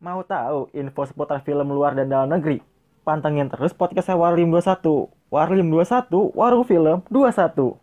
Mau 0.00 0.20
tahu 0.24 0.60
info 0.72 1.02
seputar 1.04 1.38
film 1.46 1.68
luar 1.76 1.92
dan 1.98 2.08
dalam 2.08 2.28
negeri? 2.32 2.58
Pantengin 3.04 3.48
terus 3.52 3.72
podcast 3.76 4.06
saya 4.08 4.16
Warlim 4.22 4.48
21. 4.48 5.12
Warlim 5.34 5.68
21, 5.68 6.32
Warung 6.38 6.64
Film 6.64 6.98
21. 7.12 7.76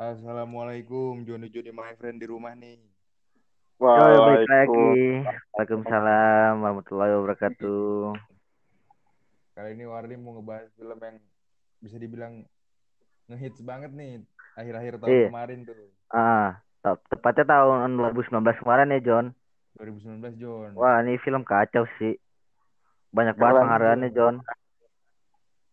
Assalamualaikum 0.00 1.28
Joni 1.28 1.52
Joni 1.52 1.70
my 1.70 1.92
friend 2.00 2.16
di 2.16 2.26
rumah 2.26 2.56
nih. 2.56 2.80
Lagi. 3.80 3.84
Waalaikumsalam. 3.84 5.24
Waalaikumsalam 5.52 6.52
warahmatullahi 6.60 7.12
wabarakatuh. 7.20 8.16
Kali 9.56 9.70
ini 9.76 9.84
Warli 9.84 10.16
mau 10.16 10.40
ngebahas 10.40 10.72
film 10.72 10.96
yang 10.96 11.16
bisa 11.80 11.96
dibilang 12.00 12.44
ngehits 13.28 13.60
banget 13.60 13.92
nih 13.92 14.24
akhir-akhir 14.56 14.94
tahun 15.00 15.12
Iya. 15.12 15.28
kemarin 15.28 15.58
tuh. 15.68 15.76
Ah, 16.10 16.58
te- 16.82 17.02
tepatnya 17.14 17.44
tahun 17.46 17.94
2019 17.94 18.58
kemarin 18.58 18.94
ya, 18.94 19.00
John. 19.00 19.26
2019 19.78 20.34
John. 20.36 20.70
Wah, 20.74 20.98
ini 21.06 21.16
film 21.22 21.46
kacau 21.46 21.86
sih. 21.98 22.18
Banyak 23.14 23.38
banget 23.38 23.54
penghargaannya, 23.62 24.08
John. 24.10 24.36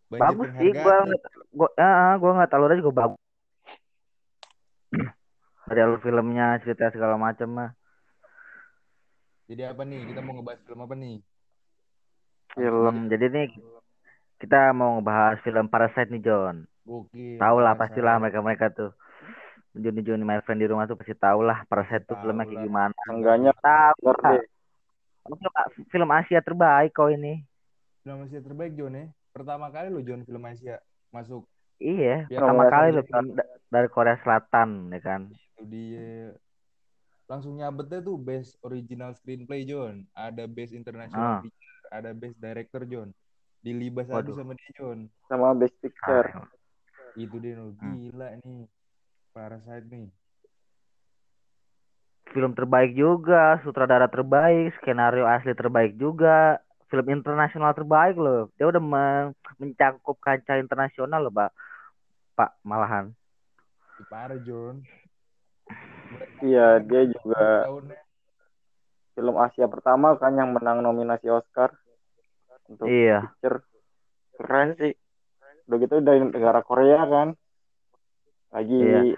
Banjir 0.07 0.21
Bagus 0.23 0.49
sih, 0.55 0.71
gua 0.71 0.95
gua 1.51 1.69
ah, 1.81 2.13
gua 2.21 2.31
nggak 2.37 2.51
tahu 2.53 2.63
juga 2.79 2.91
bagus. 2.95 3.21
Alur 5.67 5.99
filmnya, 5.99 6.57
cerita 6.63 6.87
segala 6.95 7.19
macam 7.19 7.49
mah. 7.51 7.69
Jadi 9.51 9.63
apa 9.67 9.83
nih? 9.83 9.99
Kita 10.07 10.21
mau 10.23 10.33
ngebahas 10.39 10.59
film 10.63 10.79
apa 10.83 10.95
nih? 10.95 11.15
Film. 12.55 12.95
Jadi 13.11 13.25
nih 13.35 13.47
kita 14.39 14.71
mau 14.71 14.97
ngebahas 14.97 15.37
film 15.43 15.65
Parasite 15.67 16.09
nih, 16.13 16.23
John. 16.23 16.63
Tahu 17.37 17.57
lah 17.59 17.75
pastilah 17.75 18.15
mereka-mereka 18.17 18.71
tuh. 18.71 18.91
Juni 19.77 20.01
Juni 20.01 20.21
my 20.21 20.39
friend 20.39 20.57
di 20.57 20.65
rumah 20.65 20.83
tuh 20.83 20.93
pasti 20.93 21.13
tahu 21.13 21.41
lah 21.41 21.63
Parasite 21.63 22.03
tuh 22.03 22.17
filmnya 22.17 22.43
kayak 22.43 22.61
gimana. 22.61 22.97
Enggaknya 23.07 23.51
Tahu. 23.53 24.11
Film, 25.23 25.51
film 25.87 26.09
Asia 26.09 26.39
terbaik 26.39 26.91
kau 26.91 27.07
ini. 27.07 27.43
Film 27.99 28.23
Asia 28.23 28.39
terbaik 28.39 28.73
John 28.73 28.93
ya. 28.93 29.05
Pertama 29.29 29.67
kali 29.67 29.87
lo 29.87 29.99
John 29.99 30.23
film 30.23 30.41
Asia 30.41 30.79
masuk 31.09 31.45
Iya, 31.77 32.25
Ya, 32.25 32.41
pertama 32.41 32.63
Korea 32.63 32.71
kali 32.71 32.87
Selatan. 32.87 32.95
loh 32.95 33.05
film 33.05 33.27
da- 33.31 33.51
dari 33.69 33.87
Korea 33.87 34.17
Selatan 34.17 34.69
ya 34.89 34.99
kan. 34.99 35.21
itu 35.29 35.63
dia 35.67 36.09
langsung 37.25 37.53
nyabetnya 37.53 37.99
tuh 37.99 38.15
best 38.15 38.57
original 38.61 39.13
screenplay 39.13 39.61
John 39.61 40.05
ada 40.11 40.45
best 40.45 40.71
international 40.71 41.21
Ah. 41.27 41.39
feature 41.39 41.77
ada 41.91 42.09
best 42.11 42.33
director 42.35 42.81
John 42.83 43.13
dilibas 43.59 44.07
Waduh. 44.07 44.21
habis 44.23 44.35
sama 44.35 44.53
dia 44.53 44.71
John 44.73 44.99
sama 45.27 45.47
Best 45.53 45.77
Picture. 45.77 46.29
Ah, 46.31 46.47
itu 47.13 47.35
dia 47.35 47.53
no. 47.53 47.73
Hmm. 47.73 47.93
gila 47.93 48.27
nih 48.39 48.65
Parasite 49.37 49.85
nih 49.93 50.09
film 52.33 52.51
terbaik 52.53 52.91
juga, 52.93 53.57
sutradara 53.63 54.05
terbaik, 54.11 54.75
skenario 54.77 55.25
asli 55.25 55.55
terbaik 55.57 55.95
juga, 55.97 56.59
film 56.91 57.07
internasional 57.09 57.71
terbaik 57.71 58.13
loh. 58.19 58.51
Dia 58.59 58.67
udah 58.67 58.83
men- 58.83 59.33
mencakup 59.57 60.17
kancah 60.19 60.59
internasional 60.59 61.23
loh, 61.23 61.33
Pak. 61.33 61.49
Pak, 62.37 62.51
malahan. 62.61 63.15
Parah 64.05 64.37
John 64.37 64.85
Iya, 66.45 66.79
dia 66.85 67.09
juga 67.09 67.65
film 69.17 69.35
Asia 69.41 69.65
pertama 69.65 70.13
kan 70.21 70.37
yang 70.37 70.53
menang 70.53 70.85
nominasi 70.85 71.25
Oscar 71.33 71.73
untuk 72.69 72.85
Iya. 72.85 73.25
picture. 73.25 73.65
Keren 74.37 74.77
sih. 74.77 74.93
Udah 75.65 75.77
gitu 75.81 75.95
dari 76.05 76.21
negara 76.21 76.61
Korea 76.61 77.01
kan. 77.09 77.33
Lagi 78.57 78.73
Iya. 78.73 79.13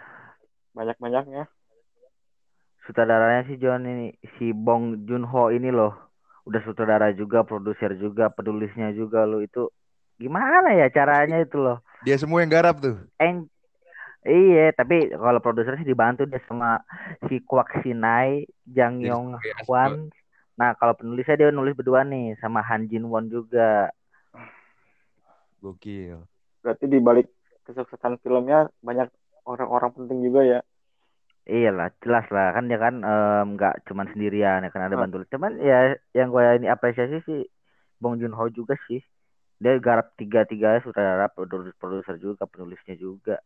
banyak-banyaknya. 0.76 1.48
Sutradaranya 2.84 3.48
sih 3.48 3.56
John 3.56 3.88
ini 3.88 4.12
si 4.36 4.52
Bong 4.52 5.08
Joon 5.08 5.24
Ho 5.24 5.48
ini 5.48 5.72
loh. 5.72 5.96
Udah 6.44 6.60
sutradara 6.68 7.14
juga, 7.16 7.48
produser 7.48 7.96
juga, 7.96 8.28
penulisnya 8.28 8.92
juga 8.92 9.24
loh 9.24 9.40
itu. 9.40 9.72
Gimana 10.20 10.76
ya 10.76 10.92
caranya 10.92 11.40
itu 11.40 11.56
loh? 11.56 11.80
dia 12.00 12.16
semua 12.16 12.40
yang 12.40 12.52
garap 12.52 12.80
tuh 12.80 12.96
Eng 13.20 13.48
Iya, 14.28 14.76
tapi 14.76 15.08
kalau 15.16 15.40
produser 15.40 15.80
sih 15.80 15.88
dibantu 15.88 16.28
dia 16.28 16.44
sama 16.44 16.84
si 17.32 17.40
Kwak 17.40 17.72
Sinai, 17.80 18.44
Jang 18.68 19.00
Yong. 19.00 19.40
Hwan. 19.64 20.12
Nah, 20.60 20.76
kalau 20.76 20.92
penulisnya 20.92 21.40
dia 21.40 21.56
nulis 21.56 21.72
berdua 21.72 22.04
nih 22.04 22.36
sama 22.44 22.60
Han 22.60 22.92
Jin 22.92 23.08
Won 23.08 23.32
juga. 23.32 23.88
gokil 25.64 26.24
Berarti 26.60 26.88
di 26.88 27.00
balik 27.00 27.32
kesuksesan 27.64 28.20
filmnya 28.24 28.68
banyak 28.84 29.08
orang-orang 29.50 29.92
penting 29.98 30.20
juga 30.22 30.42
ya. 30.46 30.60
Iyalah, 31.50 31.90
jelas 32.06 32.30
lah 32.30 32.54
kan 32.54 32.70
dia 32.70 32.78
kan 32.78 33.02
nggak 33.02 33.90
cuman 33.90 34.06
sendirian 34.14 34.62
ya 34.62 34.70
kan 34.70 34.86
ada 34.86 34.94
Ah. 34.94 35.02
bantu. 35.02 35.26
Cuman 35.34 35.58
ya 35.58 35.98
yang 36.14 36.30
gue 36.30 36.44
ini 36.62 36.70
apresiasi 36.70 37.26
sih 37.26 37.42
Bong 37.98 38.22
Joon 38.22 38.38
Ho 38.38 38.46
juga 38.54 38.78
sih. 38.86 39.02
Dia 39.60 39.76
garap 39.82 40.14
tiga-tiga 40.16 40.80
sutradara, 40.86 41.28
produser, 41.28 41.74
produser 41.76 42.16
juga, 42.22 42.46
penulisnya 42.46 42.96
juga. 42.96 43.42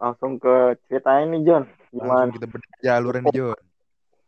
Langsung 0.00 0.38
ke 0.38 0.78
ceritanya 0.86 1.24
nih 1.34 1.42
John. 1.44 1.64
Gimana? 1.90 2.28
langsung 2.28 2.36
kita 2.38 2.46
bedah 2.48 2.96
nih 3.02 3.32
John 3.34 3.58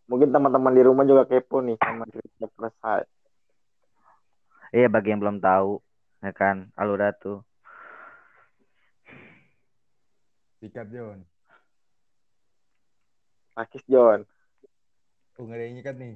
Mungkin 0.08 0.32
teman-teman 0.32 0.72
di 0.72 0.82
rumah 0.82 1.04
juga 1.04 1.28
kepo 1.28 1.60
nih 1.60 1.76
sama 1.84 2.08
cerita 2.08 2.48
Parasite. 2.56 3.08
Iya, 4.72 4.88
bagi 4.88 5.12
yang 5.12 5.20
belum 5.20 5.38
tahu 5.40 5.80
ya 6.24 6.32
kan 6.32 6.72
Alura 6.74 7.12
tuh. 7.12 7.44
Sikat 10.58 10.88
John 10.90 11.22
Rakis 13.54 13.82
John. 13.86 14.22
oh 15.34 15.42
nggak 15.42 15.56
ada 15.56 15.64
yang 15.64 15.74
nyikat 15.76 15.96
nih 15.96 16.14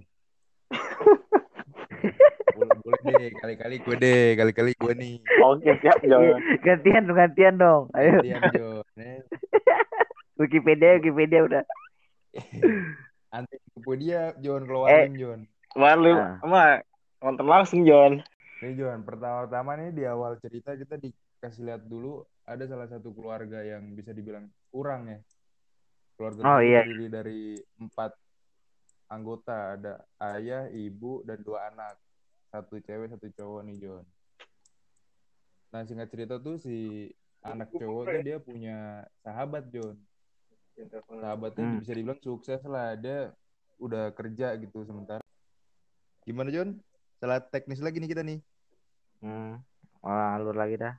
boleh 2.53 2.77
boleh 2.81 3.01
deh 3.09 3.29
kali-kali 3.35 3.77
gue 3.79 3.97
deh 3.97 4.27
kali-kali 4.35 4.73
gue 4.75 4.93
nih 4.95 5.15
Oke, 5.43 5.71
siap 5.81 5.99
John. 6.03 6.39
Gantian 6.61 7.03
dong, 7.05 7.17
gantian 7.17 7.55
dong. 7.57 7.83
Ayo, 7.93 8.21
Gantian, 8.21 8.43
John 8.53 8.87
eh. 8.97 9.21
Wikipedia, 10.41 10.99
Wikipedia 10.99 11.41
udah. 11.43 11.63
anti 13.35 13.57
Wikipedia 13.75 14.35
John 14.39 14.63
Eh. 14.63 14.67
keluarin 14.67 15.13
John 15.15 15.41
Kemarin 15.73 15.99
lu 15.99 16.13
Ah. 16.15 16.37
sama 16.39 16.63
nonton 17.21 17.47
langsung 17.47 17.81
John. 17.83 18.21
Nih 18.61 18.73
John, 18.77 19.03
pertama-tama 19.03 19.75
nih 19.75 19.91
di 19.91 20.03
awal 20.05 20.39
cerita 20.39 20.75
kita 20.75 20.95
dikasih 21.43 21.67
lihat 21.67 21.83
dulu 21.91 22.23
ada 22.47 22.63
salah 22.71 22.87
satu 22.87 23.11
keluarga 23.11 23.67
yang 23.67 23.99
bisa 23.99 24.15
dibilang 24.15 24.47
kurang 24.71 25.11
ya. 25.11 25.19
Keluarga 26.15 26.41
Oh, 26.47 26.63
iya. 26.63 26.87
terdiri 26.87 27.11
dari 27.11 27.43
empat 27.83 28.15
anggota, 29.11 29.75
ada 29.75 30.07
ayah, 30.23 30.71
ibu, 30.71 31.27
dan 31.27 31.43
dua 31.43 31.67
anak. 31.67 31.99
Satu 32.47 32.79
cewek, 32.79 33.11
satu 33.11 33.27
cowok 33.27 33.61
nih 33.67 33.77
John. 33.83 34.07
Nah 35.75 35.83
singkat 35.83 36.15
cerita 36.15 36.39
tuh 36.39 36.63
si 36.63 37.11
anak 37.43 37.75
cowok 37.75 38.03
tuh 38.07 38.23
dia 38.23 38.39
punya 38.39 39.03
sahabat 39.27 39.67
John. 39.75 39.99
Sahabatnya 41.11 41.65
Hmm. 41.67 41.79
bisa 41.83 41.91
dibilang 41.91 42.23
sukses 42.23 42.63
lah, 42.63 42.95
dia 42.95 43.35
udah 43.83 44.15
kerja 44.15 44.55
gitu 44.63 44.87
sementara. 44.87 45.27
Gimana 46.23 46.55
John? 46.55 46.79
Salah 47.19 47.43
teknis 47.43 47.83
lagi 47.83 47.99
nih 47.99 48.11
kita 48.15 48.23
nih. 48.23 48.39
Hmm. 49.27 49.59
Wah, 50.07 50.39
alur 50.39 50.55
lagi 50.55 50.79
dah. 50.79 50.95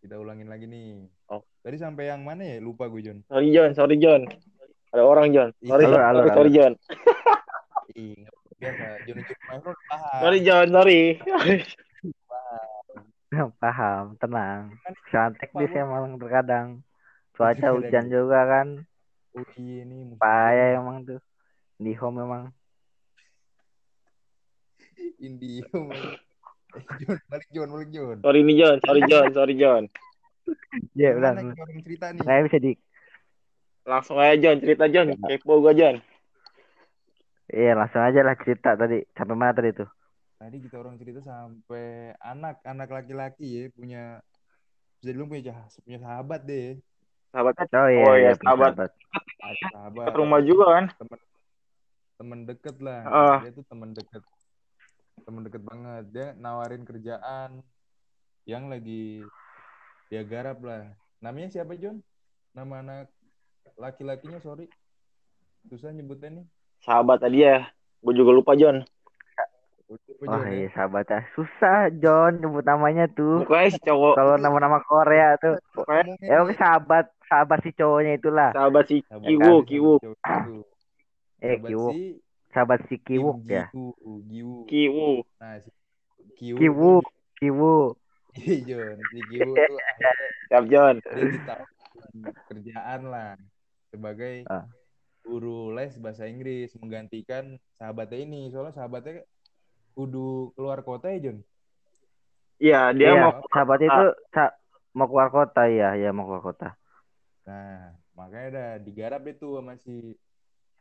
Kita 0.00 0.16
ulangin 0.16 0.48
lagi 0.48 0.64
nih. 0.64 1.04
Oh. 1.28 1.44
Tadi 1.60 1.76
sampai 1.76 2.08
yang 2.08 2.24
mana 2.24 2.40
ya? 2.40 2.56
Lupa 2.64 2.88
gue, 2.88 3.04
John. 3.04 3.20
Sorry 3.28 3.52
John, 3.52 3.70
sorry 3.76 4.00
John. 4.00 4.24
Ada 4.96 5.02
orang 5.04 5.28
John. 5.36 5.52
Sorry, 5.60 5.84
Alur, 5.84 5.92
sorry, 5.92 6.08
alur, 6.08 6.24
sorry, 6.32 6.50
alur. 6.50 6.56
John. 6.56 6.72
Maestro 8.60 9.72
paham. 9.88 10.20
Sorry 10.24 10.38
John, 10.40 10.66
sorry. 10.72 11.00
Paham, 13.60 14.04
tenang. 14.24 14.62
Kesalahan 15.06 15.32
teknis 15.36 15.70
Paham. 15.70 15.84
emang 15.86 16.16
terkadang. 16.16 16.66
Cuaca 17.36 17.68
hujan 17.76 18.04
juga 18.08 18.40
kan. 18.44 18.68
Oh 19.36 19.46
iya 19.56 19.86
musuh 19.86 20.18
Payah 20.18 20.80
emang 20.80 21.06
tuh. 21.06 21.20
Di 21.78 21.92
home 21.96 22.24
memang. 22.24 22.42
Indio. 25.24 25.64
John, 27.00 27.18
balik 27.26 27.48
John, 27.50 27.68
balik 27.70 27.90
John. 27.90 28.16
Sorry 28.20 28.40
nih 28.42 28.56
John, 28.56 28.76
sorry 28.80 29.02
John, 29.04 29.28
sorry 29.30 29.54
John. 29.56 29.82
Iya, 30.92 31.10
udah. 31.14 31.32
Kita 31.32 31.62
orang 31.62 31.80
cerita 31.80 32.06
nih? 32.10 32.20
Nggak 32.20 32.42
bisa 32.44 32.58
di 32.58 32.72
Langsung 33.82 34.16
aja 34.16 34.34
John, 34.36 34.56
cerita 34.58 34.84
John. 34.86 35.08
Kepo 35.16 35.52
gua 35.58 35.72
John. 35.72 35.96
Iya, 37.46 37.72
langsung 37.74 38.00
aja 38.00 38.20
lah 38.20 38.36
cerita 38.36 38.70
tadi. 38.74 39.02
Sampai 39.10 39.34
mana 39.34 39.50
tadi 39.50 39.70
tuh? 39.72 39.88
Tadi 40.36 40.56
kita 40.58 40.76
orang 40.76 40.96
cerita 40.96 41.20
sampai 41.20 41.84
anak, 42.16 42.62
anak 42.62 42.88
laki-laki 42.88 43.44
ya 43.44 43.62
punya 43.70 44.02
bisa 44.96 45.10
dibilang 45.10 45.28
punya 45.28 45.42
jah- 45.46 45.80
punya 45.80 45.98
sahabat 45.98 46.40
deh. 46.44 46.78
Sahabatnya 47.30 47.66
Oh 47.70 47.88
iya, 47.88 48.02
Oh, 48.02 48.14
iya, 48.14 48.22
iya, 48.22 48.32
sahabat. 48.36 48.72
sahabat. 48.74 48.90
Sahabat. 49.68 50.04
dekat 50.04 50.16
rumah 50.16 50.40
juga 50.40 50.64
kan? 50.70 50.84
temen 50.94 51.18
temen 52.16 52.38
deket 52.44 52.76
lah 52.78 53.00
Ah. 53.02 53.38
dia 53.40 53.50
tuh 53.50 53.64
temen 53.64 53.90
deket 53.90 54.20
temen 55.24 55.42
deket 55.46 55.62
banget 55.64 56.04
dia 56.12 56.28
nawarin 56.38 56.84
kerjaan 56.84 57.64
yang 58.48 58.68
lagi 58.72 59.24
dia 60.08 60.22
garap 60.26 60.60
lah 60.64 60.90
namanya 61.20 61.52
siapa 61.52 61.76
John 61.76 62.02
nama 62.56 62.82
anak 62.82 63.06
laki-lakinya 63.76 64.40
sorry 64.40 64.66
susah 65.68 65.92
nyebutnya 65.92 66.40
nih 66.40 66.46
Sahabat 66.80 67.20
tadi 67.20 67.44
ya. 67.44 67.68
Gue 68.00 68.16
juga 68.16 68.32
lupa 68.32 68.56
John. 68.56 68.80
Wah 70.20 70.38
Jon, 70.38 70.46
ya? 70.46 70.52
iya 70.54 70.68
sahabatnya 70.70 71.26
susah 71.34 71.90
John 71.98 72.38
nyebut 72.38 72.62
namanya 72.62 73.10
tuh. 73.10 73.42
Pokoknya 73.42 73.74
si 73.74 73.80
cowok. 73.82 74.14
Kalau 74.14 74.36
nama-nama 74.38 74.78
Korea 74.86 75.34
tuh. 75.42 75.58
Ya 76.22 76.46
oke 76.46 76.54
sahabat 76.54 77.10
sahabat 77.26 77.58
si 77.66 77.74
cowoknya 77.74 78.20
itulah. 78.20 78.54
sahabat 78.54 78.84
si 78.86 79.02
sahabat 79.10 79.28
cowok 79.34 79.62
itu. 79.66 79.92
Eh 81.42 81.58
Sahabat 81.58 81.90
si 81.90 82.00
sahabat 82.50 82.82
si 82.86 82.98
Kim 82.98 83.22
Kiwuk 83.22 83.38
ya. 83.46 83.70
Ji-woo. 84.26 84.66
Kiwu. 84.66 85.22
Nah, 85.38 85.56
si 85.58 85.70
Kiwu 86.36 86.56
Kiwuk, 86.58 87.04
Kiwuk. 87.36 87.92
Iya, 88.34 88.56
Jon. 88.66 88.96
Si 89.10 89.18
Kiwu 89.26 89.52
tuh 89.54 89.78
Siap 90.50 90.64
John. 90.66 90.96
kerjaan 92.48 93.00
lah 93.06 93.34
sebagai 93.90 94.46
Ah. 94.46 94.66
guru 95.20 95.70
les 95.70 95.94
bahasa 95.96 96.26
Inggris 96.26 96.74
menggantikan 96.76 97.58
sahabatnya 97.76 98.18
ini. 98.18 98.50
Soalnya 98.50 98.74
sahabatnya 98.74 99.22
kudu 99.94 100.50
keluar 100.54 100.82
kota 100.82 101.10
ya, 101.10 101.30
Jon. 101.30 101.38
Iya, 102.58 102.92
dia 102.92 103.14
Iya, 103.14 103.20
mau 103.20 103.32
sahabat 103.48 103.78
itu 103.80 104.04
sa- 104.30 104.56
mau 104.92 105.06
keluar 105.06 105.30
kota 105.30 105.64
ya, 105.64 105.94
ya 105.94 106.10
mau 106.10 106.26
keluar 106.26 106.44
kota. 106.44 106.68
Nah, 107.46 107.94
makanya 108.12 108.46
udah 108.52 108.68
digarap 108.80 109.22
itu 109.24 109.48
sama 109.54 109.74
si 109.78 110.12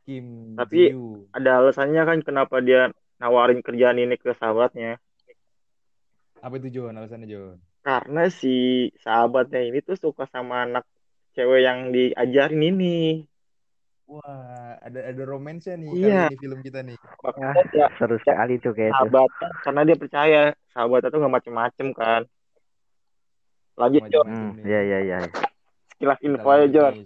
Kim 0.10 0.58
Tapi- 0.58 0.90
Ji-woo. 0.90 1.30
ada 1.30 1.62
alasannya 1.62 2.02
kan 2.02 2.20
kenapa 2.26 2.58
dia 2.60 2.90
nawarin 3.22 3.62
kerjaan 3.62 4.02
ini 4.02 4.18
ke 4.18 4.34
sahabatnya. 4.34 4.98
Apa 6.42 6.58
itu, 6.58 6.74
Jon? 6.74 6.98
Alasannya, 6.98 7.30
Jon? 7.30 7.62
Karena 7.80 8.26
si 8.28 8.56
sahabatnya 8.98 9.62
ini 9.62 9.80
tuh 9.80 9.94
suka 9.94 10.26
sama 10.26 10.66
anak 10.66 10.82
cewek 11.32 11.62
yang 11.62 11.94
diajarin 11.94 12.64
ini. 12.66 13.22
Wah, 14.10 14.74
ada 14.82 15.06
ada 15.06 15.22
romansnya 15.22 15.78
nih 15.78 15.90
Iya. 15.94 16.22
kali 16.26 16.34
ini 16.34 16.42
film 16.42 16.60
kita 16.60 16.80
nih. 16.82 16.98
Makanya 17.22 17.62
dia 17.70 17.86
Seru 17.94 18.18
sekali 18.18 18.58
tuh 18.58 18.74
kayak 18.74 18.90
itu. 18.90 18.98
sahabatnya 18.98 19.48
karena 19.62 19.82
dia 19.86 19.96
percaya 19.96 20.42
sahabatnya 20.74 21.08
tuh 21.08 21.20
nggak 21.22 21.36
macem-macem 21.38 21.88
kan. 21.94 22.22
Lanjut 23.78 24.04
John, 24.10 24.26
Hmm, 24.26 24.50
nih. 24.58 24.64
iya 24.66 24.80
iya 24.82 24.98
iya. 25.06 25.18
sekilas 25.94 26.20
info 26.20 26.48
aja 26.48 26.58
lanjut 26.60 26.74
John. 26.74 26.94
nih, 26.98 27.06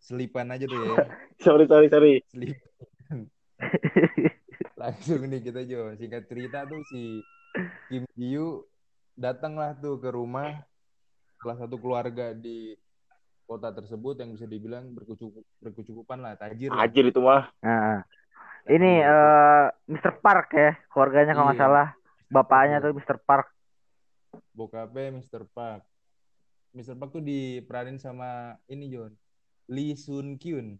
Selipan 0.00 0.48
aja 0.48 0.64
tuh 0.64 0.78
ya. 0.78 0.96
Sorry 1.44 1.68
sorry 1.68 1.88
sorry. 1.88 2.12
Selipan. 2.26 3.28
Langsung 4.80 5.20
nih 5.22 5.40
kita 5.40 5.60
Jo. 5.64 5.92
Singkat 5.92 6.24
cerita 6.24 6.64
tuh 6.64 6.80
si 6.84 7.20
Kim 7.86 8.08
Jiu 8.14 8.64
datanglah 9.14 9.76
tuh 9.76 10.00
ke 10.00 10.08
rumah 10.08 10.64
salah 11.38 11.60
satu 11.60 11.76
keluarga 11.76 12.32
di 12.32 12.72
kota 13.44 13.68
tersebut 13.70 14.16
yang 14.16 14.32
bisa 14.32 14.48
dibilang 14.48 14.88
berkecukup, 14.90 15.44
berkecukupan 15.60 16.18
lah, 16.18 16.32
tajir 16.34 16.72
lah. 16.72 16.88
Ajir 16.88 17.04
itu 17.04 17.20
mah. 17.20 17.52
Nah, 17.60 18.00
ini 18.66 19.04
Tajir. 19.04 19.12
eh 19.12 19.64
Mr. 19.92 20.12
Park 20.18 20.48
ya, 20.50 20.72
keluarganya 20.88 21.36
kalau 21.36 21.52
nggak 21.52 21.60
Iya. 21.60 21.66
salah. 21.68 21.88
Bapaknya 22.32 22.80
tuh 22.80 22.96
Mr. 22.96 23.20
Park. 23.20 23.52
bokapnya 24.50 25.14
Mr. 25.14 25.46
Park. 25.46 25.84
Mr. 26.72 26.94
Park 26.96 27.10
tuh 27.12 27.22
diperanin 27.22 28.00
sama 28.00 28.58
ini 28.66 28.90
John. 28.90 29.12
Lee 29.70 29.96
Sun 29.96 30.36
Kyun. 30.36 30.76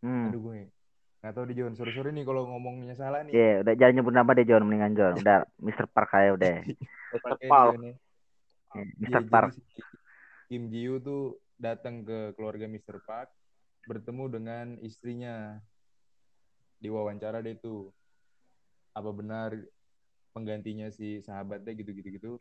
Hmm. 0.00 0.32
Aduh 0.32 0.40
gue 0.40 0.72
nggak 1.20 1.32
tahu 1.36 1.44
di 1.52 1.54
John. 1.60 1.76
Sorry-sorry 1.76 2.16
nih 2.16 2.24
kalau 2.24 2.48
ngomongnya 2.48 2.96
salah 2.96 3.20
nih. 3.20 3.32
Iya, 3.36 3.52
udah 3.60 3.74
jangan 3.76 3.94
nyebut 4.00 4.14
nama 4.16 4.30
deh 4.32 4.46
John, 4.48 4.64
mendingan 4.64 4.96
John. 4.96 5.14
Udah 5.20 5.44
Mr. 5.60 5.84
Park 5.92 6.10
aja 6.16 6.32
udah. 6.32 6.54
Pakai 7.28 7.48
Park. 7.52 7.72
Ya. 7.76 7.80
Iya, 7.84 7.92
Iya, 8.72 8.82
Mr. 8.96 9.22
Park. 9.28 9.50
si 9.52 9.60
Kim 10.48 10.72
Ji 10.72 10.88
Woo 10.88 10.98
tuh 10.98 11.22
datang 11.60 12.02
ke 12.02 12.32
keluarga 12.34 12.64
Mr. 12.64 13.04
Park 13.04 13.28
bertemu 13.84 14.24
dengan 14.32 14.66
istrinya. 14.80 15.60
Diwawancara 16.80 17.44
deh 17.44 17.60
tuh. 17.60 17.92
Apa 18.96 19.12
benar 19.12 19.52
penggantinya 20.32 20.88
si 20.88 21.20
sahabatnya 21.20 21.76
gitu-gitu 21.76 22.08
gitu. 22.16 22.32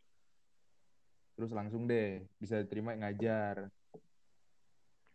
Terus 1.36 1.52
langsung 1.52 1.84
deh 1.84 2.24
bisa 2.40 2.64
diterima 2.64 2.96
ngajar. 2.96 3.68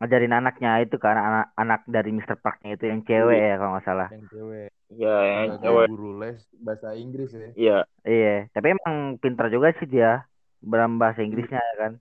Ngajarin 0.03 0.35
anaknya 0.35 0.83
itu 0.83 0.97
kan 0.99 1.15
anak 1.15 1.47
anak 1.55 1.81
dari 1.87 2.11
Mr. 2.11 2.35
Parknya 2.43 2.75
itu 2.75 2.91
yang 2.91 3.07
cewek 3.07 3.39
ya 3.39 3.55
kalau 3.57 3.79
nggak 3.79 3.87
salah. 3.87 4.09
Yang 4.11 4.27
cewek. 4.35 4.69
Iya, 4.91 5.17
yang 5.23 5.59
cewek. 5.63 5.87
guru 5.91 6.11
les 6.19 6.39
bahasa 6.61 6.89
Inggris 6.99 7.31
ya. 7.31 7.49
Iya. 7.55 7.79
Iya, 8.03 8.35
tapi 8.51 8.67
emang 8.75 9.17
pintar 9.23 9.49
juga 9.55 9.71
sih 9.79 9.87
dia 9.87 10.27
dalam 10.59 10.99
bahasa 10.99 11.23
Inggrisnya 11.23 11.63
ya 11.63 11.75
kan. 11.79 11.93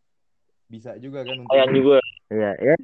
Bisa 0.68 0.98
juga 0.98 1.22
kan 1.22 1.38
untuk 1.38 1.54
Sayang 1.54 1.72
juga. 1.74 1.98
Iya, 2.34 2.52
ya. 2.58 2.76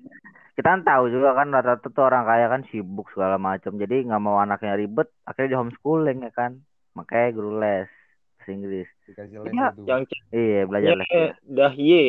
Kita 0.53 0.67
kan 0.75 0.81
tahu 0.83 1.03
juga 1.09 1.29
kan 1.33 1.47
rata-rata 1.55 1.87
tuh 1.89 2.03
orang 2.05 2.23
kaya 2.27 2.45
kan 2.51 2.61
sibuk 2.69 3.07
segala 3.09 3.39
macam. 3.39 3.79
Jadi 3.79 4.05
nggak 4.05 4.21
mau 4.21 4.37
anaknya 4.37 4.77
ribet, 4.77 5.09
akhirnya 5.25 5.55
di 5.55 5.57
homeschooling 5.57 6.19
ya 6.21 6.31
kan. 6.35 6.61
Makanya 6.93 7.27
guru 7.33 7.57
les 7.57 7.89
bahasa 8.37 8.51
Inggris. 8.51 8.87
dikasih 9.05 9.37
les 9.45 9.53
Iya, 9.53 9.67
itu. 9.73 9.81
yang 9.85 10.03
Iya, 10.33 10.61
belajar 10.65 10.93
les. 10.97 11.07
ceweknya 11.09 11.27
Dahye. 11.45 12.03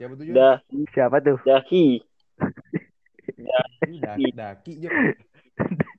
Siapa 0.00 0.16
tuh? 0.16 0.24
Dah 0.32 0.56
Siapa 0.96 1.16
tuh? 1.20 1.36
Dahi. 1.44 2.00
Daki, 4.00 4.32
Daki. 4.32 4.72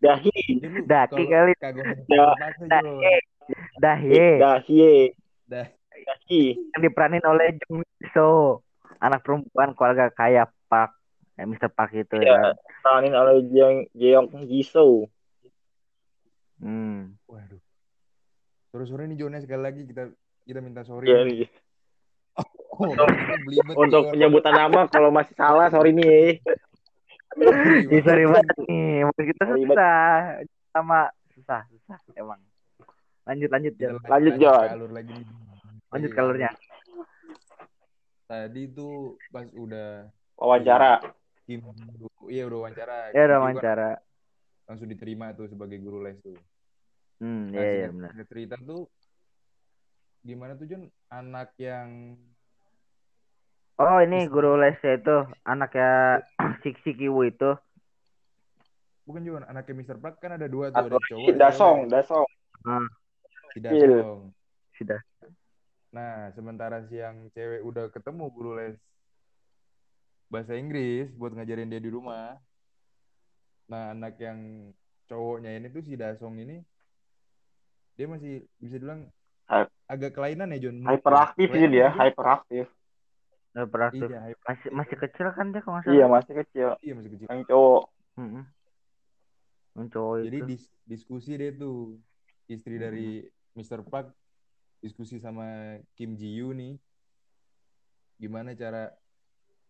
Dahi. 0.01 0.37
Lu 0.57 0.81
Daki 0.89 1.21
kalau 1.21 1.29
kali. 1.29 1.53
Kagak 1.61 1.85
Da- 2.09 2.33
terpaksa 2.33 2.63
Da- 2.65 2.81
Jon. 2.81 3.21
Dah 3.77 3.99
ye, 4.01 4.29
Dahye. 4.41 4.93
Dah. 5.45 5.67
Dahi. 6.01 6.41
yang 6.57 6.81
diperanin 6.81 7.21
oleh 7.29 7.53
Jung 7.61 7.85
So, 8.09 8.57
anak 8.97 9.21
perempuan 9.21 9.77
keluarga 9.77 10.09
kaya 10.09 10.49
Park, 10.65 10.97
eh, 11.37 11.45
Mr. 11.45 11.69
Park 11.69 11.93
itu 11.93 12.17
ya. 12.17 12.25
Iya. 12.25 12.33
kan. 12.41 12.53
Peranin 12.81 13.13
oleh 13.13 13.45
Jeong 13.53 13.77
Jeong 13.93 14.25
Jisoo. 14.49 15.05
Hmm. 16.57 17.21
Waduh. 17.29 17.61
Terus 18.73 18.87
sore 18.89 19.05
nih 19.05 19.21
Jonnya 19.21 19.45
sekali 19.45 19.61
lagi 19.61 19.81
kita 19.85 20.09
kita 20.41 20.57
minta 20.57 20.81
sorry. 20.81 21.05
Iya 21.05 21.21
nih. 21.21 21.45
nih. 21.45 21.49
Oh, 22.31 22.47
ini 22.47 22.47
belibet 22.47 22.65
nih, 22.65 22.70
Untuk 23.77 24.03
penyebutan 24.09 24.53
nama 24.53 24.89
kalau 24.89 25.09
masih 25.13 25.33
salah 25.37 25.69
sorry 25.69 25.93
nih. 25.93 26.41
Ih, 27.87 28.01
sorry 28.03 28.25
banget. 28.27 28.55
nih, 28.67 29.07
mungkin 29.07 29.23
kita 29.31 29.43
susah 29.47 29.95
sama 30.71 30.99
susah 31.31 31.61
susah 31.69 31.99
emang. 32.17 32.41
Lanjut 33.23 33.49
lanjut 33.49 33.73
Jon. 33.77 34.01
Lanjut, 34.03 34.33
ke 34.35 34.41
Jon. 34.41 34.67
alur 34.67 34.91
lagi. 34.91 35.13
Lanjut 35.91 36.09
Iya. 36.09 36.15
ke 36.15 36.21
alurnya. 36.21 36.51
Tadi 38.27 38.61
tuh 38.71 39.19
pas 39.29 39.45
udah 39.51 40.07
Wawancara. 40.35 41.03
Iya 42.31 42.43
udah 42.47 42.57
wawancara. 42.65 42.97
Ya 43.13 43.21
udah 43.27 43.37
wawancara. 43.39 43.89
Langsung 44.65 44.87
diterima 44.89 45.35
tuh 45.35 45.51
sebagai 45.51 45.77
guru 45.77 46.01
les 46.01 46.17
tuh. 46.17 46.33
Hmm, 47.21 47.53
Nah, 47.53 47.61
iya 47.61 47.71
iya 47.85 47.87
benar. 47.93 48.09
cerita 48.25 48.55
tuh 48.57 48.89
gimana 50.25 50.57
tuh 50.57 50.65
Jon 50.65 50.83
anak 51.07 51.53
yang 51.61 52.17
Oh, 53.81 53.97
ini 53.97 54.29
guru 54.29 54.55
lesnya 54.55 54.93
itu 54.93 55.15
anaknya 55.41 56.21
si 56.61 56.69
si 56.81 56.91
Kiwu 56.93 57.25
itu. 57.25 57.51
bukan 59.01 59.25
Jon 59.25 59.43
anaknya 59.43 59.73
Mr. 59.75 59.97
Park 59.97 60.21
kan 60.21 60.37
ada 60.37 60.45
dua 60.45 60.69
tuh 60.69 60.85
ada 60.87 60.95
cowok 61.01 61.27
ada 61.27 61.39
Dasong. 61.41 61.77
Dasong. 61.89 62.25
si 63.51 63.57
Iya. 63.59 63.73
Dasong 63.73 64.19
Sudah. 64.77 65.01
nah 65.91 66.31
sementara 66.31 66.85
si 66.87 66.95
yang 66.95 67.27
cewek 67.33 67.65
udah 67.65 67.91
ketemu 67.91 68.23
guru 68.31 68.55
les 68.55 68.77
bahasa 70.31 70.55
Inggris 70.55 71.11
buat 71.17 71.35
ngajarin 71.35 71.67
dia 71.67 71.83
di 71.83 71.91
rumah 71.91 72.39
nah 73.67 73.91
anak 73.91 74.15
yang 74.15 74.71
cowoknya 75.09 75.51
ini 75.51 75.67
tuh 75.67 75.83
si 75.83 75.99
Dasong 75.99 76.39
ini 76.39 76.63
dia 77.99 78.07
masih 78.07 78.47
bisa 78.55 78.79
dibilang 78.79 79.11
Hy- 79.51 79.67
agak 79.91 80.15
kelainan 80.15 80.55
ya 80.55 80.69
Jon 80.69 80.87
Hyperaktif 80.87 81.51
sih 81.51 81.67
dia, 81.67 81.91
Jon? 81.91 81.99
Beraktif. 83.53 84.07
iya 84.07 84.31
Masih 84.47 84.69
masih 84.71 84.95
kecil 84.97 85.27
kan 85.35 85.51
dia 85.51 85.59
kalau 85.59 85.75
nggak 85.77 85.85
salah. 85.85 85.95
Iya, 85.95 86.05
masih 86.07 86.33
kecil. 86.39 86.69
iya 86.79 86.93
masih 86.95 87.11
kecil 87.11 87.27
Yang 87.27 87.43
cowok. 87.47 87.83
Yang 89.71 89.87
cowok 89.91 90.15
Jadi 90.21 90.37
itu. 90.37 90.45
dis- 90.47 90.71
diskusi 90.83 91.31
deh 91.35 91.51
tuh 91.53 91.95
istri 92.47 92.75
Hmm. 92.75 92.83
dari 92.83 93.07
Mr. 93.55 93.83
Park 93.83 94.11
diskusi 94.79 95.19
sama 95.19 95.77
Kim 95.93 96.15
Ji 96.15 96.31
Yoo 96.35 96.51
nih 96.51 96.75
gimana 98.17 98.53
cara 98.53 98.89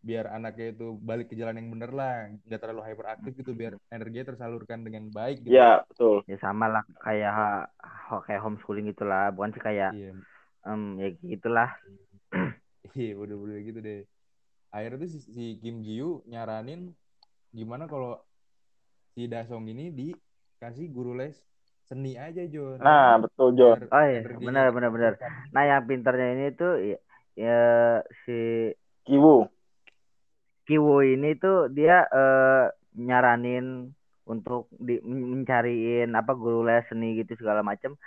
biar 0.01 0.27
anaknya 0.27 0.73
itu 0.73 0.97
balik 0.97 1.29
ke 1.29 1.37
jalan 1.37 1.61
yang 1.61 1.69
bener 1.69 1.93
lah 1.93 2.25
nggak 2.41 2.57
terlalu 2.57 2.81
hyperaktif 2.83 3.31
gitu 3.37 3.53
biar 3.53 3.77
energinya 3.87 4.33
tersalurkan 4.33 4.81
dengan 4.81 5.07
baik 5.07 5.45
gitu 5.45 5.53
Iya, 5.53 5.85
betul. 5.85 6.25
Ya 6.25 6.37
sama 6.41 6.65
lah 6.65 6.81
kayak 6.99 7.69
kayak 8.25 8.41
homeschooling 8.41 8.89
gitulah, 8.89 9.29
bukan 9.29 9.53
sih 9.53 9.61
kayak 9.61 9.93
iya 9.93 10.11
em 10.65 10.81
ya 10.97 11.09
gitulah. 11.21 11.69
Iya 12.95 13.13
udah-udah 13.15 13.57
gitu 13.63 13.79
deh 13.79 14.01
akhirnya 14.71 15.03
tuh 15.03 15.09
si, 15.11 15.19
si 15.27 15.45
Kim 15.59 15.83
Ji 15.83 15.99
nyaranin 16.27 16.91
gimana 17.51 17.87
kalau 17.87 18.19
si 19.11 19.27
Dasong 19.27 19.67
ini 19.67 19.91
dikasih 19.91 20.87
guru 20.91 21.15
les 21.19 21.35
seni 21.87 22.15
aja 22.15 22.47
Jon 22.47 22.79
Nah, 22.79 23.19
betul, 23.19 23.51
Jon. 23.59 23.83
Biar 23.83 23.91
Oh 23.91 24.03
iya, 24.07 24.23
energinya 24.23 24.47
benar 24.47 24.65
benar 24.71 24.89
benar. 24.95 25.13
Nah, 25.51 25.63
yang 25.67 25.83
pintarnya 25.83 26.27
ini 26.31 26.47
tuh 26.55 26.73
ya, 26.79 26.97
ya 27.35 27.59
si 28.23 28.71
Kiwu. 29.03 29.43
Kiwo 30.63 31.03
ini 31.03 31.35
tuh 31.35 31.67
dia 31.67 32.07
eh, 32.07 32.71
nyaranin 32.95 33.91
untuk 34.31 34.71
di, 34.71 35.03
mencariin 35.03 36.15
apa 36.15 36.31
guru 36.31 36.63
les 36.63 36.87
seni 36.87 37.19
gitu 37.19 37.35
segala 37.35 37.59
macem 37.59 37.99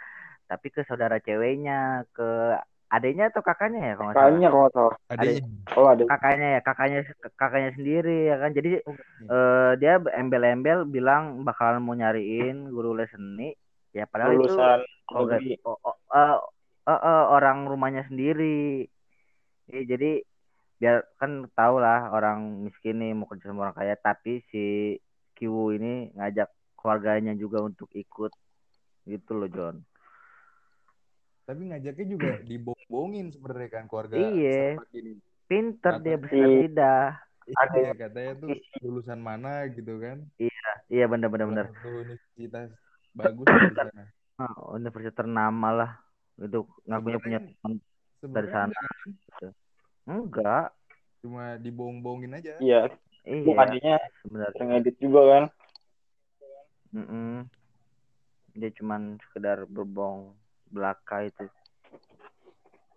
tapi 0.48 0.72
ke 0.72 0.84
saudara 0.88 1.20
ceweknya 1.20 2.08
ke 2.12 2.56
adiknya 2.92 3.32
atau 3.32 3.42
kakaknya 3.42 3.80
ya 3.90 3.94
kalau 3.96 4.12
Kayaknya 4.12 4.48
kalau 4.52 4.68
salah. 4.70 4.94
Adanya. 5.10 5.42
Oh 5.74 5.86
ada. 5.88 6.02
kakaknya 6.04 6.48
ya 6.56 6.60
kakaknya 6.60 6.98
kakaknya 7.34 7.70
sendiri 7.74 8.18
ya 8.28 8.36
kan 8.38 8.50
jadi 8.52 8.70
Oh, 8.84 8.94
eh, 9.32 9.72
dia 9.80 9.98
embel-embel 10.14 10.84
bilang 10.86 11.42
bakalan 11.42 11.80
mau 11.80 11.96
nyariin 11.96 12.68
guru 12.68 12.92
les 12.94 13.08
seni 13.10 13.56
ya 13.96 14.04
padahal 14.04 14.36
itu 14.36 14.50
Lulusan 14.50 14.80
oh, 15.10 15.24
negeri. 15.26 15.54
oh, 15.64 15.78
oh, 15.80 15.96
eh, 16.12 16.36
eh, 16.90 17.00
eh, 17.00 17.24
orang 17.32 17.66
rumahnya 17.66 18.04
sendiri 18.10 18.84
Ya, 19.64 19.80
jadi 19.80 20.20
biar 20.76 21.08
kan 21.16 21.48
tau 21.56 21.80
lah 21.80 22.12
orang 22.12 22.68
miskin 22.68 23.00
nih 23.00 23.16
mau 23.16 23.24
kerja 23.24 23.48
sama 23.48 23.64
orang 23.64 23.76
kaya 23.80 23.96
tapi 23.96 24.44
si 24.52 24.98
Kiwu 25.32 25.72
ini 25.72 26.12
ngajak 26.12 26.52
keluarganya 26.76 27.32
juga 27.32 27.64
untuk 27.64 27.88
ikut 27.96 28.28
gitu 29.08 29.32
loh 29.32 29.48
John 29.48 29.80
Tapi 31.44 31.60
ngajaknya 31.64 32.06
juga 32.08 32.30
dibong-bongin 32.42 33.28
sebenarnya 33.30 33.68
kan 33.70 33.84
keluarga 33.84 34.16
Iya. 34.16 34.80
Ini. 34.90 35.20
pinter 35.44 36.00
dia 36.00 36.16
Katanya- 36.16 36.18
bersinar 36.18 36.48
lidah 36.56 37.08
Ada 37.44 37.76
Iya, 37.76 37.92
katanya 37.94 38.32
tuh 38.34 38.48
lulusan 38.80 39.20
mana 39.20 39.68
gitu 39.68 40.00
kan. 40.00 40.24
iya 40.88 41.04
bener-bener 41.04 41.44
bener 41.44 41.66
Salah 41.68 41.76
satu 41.76 41.88
universitas 42.00 42.68
bagus 43.12 43.44
di 43.44 43.74
sana. 43.76 44.02
Ah, 44.34 44.54
universitas 44.72 45.12
ternama 45.14 45.68
lah 45.70 45.90
itu 46.36 46.64
ngakunya 46.84 47.18
punya 47.20 47.38
teman 47.44 47.72
dari 48.24 48.48
sana 48.48 48.72
enggak 48.72 48.88
kan? 49.36 49.52
enggak 50.06 50.66
cuma 51.20 51.44
dibong-bongin 51.60 52.32
aja. 52.34 52.56
Iya. 52.58 52.88
iya 53.22 53.44
Bukan 53.44 53.66
adiknya 53.68 53.96
sebenarnya 54.24 54.52
sering 54.56 54.72
edit 54.74 54.96
juga 54.96 55.20
kan. 55.28 55.44
Mm-mm. 56.90 57.44
dia 58.54 58.70
cuman 58.72 59.18
sekedar 59.20 59.66
berbong 59.66 60.32
belaka 60.74 61.22
itu 61.22 61.46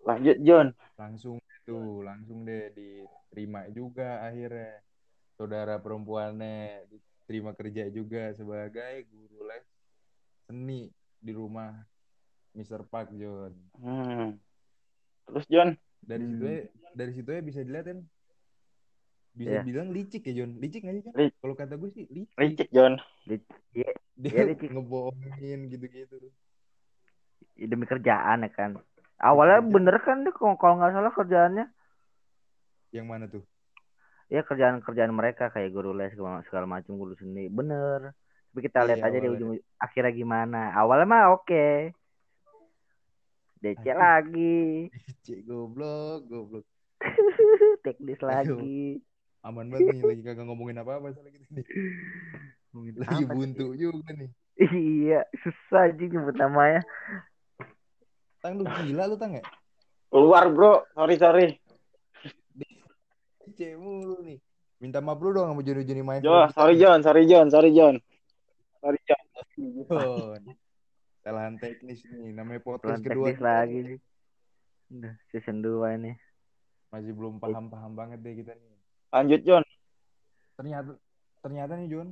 Lanjut 0.02 0.36
John. 0.40 0.68
Langsung 0.96 1.36
itu, 1.36 1.78
langsung 2.00 2.42
deh 2.42 2.72
diterima 2.72 3.68
juga 3.68 4.24
akhirnya. 4.24 4.80
Saudara 5.36 5.78
perempuannya 5.78 6.88
diterima 6.88 7.52
kerja 7.54 7.86
juga 7.92 8.32
sebagai 8.32 9.04
guru 9.06 9.46
les 9.46 9.62
seni 10.48 10.88
di 11.20 11.30
rumah 11.30 11.76
Mr. 12.56 12.82
Park 12.82 13.12
John. 13.14 13.52
Hmm. 13.78 14.34
Terus 15.28 15.46
John. 15.46 15.70
Dari 16.00 16.24
Hmm. 16.24 16.30
situ 16.34 16.44
ya, 16.48 16.60
dari 16.96 17.12
situ 17.12 17.28
ya 17.30 17.42
bisa 17.44 17.60
dilihat 17.60 17.86
kan 17.86 17.98
bisa 19.36 19.54
Iya. 19.54 19.62
bilang 19.62 19.88
licik 19.92 20.24
ya 20.24 20.34
John 20.34 20.56
licik 20.58 20.80
nggak 20.82 20.94
sih 20.98 21.02
John? 21.04 21.14
Licik. 21.14 21.36
kalau 21.38 21.54
kata 21.54 21.74
gue 21.76 21.90
sih 21.92 22.04
licik, 22.10 22.34
Licik 22.34 22.68
John. 22.72 22.94
Iya, 23.28 23.92
dia 24.16 24.30
Iya, 24.32 24.42
licik. 24.50 24.72
ngebohongin 24.72 25.60
gitu-gitu 25.68 26.16
demi 27.58 27.84
kerjaan 27.90 28.46
ya 28.46 28.50
kan. 28.54 28.78
Awalnya 29.18 29.58
Kerjaan. 29.58 29.74
bener 29.74 29.96
kan 29.98 30.16
dia 30.22 30.32
kalau 30.34 30.78
nggak 30.78 30.94
salah 30.94 31.12
kerjaannya. 31.12 31.66
Yang 32.94 33.06
mana 33.06 33.24
tuh? 33.26 33.42
Ya 34.30 34.44
kerjaan 34.44 34.84
kerjaan 34.84 35.10
mereka 35.10 35.50
kayak 35.50 35.72
guru 35.74 35.96
les 35.96 36.12
segala, 36.14 36.44
segala 36.46 36.68
macam 36.68 36.94
guru 36.94 37.18
seni. 37.18 37.50
Bener. 37.50 38.14
Tapi 38.52 38.60
kita 38.64 38.84
lihat 38.86 39.00
Iya, 39.02 39.08
aja 39.10 39.18
di 39.18 39.28
ujung 39.28 39.50
akhirnya 39.80 40.12
gimana. 40.14 40.70
Awalnya 40.76 41.06
mah 41.08 41.24
oke. 41.34 41.66
DC 43.58 43.82
Aduh. 43.82 43.98
lagi. 43.98 44.62
Licik 45.08 45.38
goblok 45.48 46.28
goblok. 46.30 46.64
Teknis 47.84 48.20
Aduh. 48.22 48.62
lagi. 48.62 49.02
Aman 49.42 49.70
banget 49.70 49.94
nih 49.96 50.02
lagi 50.04 50.22
kagak 50.26 50.44
ngomongin 50.46 50.82
gitu 50.82 51.46
nih. 51.54 51.64
Ngomongin 52.74 52.94
lagi 53.00 53.24
apa 53.24 53.32
buntu 53.32 53.66
juga 53.74 54.10
nih. 54.12 54.30
Iya 54.58 55.22
susah 55.46 55.86
aja 55.86 56.04
nyebut 56.04 56.34
namanya 56.34 56.82
tang 58.40 58.58
lu 58.58 58.64
gila 58.64 59.04
lu 59.06 59.16
tang 59.18 59.34
ya 59.34 59.44
Keluar 60.08 60.48
bro. 60.48 60.88
Sorry 60.96 61.16
sorry. 61.20 61.46
licik 63.44 63.76
mulu 63.76 64.20
nih 64.24 64.38
minta 64.78 65.02
maaf 65.02 65.18
lu 65.20 65.34
dong 65.34 65.50
sama 65.50 65.60
Joni 65.64 65.82
Joni 65.84 66.02
main 66.06 66.22
Jo, 66.22 66.46
sorry 66.54 66.78
John, 66.78 67.02
sorry 67.02 67.26
John, 67.26 67.50
sorry 67.50 67.70
John. 67.74 67.98
Sorry 68.78 69.00
John. 69.04 69.24
John 69.90 70.42
kesalahan 71.18 71.60
teknis 71.60 72.00
nih 72.08 72.32
namanya 72.32 72.62
podcast 72.64 73.04
kedua 73.04 73.28
teknis 73.34 73.42
lagi 73.44 73.78
nih 73.84 73.98
udah 74.88 75.14
season 75.28 75.60
2 75.60 75.98
ini 76.00 76.12
masih 76.88 77.12
belum 77.12 77.36
paham-paham 77.36 77.92
banget 77.92 78.24
deh 78.24 78.32
kita 78.32 78.56
nih 78.56 78.72
Lanjut 79.12 79.40
John. 79.44 79.64
ternyata 80.56 80.96
ternyata 81.44 81.72
nih 81.76 81.88
John 81.92 82.08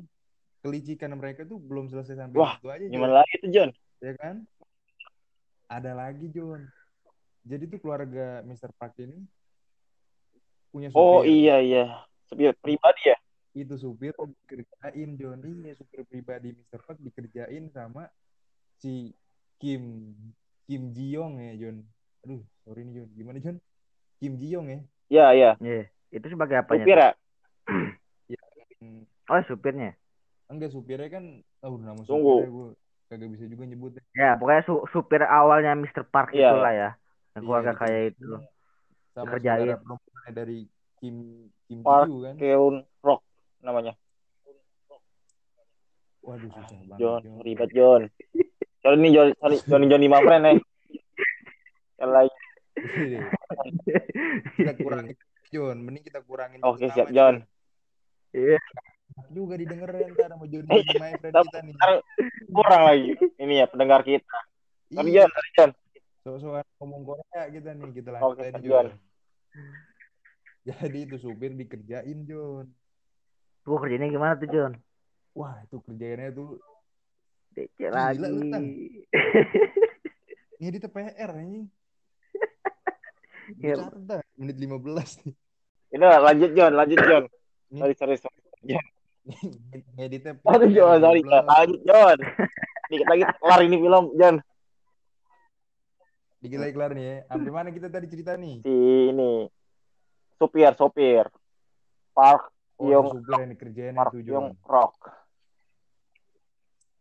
kelicikan 0.60 1.16
mereka 1.16 1.48
tuh 1.48 1.56
belum 1.56 1.88
selesai 1.88 2.18
sampai 2.18 2.36
Wah, 2.36 2.60
situ 2.60 2.68
aja 2.68 2.84
John. 2.84 2.92
Gimana 2.92 3.12
lagi 3.24 3.34
tuh 3.40 3.50
John? 3.54 3.70
ya 4.04 4.12
kan 4.20 4.44
ada 5.66 5.92
lagi 5.92 6.30
John 6.30 6.66
jadi 7.46 7.66
tuh 7.70 7.78
keluarga 7.78 8.42
Mr. 8.42 8.74
Park 8.74 8.98
ini 8.98 9.22
punya 10.70 10.90
supir 10.90 10.98
Oh 10.98 11.22
iya 11.22 11.62
iya. 11.62 11.84
Supir 12.26 12.52
pribadi 12.58 13.14
ya? 13.14 13.16
itu 13.56 13.72
supir 13.80 14.12
dikerjain 14.44 15.16
John 15.16 15.40
iya 15.40 15.72
supir 15.72 16.04
pribadi 16.04 16.52
Mr. 16.52 16.78
Park 16.84 17.00
dikerjain 17.00 17.72
sama 17.72 18.10
si 18.76 19.16
Kim 19.56 20.12
Kim 20.68 20.92
Ji 20.92 21.16
Yong 21.16 21.40
ya 21.40 21.52
John 21.56 21.80
aduh 22.20 22.42
sorry 22.66 22.84
nih 22.84 22.92
John 23.00 23.08
gimana 23.16 23.38
John 23.40 23.56
Kim 24.20 24.36
Ji 24.36 24.52
Yong 24.52 24.68
ya 24.68 24.80
Iya 25.06 25.26
iya. 25.38 25.50
Iya, 25.62 25.86
itu 26.10 26.26
sebagai 26.26 26.58
apanya 26.58 26.82
Supir 26.84 26.98
ya? 26.98 27.10
Hmm, 28.76 29.08
oh 29.32 29.40
supirnya 29.48 29.96
enggak 30.52 30.68
supirnya 30.68 31.08
kan 31.08 31.24
oh 31.64 31.80
nama 31.80 31.96
Tunggu. 32.04 32.44
supirnya 32.44 32.52
gue 32.52 32.68
kagak 33.06 33.28
bisa 33.30 33.44
juga 33.46 33.62
nyebutnya 33.64 34.02
Ya, 34.12 34.34
pokoknya 34.34 34.62
su- 34.64 34.86
supir 34.90 35.22
awalnya 35.22 35.72
Mr. 35.74 36.02
Park 36.04 36.32
Iya, 36.32 36.50
itulah 36.50 36.72
ya. 36.72 36.90
Yang 37.32 37.42
keluarga 37.44 37.70
Iya, 37.70 37.78
kaya 37.78 37.98
dikerjain 38.00 38.12
itu. 38.12 38.26
sama 39.12 39.24
Dikerjain. 39.24 39.58
saudara 39.62 39.78
perempuannya 39.78 40.32
dari 40.32 40.58
Kim 40.96 41.16
Kim 41.64 41.78
Park 41.80 42.08
Yoo 42.08 42.20
kan 42.20 42.34
Keun 42.36 42.74
Rock 43.00 43.20
namanya. 43.60 43.92
waduh 46.20 46.50
susah 46.50 46.78
banget 46.82 46.98
John, 46.98 47.20
John. 47.22 47.38
ribet 47.40 47.70
John. 47.70 48.02
Sorry 48.82 48.96
nih 48.98 49.10
John, 49.14 49.28
sorry 49.38 49.56
Johnny 49.62 49.86
Johnny 49.86 50.08
Mafren 50.08 50.42
nih. 50.42 50.58
Yang 51.96 52.10
lain. 52.10 52.32
kita 54.58 54.72
kurangin 54.76 55.14
John 55.48 55.76
mending 55.80 56.02
kita 56.02 56.20
kurangin 56.20 56.58
Oke, 56.60 56.82
nama, 56.82 56.92
siap, 56.92 57.08
John. 57.14 57.46
Iya. 58.34 58.58
Juga 59.26 59.56
didengerin 59.56 60.12
ntar 60.12 60.28
sama 60.30 60.44
Johnny 60.44 60.68
my 60.94 61.12
friend 61.16 61.34
kita 61.34 61.58
nih 61.64 61.74
kurang 62.50 62.82
lagi 62.84 63.10
ini 63.38 63.54
ya 63.58 63.66
pendengar 63.66 64.00
kita. 64.02 64.38
Sorry 64.86 65.08
Iya, 65.10 65.24
John. 65.52 65.70
so-soan 66.20 66.62
ngomong 66.78 67.02
Korea 67.02 67.42
kita 67.48 67.70
nih 67.72 67.90
kita 67.92 68.10
Oke, 68.18 68.44
lanjutin 68.44 68.62
John. 68.62 68.86
John 70.62 70.78
jadi 70.82 70.98
itu 71.00 71.16
supir 71.16 71.54
dikerjain 71.54 72.18
John 72.22 72.66
Gua 73.62 73.78
kerjanya 73.80 74.06
gimana 74.06 74.34
tuh, 74.34 74.46
John? 74.46 74.72
wah 75.32 75.58
itu 75.60 75.76
kerjaannya 75.80 76.30
tuh 76.32 76.58
Gila 77.56 78.12
lagi. 78.12 78.20
lu, 78.20 78.52
Tan. 78.52 78.64
ngedit 80.60 80.84
PR 80.86 81.30
anjing 81.32 81.66
Ya. 83.56 83.78
Jakarta 83.78 84.26
menit 84.34 84.58
15 84.58 85.22
nih 85.22 85.34
Ini 85.88 86.02
lanjut 86.18 86.50
John, 86.52 86.72
lanjut 86.74 86.98
John. 87.00 87.24
Sorry 87.70 87.94
sorry 87.94 88.16
sorry. 88.18 88.74
Ngeditnya 89.96 90.32
Sorry 90.38 90.68
John, 90.70 90.98
sorry. 91.02 91.22
Lanjut 91.26 91.80
John. 91.82 92.18
Dikit 92.86 93.06
lagi 93.10 93.24
kelar 93.42 93.60
ini 93.66 93.76
film 93.82 94.06
John. 94.14 94.36
dikit 96.36 96.62
lagi 96.62 96.72
kelar 96.78 96.90
nih 96.94 97.04
ya. 97.04 97.16
Sampai 97.26 97.50
mana 97.50 97.68
kita 97.74 97.90
tadi 97.90 98.06
cerita 98.06 98.38
nih? 98.38 98.62
Si 98.62 98.76
ini. 99.10 99.50
Supir 100.36 100.70
sopir 100.76 101.26
Park 102.12 102.52
oh 102.76 102.86
Yung 102.92 103.08
si 103.08 103.18
supir 103.24 103.40
yang 103.40 103.50
dikerjain 103.56 103.94
Park 103.96 104.12
itu 104.14 104.30
John. 104.30 104.54
Rock. 104.62 104.94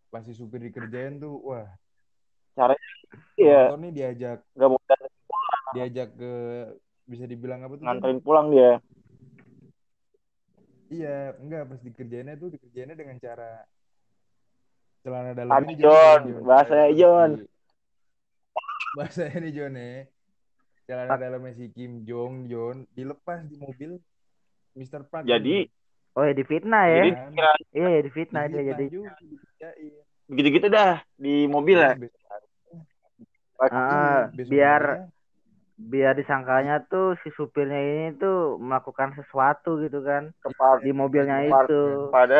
pas 0.09 0.23
si 0.23 0.31
supir 0.31 0.63
dikerjain 0.63 1.19
tuh 1.19 1.35
wah. 1.43 1.67
Iya, 3.35 3.75
motor 3.75 3.79
nih 3.83 3.91
diajak 3.91 4.39
nggak 4.55 4.69
mudah 4.71 4.99
diajak 5.75 6.09
ke 6.15 6.33
bisa 7.03 7.27
dibilang 7.27 7.67
apa 7.67 7.75
tuh 7.75 7.83
nganterin 7.83 8.23
pulang 8.23 8.47
dia. 8.47 8.79
Iya, 10.85 11.33
enggak 11.41 11.63
pas 11.65 11.79
dikerjainnya 11.81 12.35
tuh 12.37 12.49
dikerjainnya 12.53 12.93
dengan 12.93 13.17
cara 13.17 13.65
celana 15.01 15.33
dalam 15.33 15.65
ini 15.65 15.73
John, 15.77 16.21
John. 16.29 16.45
bahasanya, 16.45 16.87
Pas 16.89 16.97
John. 16.97 17.29
di- 17.41 17.49
Bahasanya 18.95 19.37
nih 19.43 19.51
John 19.53 19.73
ya. 19.75 19.89
Celana 20.85 21.17
dalamnya 21.17 21.51
si 21.57 21.65
Kim 21.73 22.05
Jong 22.05 22.45
John 22.45 22.85
dilepas 22.93 23.41
di 23.49 23.57
mobil 23.57 23.97
Mr. 24.77 25.01
Park. 25.09 25.25
Jadi 25.25 25.65
Oh, 26.15 26.23
ya 26.23 26.31
difitnah 26.31 26.83
ya. 26.87 26.95
jadi 27.03 27.09
Kan? 27.11 27.31
kira 27.35 27.51
Iya, 27.75 27.87
ya 27.91 28.01
difitnah 28.07 28.43
dia 28.47 28.63
jadi. 28.71 28.85
begitu-gitu 30.31 30.67
dah 30.71 31.03
di 31.19 31.43
mobil 31.45 31.75
ya. 31.75 31.91
Besok- 31.97 32.23
Ah, 33.67 34.27
biar 34.31 35.11
biar 35.75 36.15
disangkanya 36.15 36.79
tuh 36.87 37.19
si 37.19 37.29
supirnya 37.35 37.75
ini 37.75 38.15
tuh 38.15 38.55
melakukan 38.57 39.11
sesuatu 39.13 39.75
gitu 39.83 39.99
kan 40.01 40.31
Kepada 40.39 40.79
di 40.79 40.91
mobilnya 40.91 41.43
Park. 41.51 41.67
itu. 41.67 41.81
pada 42.09 42.39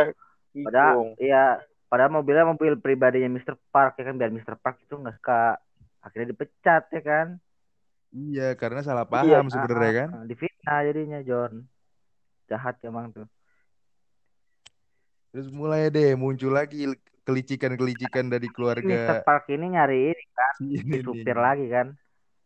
Padahal 0.55 0.93
Kijung. 0.95 1.09
iya, 1.19 1.59
padahal 1.85 2.15
mobilnya 2.15 2.47
mobil 2.47 2.79
pribadinya 2.79 3.27
Mr. 3.27 3.59
Park 3.69 3.99
ya 3.99 4.07
kan 4.07 4.15
biar 4.15 4.31
Mr. 4.31 4.55
Park 4.55 4.79
itu 4.79 4.95
nggak 4.95 5.19
suka 5.19 5.59
akhirnya 5.99 6.31
dipecat 6.31 6.83
ya 6.89 7.01
kan. 7.03 7.27
Iya, 8.15 8.55
karena 8.55 8.79
salah 8.79 9.03
Iya, 9.03 9.11
paham 9.43 9.51
sebenarnya 9.51 9.91
Ah, 9.91 9.95
kan. 9.99 10.09
ah, 10.15 10.23
Difitnah 10.23 10.79
jadinya 10.81 11.19
John. 11.19 11.53
Jahat 12.47 12.79
emang 12.81 13.11
tuh. 13.11 13.27
Terus 15.35 15.51
mulai 15.51 15.91
deh 15.91 16.15
muncul 16.15 16.55
lagi 16.55 16.87
kelicikan-kelicikan 17.27 18.31
dari 18.31 18.47
Mr. 18.47 18.55
keluarga 18.55 18.99
Park 19.27 19.51
ini 19.51 19.75
nyari 19.75 19.99
ini 20.15 20.23
kan 20.31 20.53
si 20.55 20.65
si 20.71 20.75
ini 20.79 20.97
supir 21.03 21.35
lagi 21.35 21.67
kan. 21.67 21.91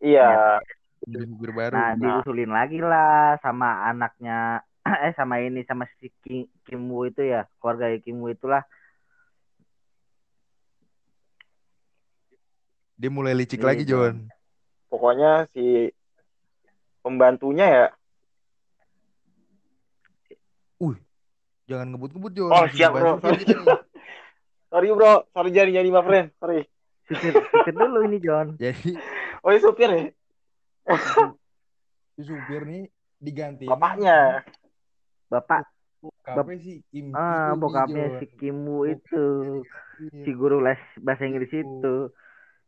Iya. 0.01 0.57
Jadi 1.05 1.25
supir 1.29 1.51
baru. 1.55 1.73
Nah, 1.75 1.91
diusulin 1.95 2.51
lagi 2.51 2.79
lah 2.83 3.39
sama 3.39 3.87
anaknya 3.87 4.65
eh 5.05 5.13
sama 5.15 5.39
ini 5.39 5.63
sama 5.63 5.87
si 5.99 6.11
Kim, 6.23 6.47
Kim 6.67 6.91
Woo 6.91 7.07
itu 7.07 7.23
ya, 7.23 7.47
keluarga 7.59 7.91
Kim 8.03 8.19
Woo 8.19 8.31
itulah. 8.31 8.63
Dia 12.99 13.07
mulai 13.07 13.31
licik 13.31 13.63
Iya, 13.63 13.67
lagi, 13.71 13.83
John. 13.87 14.27
Pokoknya 14.91 15.47
si 15.55 15.87
pembantunya 16.99 17.65
ya. 17.67 17.87
Jangan 21.69 21.93
ngebut-ngebut, 21.93 22.31
John. 22.33 22.49
Oh, 22.49 22.65
siap, 22.73 22.97
bro. 22.97 23.21
Sorry 24.69 24.93
bro, 24.93 25.25
sorry 25.33 25.49
jadi 25.49 25.81
jadi 25.81 25.89
my 25.89 26.05
friend, 26.05 26.29
sorry. 26.37 26.61
Supir, 27.09 27.33
supir 27.33 27.73
dulu 27.73 28.05
ini 28.05 28.21
John. 28.21 28.53
Jadi 28.61 29.01
Oh 29.41 29.49
ini 29.49 29.57
supir 29.65 29.89
ya? 29.89 30.13
Si 32.15 32.21
supir 32.23 32.61
nih 32.65 32.83
diganti 33.17 33.65
Bapaknya. 33.65 34.43
Bapak 35.29 35.67
Bokapnya 35.99 36.57
si 36.63 36.79
Kim 36.87 37.11
ah 37.11 37.51
bokapnya 37.59 38.23
si 38.23 38.25
Kim 38.39 38.63
Woo 38.63 38.87
itu, 38.87 39.27
Iya. 39.99 40.23
si 40.23 40.31
guru 40.31 40.63
les 40.63 40.79
bahasa 41.03 41.27
Inggris 41.27 41.51
itu. 41.51 41.95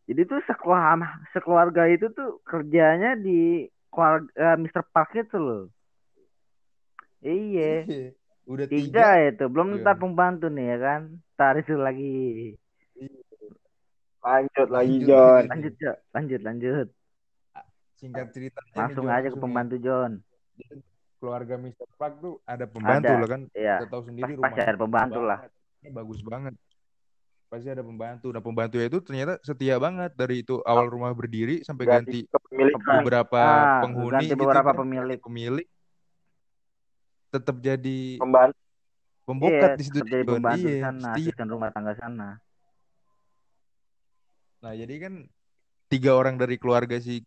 Jadi 0.03 0.21
tuh 0.27 0.43
sekeluarga 0.43 1.07
sekeluarga 1.31 1.87
itu 1.87 2.11
tuh 2.11 2.43
kerjanya 2.43 3.15
di 3.15 3.71
keluarga 3.87 4.59
Mr. 4.59 4.83
Park 4.91 5.15
itu 5.15 5.39
loh. 5.39 5.63
Iya. 7.23 7.87
Iya. 7.87 8.11
Udah 8.43 8.67
Tiga 8.67 9.15
tiga. 9.15 9.31
itu, 9.31 9.45
belum 9.47 9.79
Iya. 9.79 9.83
ntar 9.85 9.95
pembantu 9.95 10.51
nih 10.51 10.65
ya 10.67 10.77
kan. 10.83 11.01
Ntar 11.39 11.53
itu 11.63 11.73
lagi. 11.79 12.19
Lanjut 14.21 14.67
lagi 14.69 14.95
Lanjut, 14.99 15.07
John. 15.07 15.43
lanjut. 15.47 15.73
Lanjut, 16.11 16.41
lanjut. 16.43 16.87
Singkat 18.01 18.27
ceritanya 18.33 18.65
nih, 18.67 18.79
Langsung 18.81 19.07
aja 19.07 19.27
ke 19.29 19.37
pembantu 19.37 19.75
John. 19.77 20.11
Keluarga 21.21 21.53
Mr. 21.53 21.85
Park 22.01 22.17
tuh 22.17 22.41
ada 22.43 22.65
pembantu 22.65 23.13
Ada. 23.13 23.21
lah 23.21 23.29
kan. 23.29 23.41
Iya. 23.53 23.75
Kita 23.77 23.87
tahu 23.93 24.03
sendiri 24.09 24.31
Pas- 24.33 24.41
pasti 24.41 24.57
rumah 24.57 24.65
ada 24.65 24.79
pembantu 24.81 25.19
lah. 25.21 25.39
Ini 25.79 25.89
bagus 25.93 26.19
banget. 26.25 26.53
Pasti 27.45 27.67
ada 27.69 27.83
pembantu. 27.85 28.27
Nah, 28.33 28.41
pembantunya 28.41 28.87
itu 28.89 28.99
ternyata 29.05 29.33
setia 29.45 29.77
banget 29.77 30.11
dari 30.17 30.41
itu 30.41 30.57
awal 30.65 30.89
rumah 30.89 31.13
berdiri 31.13 31.61
sampai 31.61 31.85
ganti, 31.85 32.25
Ganti 32.25 32.73
beberapa 32.73 33.37
Ah, 33.37 33.85
penghuni 33.85 34.17
ganti 34.17 34.33
gitu 34.33 34.41
beberapa 34.41 34.71
kan. 34.73 34.79
pemilik. 34.81 35.19
Pemilik 35.21 35.67
tetap 37.29 37.55
jadi 37.61 38.17
Pembantu. 38.17 38.57
pembokat 39.23 39.69
Iya, 39.71 39.77
di 39.77 39.83
situ 39.85 39.99
jadi 40.01 40.25
pembantu 40.25 40.57
di 40.57 40.73
Iya, 40.73 40.81
sana, 40.89 41.09
asisten 41.13 41.47
rumah 41.47 41.69
tangga 41.69 41.93
sana. 41.95 42.29
Nah, 44.61 44.73
jadi 44.73 44.95
kan 44.99 45.13
tiga 45.87 46.11
orang 46.17 46.35
dari 46.37 46.57
keluarga 46.57 46.97
si 46.97 47.21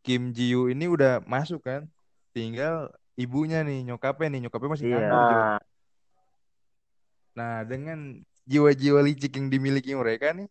Kim 0.00 0.32
Ji 0.32 0.56
Woo 0.56 0.72
ini 0.72 0.88
udah 0.88 1.20
masuk 1.24 1.60
kan. 1.64 1.84
Tinggal 2.32 2.88
ibunya 3.18 3.60
nih, 3.60 3.84
nyokapnya 3.84 4.28
nih, 4.32 4.40
nyokapnya 4.48 4.70
masih 4.72 4.86
Iya. 4.88 4.96
nganggur. 4.96 5.44
Nah, 7.36 7.62
dengan 7.64 7.98
jiwa-jiwa 8.44 9.00
licik 9.04 9.36
yang 9.38 9.46
dimiliki 9.48 9.94
mereka 9.94 10.34
nih, 10.34 10.48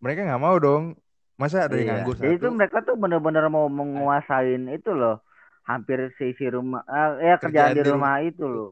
mereka 0.00 0.24
nggak 0.24 0.42
mau 0.42 0.56
dong. 0.56 0.96
Masa 1.36 1.64
ada 1.66 1.76
yang 1.76 1.88
Iya. 1.88 1.92
nganggur 2.04 2.16
Jadi 2.20 2.34
itu 2.36 2.48
satu? 2.48 2.56
mereka 2.56 2.78
tuh 2.84 2.96
bener-bener 3.00 3.44
mau 3.48 3.66
menguasain 3.68 4.64
itu 4.70 4.90
loh. 4.92 5.24
Hampir 5.64 6.12
seisi 6.16 6.48
rumah, 6.50 6.82
eh, 6.88 7.32
ya 7.32 7.34
kerjaan, 7.40 7.72
Kerjaan 7.72 7.74
di 7.76 7.82
di 7.84 7.90
rumah 7.90 8.16
itu 8.20 8.44
loh. 8.44 8.70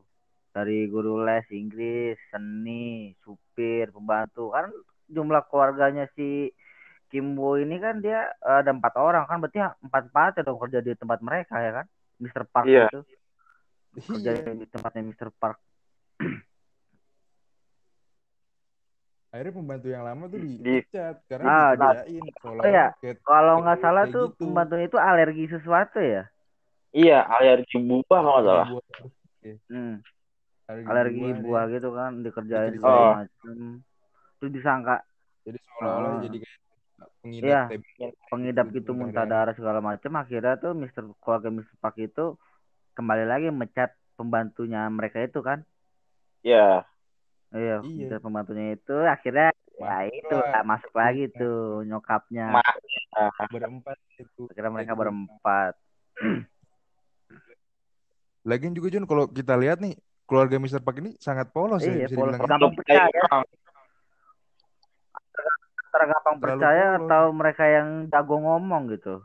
Dari 0.53 0.91
guru 0.91 1.23
les 1.23 1.47
Inggris, 1.55 2.19
seni, 2.33 3.15
supir, 3.23 3.93
pembantu. 3.95 4.51
Kan 4.51 4.73
jumlah 5.09 5.47
keluarganya 5.49 6.09
si 6.19 6.51
Kim 7.09 7.35
Woo 7.35 7.57
ini 7.57 7.77
kan 7.77 7.99
dia 7.99 8.29
eh, 8.39 8.57
ada 8.61 8.71
empat 8.71 8.95
orang 8.95 9.25
kan, 9.25 9.39
berarti 9.39 9.59
empat 9.81 10.03
empat 10.09 10.33
ya 10.35 10.43
dong 10.43 10.59
kerja 10.59 10.79
di 10.79 10.93
tempat 10.93 11.19
mereka 11.19 11.57
ya 11.59 11.73
kan, 11.75 11.87
Mr. 12.19 12.43
Park 12.45 12.67
Iya. 12.67 12.87
itu 12.87 13.01
kerja 14.07 14.31
Iya. 14.35 14.53
di 14.55 14.67
tempatnya 14.67 15.03
Mr. 15.05 15.29
Park. 15.33 15.59
Akhirnya 19.29 19.53
pembantu 19.53 19.87
yang 19.87 20.03
lama 20.03 20.25
tuh 20.27 20.41
Di- 20.41 20.57
dipecat 20.57 21.17
karena 21.27 21.45
Ah, 21.47 21.71
dikerjain 21.73 22.01
Oh, 22.01 22.09
iya. 22.09 22.33
Kalau 22.41 22.63
Kayak- 22.65 22.93
nggak 23.61 23.79
salah 23.79 24.05
tuh 24.09 24.25
gitu. 24.27 24.39
pembantunya 24.41 24.87
itu 24.87 24.99
alergi 24.99 25.45
sesuatu 25.49 25.99
ya. 26.01 26.25
iya 26.91 27.21
alergi 27.21 27.77
buah 27.77 28.01
kalau 28.09 28.33
nggak 28.35 28.47
salah. 28.49 28.67
Hmm. 29.69 30.01
alergi 30.65 30.89
alergi 30.89 31.21
buah 31.21 31.37
buah 31.39 31.65
gitu 31.69 31.89
kan 31.93 32.11
dikerjain 32.23 32.73
Oh. 32.81 33.13
macem 33.15 33.85
terus 34.39 34.51
disangka 34.51 34.97
Jadi 35.45 35.59
seolah-olah 35.61 36.09
Ah. 36.11 36.21
jadi 36.25 36.37
kayak 36.39 36.61
pengidap 37.29 37.45
Iya. 37.45 37.61
TB. 37.71 37.85
pengidap 38.27 38.67
gitu 38.71 38.91
muntah 38.91 39.25
darah 39.25 39.53
segala 39.53 39.79
macem 39.79 40.09
akhirnya 40.11 40.57
tuh 40.57 40.73
Mister 40.73 41.05
keluarga 41.19 41.49
Mister 41.49 41.77
Park 41.77 41.97
itu 41.97 42.35
kembali 42.93 43.25
lagi 43.25 43.49
mecat 43.49 43.93
pembantunya 44.15 44.89
mereka 44.89 45.21
itu 45.21 45.39
kan 45.39 45.63
Iya. 46.41 46.83
iya 47.51 47.79
Iya. 47.79 48.09
mecat 48.09 48.21
pembantunya 48.21 48.73
itu 48.73 48.95
akhirnya 48.97 49.53
ya 49.75 50.03
itu 50.05 50.35
lah. 50.35 50.65
masuk 50.65 50.91
lagi 50.93 51.25
Iya. 51.27 51.37
tuh 51.37 51.59
nyokapnya 51.85 52.47
Ma- 52.51 53.47
berempat 53.47 53.97
itu. 54.17 54.49
akhirnya 54.49 54.73
mereka 54.73 54.93
berempat 54.93 55.73
Lagian 58.45 58.73
juga 58.73 58.89
Jun 58.89 59.05
kalau 59.05 59.29
kita 59.29 59.55
lihat 59.55 59.79
nih 59.79 59.93
keluarga 60.25 60.57
Mr. 60.57 60.81
Park 60.81 60.99
ini 60.99 61.13
sangat 61.19 61.49
polos 61.51 61.81
ya 61.81 61.93
iya 61.95 62.07
bisa 62.07 62.17
polos 62.17 62.33
dibilang. 62.35 62.49
gampang 62.51 62.75
percaya 62.75 63.07
antara 65.89 66.05
gampang 66.07 66.37
Terlalu 66.39 66.45
percaya 66.61 66.85
atau 67.01 67.23
mereka 67.33 67.65
yang 67.67 67.89
jago 68.13 68.37
ngomong 68.39 68.83
gitu 68.93 69.25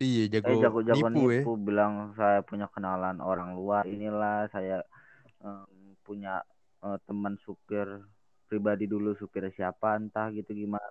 Iya 0.00 0.22
jago, 0.32 0.48
Eh 0.48 0.56
jago-jago 0.56 1.06
nipu, 1.12 1.28
ya. 1.28 1.44
nipu 1.44 1.52
bilang 1.60 2.16
saya 2.16 2.40
punya 2.40 2.66
kenalan 2.72 3.20
orang 3.20 3.52
luar 3.52 3.84
inilah 3.84 4.48
saya 4.48 4.80
em, 5.44 5.68
punya 6.00 6.40
eh, 6.80 6.96
teman 7.04 7.36
supir 7.44 7.84
pribadi 8.48 8.88
dulu 8.88 9.12
supir 9.14 9.52
siapa 9.52 10.00
entah 10.00 10.32
gitu 10.32 10.56
gimana. 10.56 10.88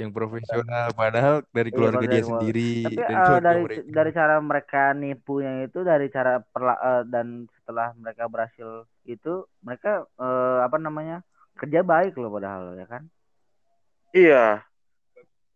Yang 0.00 0.10
profesional 0.18 0.90
padahal 0.92 1.46
dari 1.54 1.70
Iya, 1.70 1.76
keluarga 1.78 1.98
padahal 2.02 2.10
dia 2.10 2.22
dari 2.26 2.26
sendiri 2.26 2.70
Tapi 2.82 2.98
dari 2.98 3.14
eh, 3.14 3.18
keluarga 3.22 3.46
dari 3.46 3.62
mereka. 3.62 3.82
dari 3.86 4.10
cara 4.10 4.36
mereka 4.42 4.82
nipunya 4.92 5.52
itu 5.62 5.78
dari 5.86 6.06
cara 6.10 6.32
perla 6.42 6.74
eh, 6.80 7.02
dan 7.06 7.26
setelah 7.54 7.88
mereka 7.94 8.26
berhasil 8.26 8.68
itu 9.06 9.32
mereka 9.62 9.90
eh, 10.18 10.58
apa 10.66 10.76
namanya 10.76 11.22
kerja 11.62 11.80
baik 11.86 12.18
loh 12.18 12.30
padahal 12.34 12.74
ya 12.74 12.86
kan. 12.90 13.02
Iya. 14.10 14.66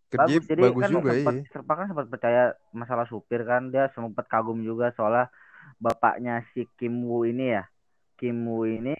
Kerja 0.06 0.38
bagus 0.38 0.46
jadi 0.46 0.62
bagus 0.62 0.82
kan 0.86 0.90
juga 0.94 1.10
sempat 1.10 1.34
ya. 1.34 1.42
Serpa 1.50 1.72
kan 1.74 1.86
sempat 1.90 2.06
percaya 2.06 2.42
masalah 2.70 3.06
supir 3.10 3.42
kan 3.42 3.74
dia 3.74 3.90
sempat 3.90 4.30
kagum 4.30 4.62
juga 4.62 4.94
soalnya 4.94 5.26
bapaknya 5.82 6.46
si 6.54 6.70
Kim 6.78 7.02
Woo 7.02 7.26
ini 7.26 7.58
ya 7.58 7.66
Kim 8.14 8.46
Woo 8.46 8.70
ini 8.70 8.94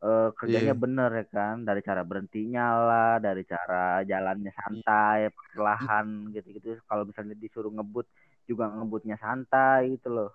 eh, 0.00 0.28
kerjanya 0.32 0.72
Iya. 0.72 0.80
bener 0.80 1.10
ya 1.12 1.24
kan 1.28 1.60
dari 1.68 1.84
cara 1.84 2.02
berhentinya 2.08 2.66
lah 2.72 3.14
dari 3.20 3.44
cara 3.44 4.00
jalannya 4.08 4.52
santai 4.56 5.28
perlahan 5.52 6.32
gitu-gitu 6.32 6.80
kalau 6.88 7.04
misalnya 7.04 7.36
disuruh 7.36 7.70
ngebut 7.70 8.08
juga 8.48 8.72
ngebutnya 8.72 9.20
santai 9.20 9.92
gitu 9.92 10.08
loh 10.08 10.30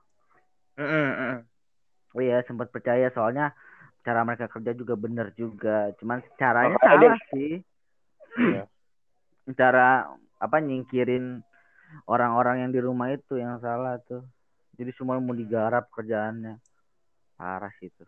oh 2.14 2.22
iya 2.22 2.46
sempat 2.46 2.70
percaya 2.70 3.10
soalnya 3.10 3.58
cara 4.02 4.22
mereka 4.22 4.46
kerja 4.48 4.72
juga 4.72 4.94
bener 4.96 5.30
juga 5.32 5.94
cuman 5.96 6.20
caranya 6.36 6.74
dia- 6.74 6.84
salah 6.84 7.16
sih 7.30 7.54
Iya. 8.32 8.64
cara 9.60 10.08
apa 10.38 10.58
nyingkirin 10.58 11.44
orang-orang 12.06 12.64
yang 12.64 12.72
di 12.72 12.80
rumah 12.80 13.12
itu 13.12 13.36
yang 13.36 13.60
salah 13.60 14.00
tuh. 14.02 14.24
Jadi 14.74 14.96
semua 14.96 15.20
mau 15.20 15.36
digarap 15.36 15.92
kerjaannya. 15.92 16.56
Parah 17.36 17.68
sih 17.76 17.92
itu. 17.92 18.04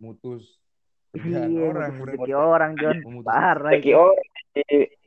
Mutus 0.00 0.42
kerjaan 1.12 1.52
Iya, 1.52 1.62
orang 1.68 1.90
rezeki 2.00 2.32
orang 2.32 2.72
John. 2.74 2.96
Memutus 3.04 3.28
Parah 3.30 3.72
itu. 3.76 3.92
oh 3.92 4.16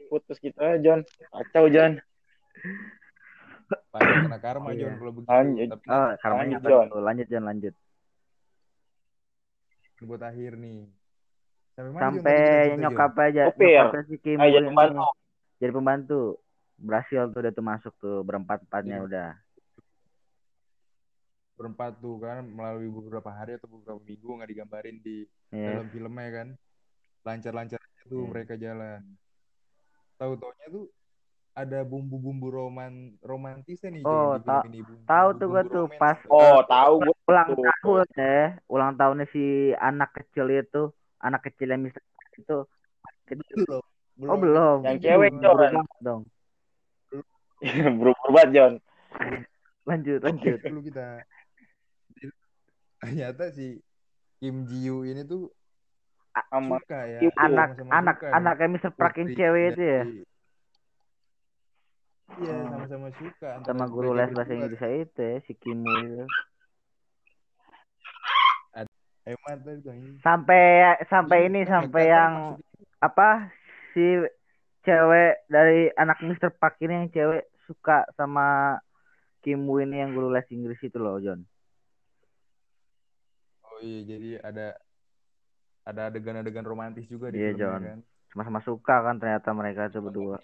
putus 0.07 0.37
kita 0.37 0.77
John. 0.79 1.01
Kacau 1.33 1.65
John. 1.67 1.97
Panjang 3.89 4.29
kena 4.29 4.37
karma 4.39 4.69
Iya. 4.71 4.85
Jon 4.85 4.93
kalau 4.95 5.11
begitu. 5.11 5.31
Lanjut. 5.33 5.67
Tapi 5.73 5.85
Oh, 5.89 6.09
karena 6.21 6.37
Lanjut, 6.37 6.59
John. 6.61 6.85
tuh. 6.87 7.01
Lanjut 7.01 7.27
John, 7.27 7.43
lanjut. 7.43 7.73
Buat 10.05 10.21
akhir 10.21 10.55
nih. 10.55 10.85
Sampai 11.75 11.91
mana 11.91 12.01
sampai 12.07 12.39
Jon? 12.71 12.79
nyokap 12.79 13.11
aja 13.19 13.41
Supir. 13.51 13.67
nyokapnya 13.75 14.01
si 14.07 14.15
Kim 14.21 14.37
Ah, 14.39 14.47
jadi 14.47 14.57
ini 14.61 14.69
pembantu. 14.71 15.03
jadi 15.59 15.71
pembantu 15.73 16.19
berhasil 16.75 17.21
tuh 17.29 17.39
udah 17.41 17.51
tuh 17.51 17.65
masuk 17.65 17.93
tuh 17.99 18.17
berempat 18.21 18.63
empatnya 18.63 18.97
Iya. 18.99 19.03
udah 19.03 19.29
berempat 21.55 21.95
tuh 21.99 22.19
kan 22.19 22.43
melalui 22.43 22.91
beberapa 22.91 23.31
hari 23.31 23.55
atau 23.55 23.71
beberapa 23.71 23.99
minggu 24.03 24.27
nggak 24.27 24.49
digambarin 24.51 24.97
di 24.99 25.23
Iya. 25.51 25.79
dalam 25.79 25.87
filmnya 25.87 26.29
kan 26.31 26.47
lancar-lancar 27.23 27.79
aja 27.79 28.01
tuh 28.05 28.21
Iya. 28.21 28.29
mereka 28.31 28.53
jalan 28.55 29.01
tahu 30.15 30.33
taunya 30.35 30.67
tuh 30.67 30.85
ada 31.55 31.87
bumbu-bumbu 31.87 32.51
roman 32.51 33.15
romantisnya 33.23 33.87
nih 33.95 34.03
Oh, 34.03 34.35
di 34.35 34.43
film 34.43 34.51
ta- 34.51 34.65
ini 34.67 34.79
bumbu- 34.83 35.07
tahu 35.07 35.27
tuh 35.39 35.47
gua 35.47 35.61
bumbu 35.63 35.71
tuh 35.71 35.85
pas. 35.95 36.19
Oh, 36.27 36.59
tahu 36.67 36.93
gue 36.99 37.15
ulang 37.31 37.49
tuh. 37.55 37.63
tahun 37.63 38.05
ya 38.19 38.39
ulang 38.67 38.91
tahunnya 38.99 39.25
si 39.31 39.43
anak 39.79 40.11
kecil 40.19 40.51
itu 40.51 40.83
anak 41.23 41.41
kecil 41.47 41.71
yang 41.71 41.81
Mr. 41.87 42.01
itu 42.35 42.57
belum 43.39 43.83
oh 44.27 44.37
belum 44.37 44.77
Yang 44.83 44.97
cewek, 45.01 45.31
banget 45.39 45.99
dong 46.03 46.21
Berubah 47.97 48.29
banget, 48.35 48.49
John. 48.51 48.73
lanjut 49.89 50.19
lanjut 50.21 50.59
dulu 50.59 50.81
kita 50.83 51.23
ternyata 52.99 53.53
si 53.55 53.79
Kim 54.43 54.67
Ji 54.67 54.91
Yoo 54.91 55.07
ini 55.07 55.23
tuh 55.23 55.47
Sama 56.51 56.83
suka 56.83 56.99
ya 57.07 57.19
anak 57.39 57.79
anak 58.27 58.55
Mr. 58.59 58.91
Park 58.91 59.15
yang 59.23 59.31
putri 59.31 59.39
cewek 59.39 59.65
itu 59.71 59.83
ya 59.87 60.03
Iya, 62.25 62.57
sama-sama 62.67 63.07
suka 63.15 63.47
antara 63.61 63.69
sama 63.71 63.85
guru 63.87 64.11
les 64.17 64.27
bahasa. 64.33 64.51
Inggris 64.51 64.81
itu 64.81 65.21
ya 65.21 65.37
si 65.45 65.53
Kimu 65.55 65.87
itu 65.93 66.25
tuh 69.25 69.81
Bang. 69.81 70.21
sampai 70.21 70.93
sampai 71.09 71.49
ini 71.49 71.65
sampai 71.65 72.03
yang 72.13 72.33
apa 73.01 73.49
si 73.93 74.21
cewek 74.85 75.49
dari 75.49 75.89
anak 75.97 76.21
Mr. 76.21 76.53
Park 76.53 76.77
ini 76.81 76.93
yang 77.05 77.09
cewek 77.09 77.49
suka 77.65 78.05
sama 78.13 78.77
Kim 79.41 79.65
Woo 79.65 79.81
ini 79.81 79.97
yang 80.01 80.13
guru 80.13 80.29
les 80.29 80.45
Inggris 80.53 80.77
itu 80.81 80.97
loh 81.01 81.17
John 81.17 81.41
Oh 83.65 83.81
iya, 83.81 84.05
jadi 84.07 84.29
ada 84.39 84.67
ada 85.83 86.01
adegan-adegan 86.07 86.63
romantis 86.63 87.03
juga 87.09 87.27
di 87.27 87.41
Iya, 87.41 87.57
John. 87.57 87.81
kan. 87.81 87.99
sama-sama 88.31 88.59
suka 88.61 88.95
kan 89.01 89.15
ternyata 89.17 89.49
mereka 89.55 89.87
tuh 89.89 90.03
berdua 90.05 90.37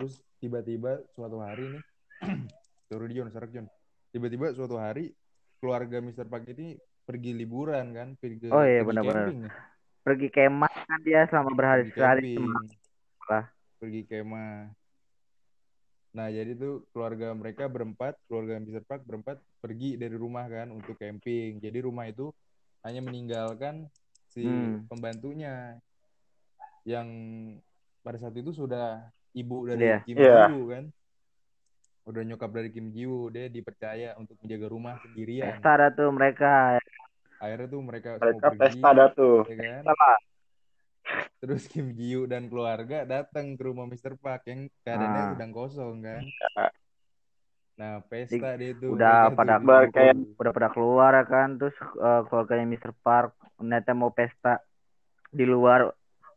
Terus 0.00 0.16
tiba-tiba 0.40 1.04
suatu 1.12 1.44
hari 1.44 1.76
nih, 1.76 1.82
sorry 2.88 3.12
John, 3.12 3.28
serak 3.28 3.52
John. 3.52 3.68
Tiba-tiba 4.08 4.56
suatu 4.56 4.80
hari 4.80 5.12
keluarga 5.60 6.00
Mr. 6.00 6.24
Park 6.24 6.48
ini 6.48 6.80
pergi 7.04 7.36
liburan 7.36 7.92
kan, 7.92 8.08
pergi 8.16 8.48
Oh 8.48 8.64
iya, 8.64 8.80
benar-benar. 8.80 9.28
pergi 10.00 10.32
kemah 10.32 10.72
kan 10.72 11.00
dia 11.04 11.28
selama 11.28 11.52
berhari-hari 11.52 12.40
lah. 13.28 13.44
Pergi 13.76 14.08
kemah. 14.08 14.72
Nah, 16.16 16.32
jadi 16.32 16.56
tuh 16.56 16.88
keluarga 16.96 17.36
mereka 17.36 17.68
berempat, 17.68 18.16
keluarga 18.24 18.56
Mr. 18.56 18.80
Park 18.88 19.04
berempat 19.04 19.36
pergi 19.60 20.00
dari 20.00 20.16
rumah 20.16 20.48
kan 20.48 20.72
untuk 20.72 20.96
camping. 20.96 21.60
Jadi 21.60 21.84
rumah 21.84 22.08
itu 22.08 22.32
hanya 22.88 23.04
meninggalkan 23.04 23.84
si 24.32 24.48
Hmm. 24.48 24.88
pembantunya 24.88 25.76
yang 26.88 27.04
pada 28.00 28.16
saat 28.16 28.32
itu 28.32 28.56
sudah 28.56 29.12
ibu 29.32 29.56
dari 29.64 29.84
Iya. 29.84 29.98
Kim 30.02 30.16
Iya. 30.16 30.36
Ji 30.42 30.52
Woo 30.52 30.66
kan. 30.68 30.84
Udah 32.02 32.22
nyokap 32.22 32.50
dari 32.50 32.68
Kim 32.68 32.90
Ji 32.90 33.04
Woo, 33.04 33.28
dia 33.28 33.46
dipercaya 33.46 34.16
untuk 34.16 34.34
menjaga 34.38 34.66
rumah 34.66 34.94
sendirian. 35.00 35.46
pesta 35.48 35.70
dah 35.76 35.90
tuh 35.90 36.08
mereka 36.10 36.80
Akhirnya 37.36 37.68
tuh 37.68 37.80
mereka, 37.80 38.08
mereka 38.16 38.48
pesta 38.52 38.88
dah 38.90 39.08
tuh. 39.10 39.38
ya 39.46 39.56
kan? 39.56 39.82
Sama. 39.86 40.12
Terus 41.38 41.62
Kim 41.66 41.86
Ji 41.90 42.12
Woo 42.12 42.26
dan 42.26 42.46
keluarga 42.46 43.02
datang 43.02 43.54
ke 43.54 43.62
rumah 43.62 43.84
Mr. 43.84 44.14
Park 44.14 44.44
yang 44.46 44.68
keadaannya 44.80 45.22
Ah. 45.22 45.30
sedang 45.32 45.50
kosong 45.50 45.94
kan. 46.00 46.20
Iya. 46.20 46.66
Nah, 47.72 47.92
pesta 48.04 48.50
deh 48.54 48.76
tuh. 48.76 48.92
udah 48.92 49.24
mereka 49.26 49.36
pada 49.38 49.54
tuh 49.54 49.64
kumpul. 49.64 49.82
kayak- 49.90 50.36
udah 50.36 50.52
pada 50.52 50.68
keluar 50.68 51.12
kan 51.24 51.48
terus 51.56 51.72
eh, 51.80 52.20
keluarganya 52.26 52.66
Mr. 52.68 52.92
Park 52.94 53.32
ternyata 53.56 53.90
mau 53.92 54.10
pesta 54.10 54.60
di 55.26 55.44
luar 55.44 55.88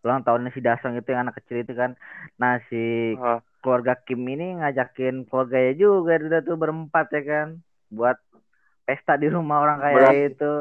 ulang 0.04 0.22
tahunnya 0.22 0.52
si 0.52 0.60
Dasong 0.60 1.00
itu 1.00 1.10
yang 1.10 1.26
anak 1.26 1.40
kecil 1.40 1.64
itu 1.64 1.74
kan. 1.74 1.96
Nah 2.36 2.60
si 2.68 3.16
keluarga 3.64 3.96
Kim 3.96 4.20
ini 4.28 4.60
ngajakin 4.60 5.24
keluarganya 5.32 5.74
juga 5.80 6.20
udah 6.20 6.42
tuh 6.44 6.56
berempat 6.60 7.08
ya 7.16 7.22
kan? 7.24 7.48
Buat 7.88 8.20
pesta 8.84 9.16
di 9.16 9.32
rumah 9.32 9.64
orang 9.64 9.80
kaya 9.80 9.96
Berasa- 9.96 10.28
itu 10.28 10.52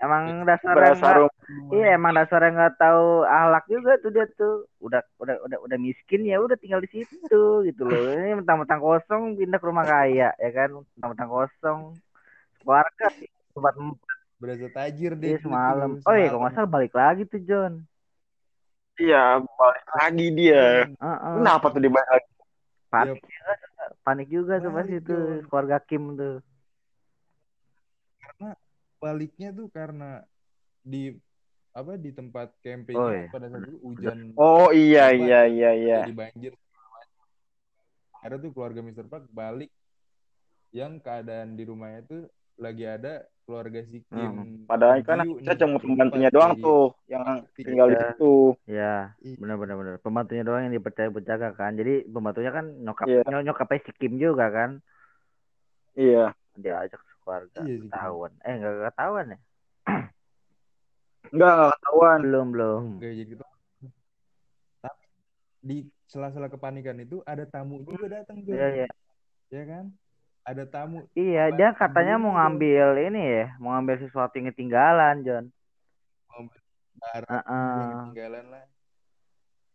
emang 0.00 0.44
dasarnya 0.48 0.76
berasa 0.76 1.00
nggak 1.00 1.16
rum- 1.20 1.36
iya 1.76 1.88
emang 1.96 2.12
dasarnya 2.16 2.50
nggak 2.56 2.74
tahu 2.76 3.04
ahlak 3.24 3.64
juga 3.68 3.96
tuh 4.04 4.10
dia 4.12 4.26
tuh. 4.36 4.68
Udah 4.84 5.00
udah 5.16 5.36
udah 5.48 5.58
udah 5.64 5.78
miskin 5.80 6.28
ya 6.28 6.36
udah 6.40 6.56
tinggal 6.60 6.84
di 6.84 6.88
situ 6.92 7.42
gitu 7.64 7.82
loh. 7.88 8.00
Ini 8.16 8.36
mentang-mentang 8.36 8.80
kosong 8.84 9.40
pindah 9.40 9.56
ke 9.56 9.66
rumah 9.68 9.88
kaya 9.88 10.28
ya 10.36 10.50
kan? 10.52 10.76
Mentang-mentang 10.76 11.30
kosong. 11.32 11.80
Keluarga 12.60 13.08
tempat 13.56 13.74
Berasa 14.40 14.72
tajir 14.72 15.12
deh. 15.20 15.36
dia 15.36 15.36
tuh, 15.36 15.52
semalam. 15.52 16.00
tuh, 16.00 16.08
oh 16.08 16.14
iya 16.16 16.32
kalau 16.32 16.40
nggak 16.48 16.54
salah 16.56 16.70
balik 16.72 16.92
lagi 16.96 17.22
tuh 17.28 17.40
John 17.44 17.84
Iya, 18.98 19.44
balik 19.44 19.86
lagi 19.94 20.26
dia. 20.34 20.64
Heeh. 20.90 21.34
Kenapa 21.38 21.66
tuh 21.70 21.80
dia 21.80 21.92
balik 21.92 22.10
lagi? 22.10 22.30
panik 22.90 23.22
juga 23.22 23.54
panik 24.02 24.28
juga 24.34 24.54
tuh 24.58 24.70
pas 24.74 24.86
itu 24.90 25.14
keluarga 25.46 25.78
Kim 25.78 26.18
tuh 26.18 26.42
Baliknya 29.00 29.48
tuh 29.54 29.70
karena 29.72 30.26
di 30.82 31.14
apa 31.70 31.94
di 31.94 32.10
tempat 32.10 32.50
camping 32.60 32.98
Oh, 32.98 33.08
iya. 33.08 33.30
pada 33.30 33.46
saat 33.48 33.64
itu 33.64 33.78
hujan 33.80 34.34
Oh 34.36 34.68
iya 34.74 35.14
iya 35.14 35.46
iya 35.46 35.70
iya. 35.72 35.98
jadi 36.04 36.12
banjir. 36.12 36.52
Ada 38.20 38.36
tuh 38.36 38.50
keluarga 38.52 38.84
Mr. 38.84 39.06
Park 39.08 39.30
balik 39.32 39.72
yang 40.74 41.00
keadaan 41.00 41.56
di 41.56 41.64
rumahnya 41.64 42.04
tuh 42.04 42.22
lagi 42.60 42.84
ada 42.84 43.24
keluarga 43.50 43.82
si 43.82 43.98
Kim. 44.06 44.14
Hmm. 44.14 44.62
Padahal 44.64 45.02
kan 45.02 45.26
kita 45.26 45.58
cuma 45.58 45.76
pembantunya 45.76 46.30
doang 46.30 46.54
tuh 46.56 46.94
yang 47.04 47.26
tinggal 47.52 47.90
di 47.90 47.98
Iya. 47.98 48.06
situ. 48.08 48.34
ya 48.64 48.94
Iya. 49.18 49.36
benar 49.36 49.56
benar 49.58 49.74
benar 49.74 49.94
pembantunya 49.98 50.42
doang 50.42 50.62
yang 50.64 50.72
dipercaya 50.72 51.10
berjaga 51.10 51.50
kan 51.52 51.74
jadi 51.74 52.06
pembantunya 52.06 52.48
kan 52.48 52.70
nyokap 52.78 53.10
ny- 53.10 53.42
nyokapnya 53.42 53.82
si 53.82 53.90
Kim 53.92 54.14
juga 54.16 54.46
kan 54.48 54.70
Iya. 55.92 56.30
dia 56.54 56.74
ajak 56.80 57.02
keluarga 57.20 57.58
Kim. 57.60 57.90
ketahuan 57.90 58.32
eh 58.40 58.54
nggak 58.54 58.74
ketahuan 58.88 59.26
ya 59.28 59.38
Enggak 61.30 61.50
enggak 61.52 61.74
ketahuan. 61.76 62.18
belum 62.22 62.46
belum 62.50 62.82
Kayak 62.98 63.14
gitu. 63.26 63.44
Tapi 64.80 65.04
di 65.60 65.76
sela-sela 66.06 66.48
kepanikan 66.48 66.96
itu 66.96 67.22
ada 67.22 67.44
tamu 67.44 67.82
juga 67.82 68.06
datang 68.08 68.40
tuh. 68.40 68.50
iya 68.50 68.68
iya 68.82 68.88
Ya 69.50 69.62
kan? 69.66 69.90
Ada 70.46 70.64
tamu 70.66 71.04
iya 71.14 71.52
dia 71.52 71.70
katanya 71.76 72.16
dulu 72.16 72.32
mau 72.32 72.32
ngambil 72.40 72.86
ini 73.06 73.22
ya 73.22 73.46
mau 73.60 73.76
ngambil 73.76 73.96
sesuatu 74.02 74.34
yang 74.40 74.50
ketinggalan 74.50 75.22
John 75.22 75.44
barang 77.00 77.30
Heeh. 77.32 77.76
yang 77.80 77.90
ketinggalan 78.12 78.44
lah. 78.52 78.64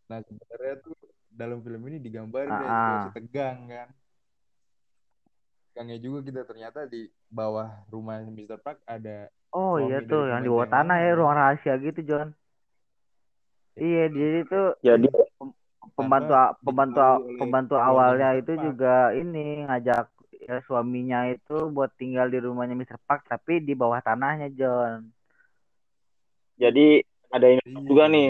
Nah 0.05 0.19
sebenarnya 0.21 0.75
tuh 0.85 0.95
dalam 1.33 1.59
film 1.65 1.81
ini 1.89 1.97
digambarin 1.99 2.53
Ah, 2.53 2.61
ah. 2.61 2.65
situasi 2.69 3.09
tegang 3.17 3.57
kan. 3.65 3.89
Tegangnya 5.73 5.97
juga 5.99 6.19
kita 6.23 6.41
ternyata 6.47 6.79
di 6.87 7.09
bawah 7.27 7.67
rumah 7.91 8.21
Mr. 8.23 8.61
Park 8.61 8.79
ada 8.87 9.27
oh 9.51 9.75
iya 9.81 9.99
tuh 10.05 10.31
yang 10.31 10.39
di 10.45 10.47
bawah 10.47 10.63
pembantu 10.69 10.87
tanah 10.87 10.97
ya 11.03 11.09
ya. 11.11 11.17
ruang 11.19 11.35
rahasia 11.35 11.73
gitu 11.83 11.99
John 12.07 12.27
iya 13.75 14.07
jadi 14.07 14.39
tuh 14.47 14.67
Jadi 14.79 15.07
pembantu 15.99 16.31
Tanpa 16.31 16.59
pembantu 16.63 16.99
pembantu 17.35 17.75
keluarga 17.75 17.91
awalnya 17.91 18.29
itu 18.39 18.53
juga 18.55 18.95
ini 19.15 19.67
ngajak 19.67 20.14
ya, 20.45 20.61
suaminya 20.63 21.25
itu 21.27 21.69
buat 21.69 21.89
tinggal 21.97 22.29
di 22.29 22.37
rumahnya 22.37 22.73
Mr. 22.73 23.01
Park 23.01 23.25
tapi 23.25 23.59
di 23.59 23.73
bawah 23.73 23.99
tanahnya 23.99 24.47
John. 24.53 25.09
jadi 26.55 27.03
ada 27.33 27.47
ini 27.51 27.59
Iya, 27.67 27.83
juga 27.83 28.03
nih. 28.07 28.27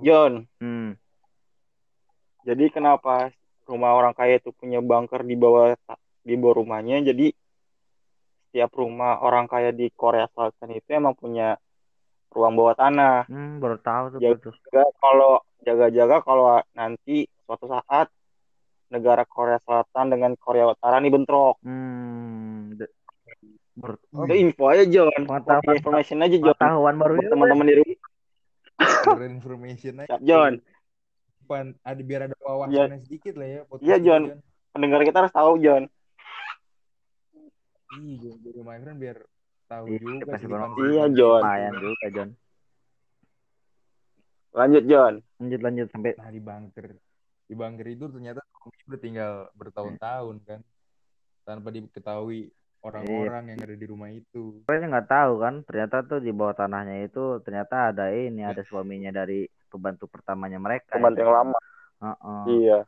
John. 0.00 0.32
Hmm. 0.56 0.96
Jadi 2.48 2.64
kenapa 2.72 3.28
rumah 3.68 3.92
orang 3.92 4.16
kaya 4.16 4.40
itu 4.40 4.54
punya 4.56 4.80
bunker 4.80 5.20
di 5.20 5.36
bawah 5.36 5.76
di 6.24 6.32
bawah 6.32 6.64
rumahnya? 6.64 7.04
Jadi 7.04 7.28
setiap 8.48 8.72
rumah 8.72 9.20
orang 9.20 9.44
kaya 9.44 9.68
di 9.68 9.92
Korea 9.92 10.24
Selatan 10.32 10.72
itu 10.72 10.88
emang 10.88 11.12
punya 11.12 11.60
ruang 12.32 12.56
bawah 12.56 12.72
tanah. 12.72 13.28
Hmm, 13.28 13.60
baru 13.60 13.76
tahu 13.76 14.04
tuh 14.16 14.18
tuh. 14.40 14.54
Jaga 14.72 14.84
kalau 14.96 15.32
jaga-jaga 15.60 16.16
kalau 16.24 16.56
nanti 16.72 17.28
suatu 17.44 17.68
saat 17.68 18.08
negara 18.88 19.22
Korea 19.24 19.60
Selatan 19.60 20.06
dengan 20.08 20.32
Korea 20.34 20.68
Utara 20.68 20.98
nih 20.98 21.12
bentrok. 21.12 21.56
Hmm. 21.62 22.76
baru- 23.78 24.02
oh, 24.10 24.26
info 24.34 24.66
aja 24.66 24.82
John. 24.84 25.14
Pengetahuan- 25.22 25.78
Information 25.78 26.18
aja 26.18 26.34
John. 26.34 26.50
pengetahuan 26.58 26.94
baru 26.98 27.14
juga. 27.14 27.30
teman-teman 27.30 27.66
di 27.66 27.74
rumah. 27.78 27.98
For 29.06 29.22
information 29.22 29.94
aja. 30.02 30.18
John. 30.18 30.52
Pan, 31.46 31.72
ada 31.80 32.02
biar 32.02 32.20
ada 32.26 32.36
wawasannya 32.42 32.98
Iya. 32.98 33.06
sedikit 33.06 33.34
lah 33.38 33.46
ya. 33.46 33.60
Iya, 33.78 33.96
ini, 33.96 34.04
John. 34.04 34.22
Pendengar 34.74 35.00
kita 35.06 35.16
harus 35.22 35.30
tahu 35.32 35.52
John. 35.62 35.82
Iya, 37.94 38.14
John. 38.18 38.36
Jadi 38.42 38.58
biar 38.98 39.16
tahu 39.70 39.84
Iya, 39.86 39.98
juga. 40.02 40.32
Iya, 40.82 41.04
John. 41.14 41.40
lumayan 41.40 41.74
juga 41.76 42.06
John 42.10 42.30
Lanjut 44.48 44.84
John. 44.90 45.14
lanjut 45.38 45.60
lanjut 45.62 45.86
sampai 45.94 46.12
nah 46.18 46.34
di 46.34 46.40
bunker 46.42 46.86
di 47.46 47.54
bunker 47.54 47.86
itu 47.86 48.10
ternyata 48.10 48.42
udah 48.88 49.00
tinggal 49.00 49.32
bertahun-tahun 49.56 50.36
kan 50.44 50.60
tanpa 51.44 51.68
diketahui 51.72 52.52
orang-orang 52.84 53.54
yang 53.54 53.58
ada 53.64 53.74
di 53.74 53.86
rumah 53.88 54.08
itu 54.12 54.62
Pokoknya 54.62 54.86
nggak 54.98 55.10
tahu 55.10 55.32
kan, 55.42 55.54
ternyata 55.66 55.96
tuh 56.06 56.20
di 56.22 56.30
bawah 56.30 56.54
tanahnya 56.54 57.04
itu 57.04 57.42
ternyata 57.42 57.90
ada 57.90 58.12
ini, 58.14 58.46
ada 58.46 58.62
suaminya 58.62 59.10
dari 59.10 59.48
pembantu 59.66 60.06
pertamanya 60.06 60.60
mereka. 60.62 60.94
Pembantu 60.94 61.20
yang 61.24 61.34
lama. 61.34 61.58
Heeh. 61.98 62.42
Iya. 62.62 62.78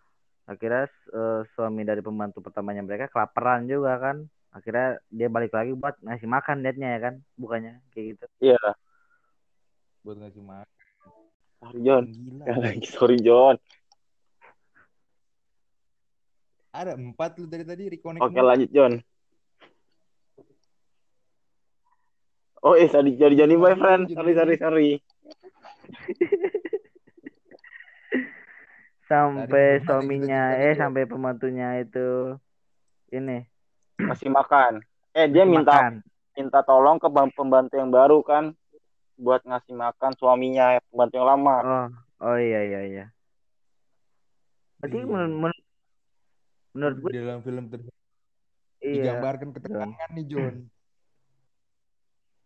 Akhirnya 0.47 0.85
eh, 0.91 1.41
suami 1.55 1.83
dari 1.83 2.03
pembantu 2.05 2.39
pertamanya 2.43 2.87
mereka 2.87 3.11
kelaparan 3.11 3.67
juga 3.67 3.99
kan. 3.99 4.17
Akhirnya 4.51 4.99
dia 5.11 5.31
balik 5.31 5.55
lagi 5.55 5.75
buat 5.75 5.99
ngasih 6.03 6.27
makan 6.27 6.63
niatnya 6.63 6.89
ya 6.99 7.01
kan, 7.11 7.15
bukannya 7.39 7.79
kayak 7.95 8.07
gitu. 8.15 8.27
Iya. 8.43 8.63
buat 10.01 10.17
ngasih 10.17 10.41
makan 10.41 10.81
Sorry 11.61 11.81
John. 11.85 12.05
gila 12.09 12.45
Ya 12.49 12.55
lagi 12.57 12.87
sorry 12.97 13.19
John. 13.21 13.57
Ada 16.71 16.95
empat 16.95 17.35
lu 17.39 17.47
dari 17.47 17.67
tadi 17.67 17.91
reconnect 17.91 18.23
Oke 18.23 18.39
lanjut 18.39 18.71
John. 18.71 18.93
Oh 22.61 22.77
eh 22.77 22.87
tadi 22.87 23.17
jadi 23.17 23.45
jadi 23.45 23.55
my 23.57 23.73
friend. 23.75 24.05
Sorry 24.13 24.33
sorry 24.37 24.55
sorry. 24.57 24.91
Sampai 29.11 29.83
suaminya 29.83 30.55
eh 30.55 30.79
sampai 30.79 31.03
pembantunya 31.03 31.83
itu 31.83 32.39
ini 33.11 33.43
Masih 33.99 34.31
makan. 34.31 34.79
Eh 35.11 35.27
dia 35.27 35.43
ngasih 35.43 35.51
minta 35.51 35.75
makan. 35.75 35.95
minta 36.39 36.61
tolong 36.63 36.97
ke 37.03 37.09
pembantu 37.35 37.75
yang 37.75 37.91
baru 37.91 38.23
kan 38.23 38.55
buat 39.19 39.43
ngasih 39.43 39.75
makan 39.75 40.15
suaminya 40.15 40.79
pembantu 40.89 41.15
yang 41.19 41.27
lama. 41.29 41.57
Oh, 41.61 41.87
oh 42.31 42.37
iya 42.39 42.61
iya 42.63 42.81
iya. 42.87 43.05
Berarti 44.79 44.97
Iya. 44.97 45.11
menurut 45.11 45.60
menurut, 46.71 46.97
gue 47.03 47.11
di 47.11 47.21
dalam 47.21 47.41
film 47.43 47.65
tersebut 47.69 47.97
iya. 48.81 48.95
digambarkan 48.97 49.49
ketegangan 49.53 50.11
nih 50.15 50.27
John 50.27 50.55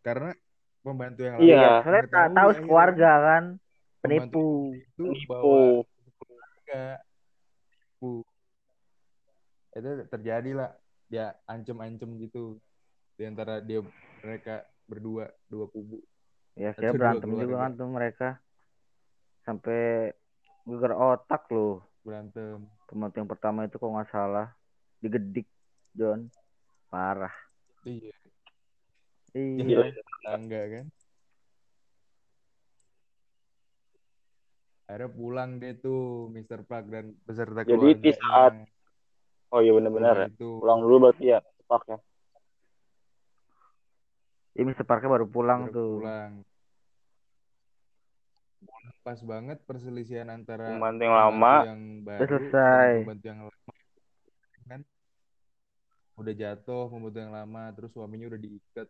karena 0.04 0.30
pembantu 0.84 1.20
yang 1.24 1.34
Iya. 1.40 1.80
Soalnya 1.80 2.02
tak 2.12 2.26
mengetahui 2.28 2.34
tahu 2.36 2.48
akhirnya 2.50 2.66
keluarga 2.68 3.10
kan 3.24 3.44
penipu. 4.04 4.46
itu 4.76 5.04
Penipu. 5.16 5.56
keluarga 6.20 6.82
penipu 7.64 8.12
itu 9.74 9.90
terjadi 10.06 10.50
lah 10.54 10.70
dia 11.08 11.26
ancem-ancem 11.48 12.10
gitu 12.20 12.60
di 13.16 13.24
antara 13.24 13.58
dia 13.64 13.80
mereka 14.20 14.64
berdua 14.84 15.32
dua 15.48 15.66
kubu 15.72 15.98
Ya 16.54 16.70
kira 16.70 16.94
berantem 16.94 17.34
juga 17.34 17.50
keluarga. 17.50 17.62
kan 17.66 17.70
tuh 17.74 17.88
mereka. 17.90 18.28
Sampai 19.42 20.14
geger 20.62 20.94
otak 20.94 21.50
loh. 21.50 21.82
berantem 22.04 22.62
Pembantu 22.94 23.16
yang 23.18 23.26
pertama 23.26 23.66
itu 23.66 23.74
kok 23.74 23.90
nggak 23.90 24.06
salah 24.08 24.54
digedik 25.02 25.50
John. 25.90 26.30
Parah. 26.86 27.34
iya 27.82 28.14
Iya. 29.34 29.90
tangga 30.22 30.62
kan 30.70 30.86
akhirnya 34.86 35.10
pulang 35.10 35.50
deh 35.58 35.74
tuh 35.74 36.30
Mr. 36.30 36.62
Park 36.62 36.86
dan 36.86 37.18
beserta 37.24 37.66
Jadi 37.66 37.98
di 37.98 38.12
saat- 38.14 38.62
Oh 39.50 39.58
iya 39.58 39.70
benar-benar 39.70 40.14
ya. 40.14 40.26
Pulang 40.26 40.30
itu 40.30 40.48
Pulang 40.62 40.78
dulu 40.78 40.94
berarti 41.02 41.24
ya. 41.26 41.38
Pak 41.64 41.82
ya. 41.86 41.98
Ini 44.54 44.64
Mr. 44.64 44.84
Parker 44.84 45.08
baru 45.08 45.26
pulang 45.26 45.66
baru 45.66 45.74
tuh. 45.74 45.92
Pulang 45.98 46.32
pas 49.04 49.20
banget 49.20 49.60
perselisihan 49.68 50.32
antara 50.32 50.72
Pembantu 50.72 51.02
yang 51.04 51.12
lama. 51.14 51.54
yang 51.62 51.82
Udah 52.00 52.04
baru 52.08 52.24
selesai. 52.40 52.88
pembantu 53.04 53.26
yang 53.28 53.40
lama 53.44 53.72
kan 54.64 54.80
udah 56.14 56.32
jatuh 56.32 56.84
pembantu 56.88 57.18
yang 57.20 57.34
lama 57.36 57.62
terus 57.76 57.90
suaminya 57.92 58.26
udah 58.32 58.40
diikat 58.40 58.88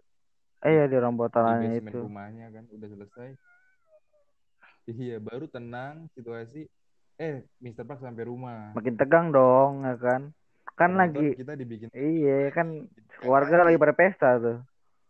Eh 0.64 0.72
ya 0.72 0.84
di 0.88 0.96
itu. 0.96 1.98
rumahnya 2.00 2.46
kan 2.48 2.64
udah 2.70 2.88
selesai 2.88 3.28
iya 4.86 5.16
baru 5.18 5.44
tenang 5.44 6.06
situasi 6.14 6.68
eh 7.16 7.42
Mr. 7.58 7.82
Park 7.82 8.00
sampai 8.00 8.24
rumah 8.24 8.70
Makin 8.72 8.94
tegang 8.94 9.28
dong 9.28 9.82
ya 9.82 9.96
kan. 9.98 10.30
Kan 10.74 10.94
lagi 10.94 11.34
kita 11.34 11.54
dibikin 11.54 11.90
iya 11.90 12.50
kan 12.50 12.86
keluarga 13.18 13.66
lagi 13.66 13.78
pada 13.78 13.94
pesta 13.94 14.38
tuh. 14.38 14.58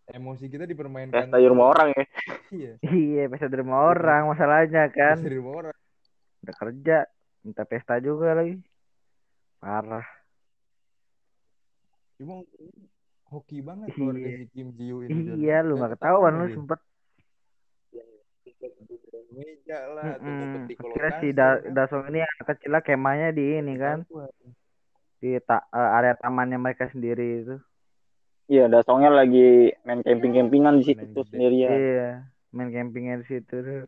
Emosi 0.07 0.45
kita 0.47 0.65
dipermainkan 0.65 1.17
Pesta 1.27 1.37
di 1.37 1.49
rumah 1.49 1.67
orang 1.71 1.89
ya. 1.91 2.05
iya 2.53 2.73
Iya 2.83 3.23
pesta 3.27 3.49
di 3.49 3.57
rumah 3.57 3.81
orang 3.87 4.29
masalahnya 4.29 4.85
kan. 4.89 5.17
dari 5.17 5.37
rumah 5.37 5.55
orang 5.65 5.77
Udah 6.41 6.55
kerja 6.55 6.97
minta 7.41 7.65
pesta 7.65 7.97
juga 7.99 8.35
lagi. 8.35 8.61
Parah. 9.59 10.05
cuma 12.15 12.47
hoki 13.27 13.59
banget 13.59 13.91
keluarga 13.93 14.23
Iya. 14.23 14.39
si 14.39 14.47
Kim 14.49 14.69
Ji 14.73 14.85
Yoo 14.87 15.03
ini. 15.03 15.35
Iya 15.41 15.61
lu 15.61 15.75
Nggak 15.75 15.99
ketahuan 15.99 16.37
lu 16.37 16.47
sempet. 16.49 16.79
meja 19.35 19.79
lah 19.91 20.15
di 20.71 20.79
kolong 20.79 20.95
Kira 20.95 21.11
si 21.19 21.35
da 21.35 21.59
kan. 21.59 21.75
Dasong 21.75 22.07
ini 22.07 22.23
anak 22.23 22.47
kecilnya 22.47 22.81
kemahnya 22.81 23.29
di 23.35 23.59
ini 23.59 23.75
kan 23.75 24.07
di 25.19 25.35
ta- 25.43 25.67
eh, 25.69 25.91
area 25.99 26.15
tamannya 26.15 26.55
mereka 26.55 26.87
sendiri 26.87 27.43
itu. 27.43 27.57
Iya, 28.45 28.69
dasongnya 28.69 29.09
lagi 29.09 29.73
main 29.89 30.05
camping-campingan 30.05 30.81
di 30.81 30.85
situ 30.85 31.01
Main 31.01 31.27
sendirian. 31.33 31.73
Iya, 31.73 32.09
main 32.53 32.69
campingnya 32.69 33.15
di 33.25 33.27
situ 33.27 33.55
tuh. 33.57 33.85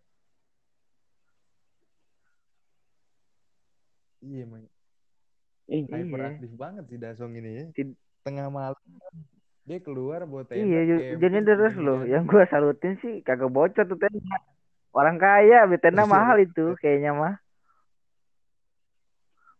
iya 4.27 4.43
emang 4.43 4.65
Ih, 5.67 5.83
Iya. 5.87 6.03
hyperaktif 6.03 6.51
banget 6.57 6.85
si 6.91 6.97
Dasong 6.99 7.33
ini 7.37 7.51
ya 7.53 7.65
Tid- 7.77 7.99
tengah 8.25 8.49
malam 8.51 8.79
dia 9.67 9.79
keluar 9.83 10.23
buat 10.27 10.47
tenda 10.47 10.63
Iya, 10.63 11.19
jadi 11.19 11.39
terus 11.43 11.75
loh. 11.75 12.07
Yang 12.07 12.23
gua 12.31 12.45
salutin 12.47 12.95
sih 13.03 13.19
kagak 13.27 13.51
bocor 13.51 13.83
tuh 13.87 13.99
tenda. 13.99 14.39
Orang 14.95 15.19
kaya, 15.19 15.67
tenda 15.79 16.07
Iya. 16.07 16.11
mahal 16.11 16.39
itu 16.41 16.75
kayaknya 16.81 17.13
mah. 17.13 17.35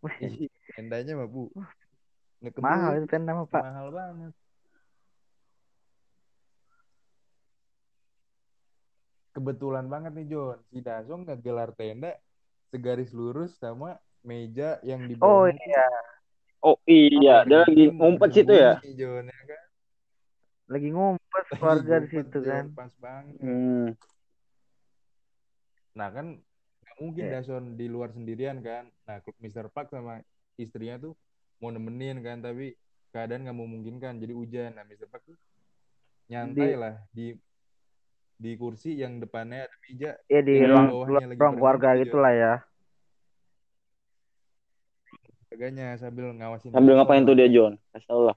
Wih, 0.07 0.47
Iya, 0.47 0.51
tendanya 0.79 1.13
mah 1.19 1.29
bu 1.29 1.51
Ngekebut, 2.43 2.63
mahal 2.65 2.93
itu 3.03 3.07
tenda 3.11 3.35
mah 3.35 3.47
pak. 3.51 3.63
mahal 3.67 3.89
banget 3.91 4.33
kebetulan 9.37 9.85
banget 9.85 10.17
nih 10.17 10.33
John 10.33 10.57
si 10.67 10.81
Dasong 10.81 11.29
ngegelar 11.29 11.77
tenda 11.77 12.17
segaris 12.73 13.13
lurus 13.13 13.53
sama 13.61 14.01
meja 14.25 14.81
yang 14.81 15.05
di 15.05 15.13
Oh 15.21 15.45
iya, 15.45 15.87
Oh 16.65 16.81
iya, 16.89 17.45
dia 17.45 17.63
lagi 17.63 17.93
ngumpet 17.93 18.33
situ 18.33 18.51
ya. 18.51 18.81
Bersembunyi, 18.81 18.97
John 18.97 19.25
ya 19.29 19.41
kan 19.45 19.63
lagi 20.67 20.89
ngumpet 20.91 21.45
keluarga 21.53 21.95
di 22.01 22.09
situ 22.11 22.39
John, 22.41 22.49
kan. 22.49 22.65
pas 22.73 22.93
banget 22.97 23.35
Hmm. 23.39 23.89
nah 25.93 26.09
kan 26.11 26.27
nggak 26.83 26.97
mungkin 26.99 27.25
Iya. 27.25 27.33
Dason 27.41 27.65
di 27.77 27.87
luar 27.87 28.11
sendirian 28.11 28.61
kan 28.61 28.89
nah 29.05 29.21
Mr. 29.39 29.69
Park 29.69 29.89
sama 29.89 30.21
istrinya 30.57 30.97
tuh 30.99 31.13
mau 31.61 31.69
nemenin 31.69 32.21
kan 32.21 32.41
tapi 32.41 32.77
keadaan 33.13 33.45
nggak 33.45 33.57
memungkinkan 33.57 34.17
jadi 34.17 34.33
hujan 34.33 34.71
nah 34.75 34.85
Mr. 34.85 35.09
Park 35.09 35.25
tuh 35.25 35.39
nyantai 36.27 36.75
Di- 36.75 36.81
lah 36.81 36.95
di 37.13 37.27
di 38.37 38.53
kursi 38.61 39.01
yang 39.01 39.17
depannya 39.17 39.65
ada 39.65 39.77
meja 39.89 40.11
Iya 40.29 40.41
di 40.45 40.55
ruang, 40.69 40.89
ruang, 41.37 41.55
keluarga 41.57 41.97
gitulah 41.97 42.33
ya. 42.33 42.55
harganya 45.57 45.97
sambil 45.97 46.37
ngawasin 46.37 46.69
Sambil 46.69 47.01
ngapain 47.01 47.25
tuh 47.25 47.33
dia 47.33 47.49
John? 47.49 47.81
Kasih 47.97 48.09
tau 48.13 48.23
lah. 48.29 48.37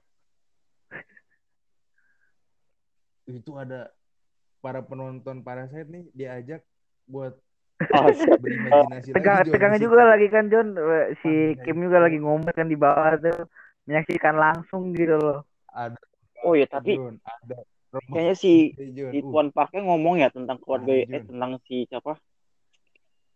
itu 3.30 3.54
ada 3.54 3.94
para 4.58 4.82
penonton 4.82 5.46
Parasite 5.46 5.86
nih 5.86 6.04
diajak 6.16 6.66
buat 7.06 7.38
Oh, 7.80 8.12
berimajinasi 8.12 9.16
Tegang, 9.16 9.40
lagi 9.40 9.50
tegang 9.56 9.74
juga 9.80 10.02
lagi 10.04 10.28
kan 10.28 10.52
John. 10.52 10.76
Eh, 10.76 11.16
Si 11.24 11.56
Kim 11.64 11.80
itu. 11.80 11.88
juga 11.88 12.04
lagi 12.04 12.20
ngumpet 12.20 12.52
kan 12.52 12.68
di 12.68 12.76
bawah 12.76 13.16
tuh 13.16 13.48
menyaksikan 13.88 14.36
langsung 14.36 14.92
gitu 14.92 15.16
loh. 15.16 15.48
ada 15.72 15.96
Oh 16.44 16.52
iya, 16.52 16.68
tapi 16.68 17.00
John 17.00 17.16
ada 17.24 17.64
kayaknya 17.90 18.34
si 18.38 18.74
si 18.78 19.18
Uh, 19.18 19.30
Tuan 19.30 19.50
Parknya 19.50 19.82
ngomong 19.82 20.22
ya 20.22 20.28
tentang 20.30 20.62
keluarga 20.62 20.92
eh 20.94 21.22
tentang 21.26 21.58
si 21.66 21.86
siapa 21.90 22.14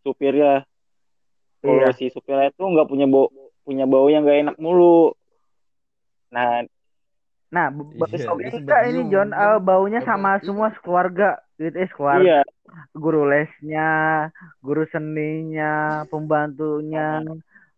supirnya. 0.06 0.62
Kalau 1.64 1.80
Iya. 1.80 1.96
si 1.96 2.06
supirnya 2.14 2.52
itu 2.52 2.62
nggak 2.62 2.86
punya 2.86 3.06
bau 3.10 3.26
punya 3.64 3.84
bau 3.88 4.06
yang 4.12 4.22
nggak 4.22 4.40
enak 4.46 4.56
mulu. 4.60 5.16
Nah, 6.30 6.62
Nah, 7.54 7.70
Iya, 7.70 8.34
enggak 8.34 8.82
ini 8.90 9.00
John, 9.14 9.30
kan. 9.30 9.38
eh, 9.38 9.58
baunya 9.62 10.02
sama 10.02 10.42
iya. 10.42 10.42
semua 10.42 10.74
keluarga 10.82 11.38
gitu 11.54 11.76
eh 11.78 11.90
keluarga. 11.94 12.26
iya, 12.26 12.38
Guru 12.98 13.30
lesnya, 13.30 13.90
guru 14.58 14.82
seninya, 14.90 16.02
pembantunya, 16.10 17.22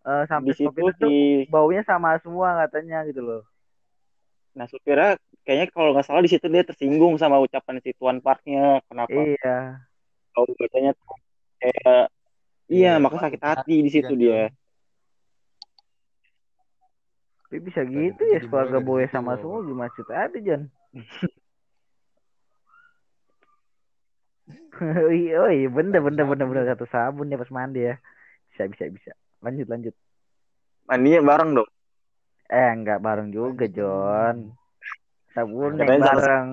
eh, 0.09 0.25
sampai 0.33 0.49
di 0.49 0.53
situ 0.57 0.81
itu 0.81 1.05
si 1.05 1.15
baunya 1.53 1.85
sama 1.85 2.17
semua 2.25 2.57
katanya 2.65 3.05
gitu 3.05 3.21
loh. 3.21 3.43
Nah 4.57 4.65
supirnya 4.73 5.21
kayaknya 5.45 5.69
kalau 5.69 5.93
nggak 5.93 6.09
salah 6.09 6.25
di 6.25 6.33
situ 6.33 6.49
dia 6.49 6.65
tersinggung 6.65 7.21
sama 7.21 7.37
ucapan 7.37 7.77
si 7.85 7.93
Tuan 8.01 8.25
Parknya. 8.25 8.81
Kenapa? 8.89 9.13
Iya. 9.13 9.85
Kalau 10.33 10.49
bacanya 10.57 10.93
tuh 10.97 11.17
kayak 11.61 12.03
iya, 12.73 12.97
maka 12.97 13.29
sakit 13.29 13.41
hati 13.41 13.77
di 13.85 13.91
situ 13.93 14.09
kan, 14.09 14.21
dia. 14.21 14.43
Tapi 17.47 17.57
bisa 17.63 17.85
Tadi 17.85 17.95
gitu 17.95 18.23
ya 18.27 18.41
keluarga 18.49 18.81
boy 18.81 19.05
sama 19.13 19.37
semua 19.39 19.61
gimana 19.63 19.93
cerita 19.93 20.13
ada 20.17 20.39
Jan. 20.41 20.67
oh 24.77 25.13
iya, 25.21 25.35
oh 25.41 25.53
iya 25.53 25.69
bener 25.69 26.01
Satu 26.01 26.09
bener 26.11 26.25
bener 26.27 26.45
sabun 26.45 26.49
bener 26.49 26.65
ya. 26.65 26.71
satu 26.73 26.87
sabun 26.89 27.33
ya 27.33 27.37
pas 27.37 27.53
mandi 27.53 27.81
ya. 27.87 27.95
Bisa 28.51 28.63
bisa 28.73 28.85
bisa. 28.89 29.13
Lanjut 29.45 29.69
lanjut. 29.69 29.95
Mandinya 30.89 31.21
bareng 31.23 31.51
dong. 31.61 31.71
Eh 32.47 32.71
enggak 32.71 33.03
bareng 33.03 33.35
juga 33.35 33.67
John. 33.67 34.55
Katanya 35.35 35.99
sama- 36.07 36.21
bareng. 36.23 36.49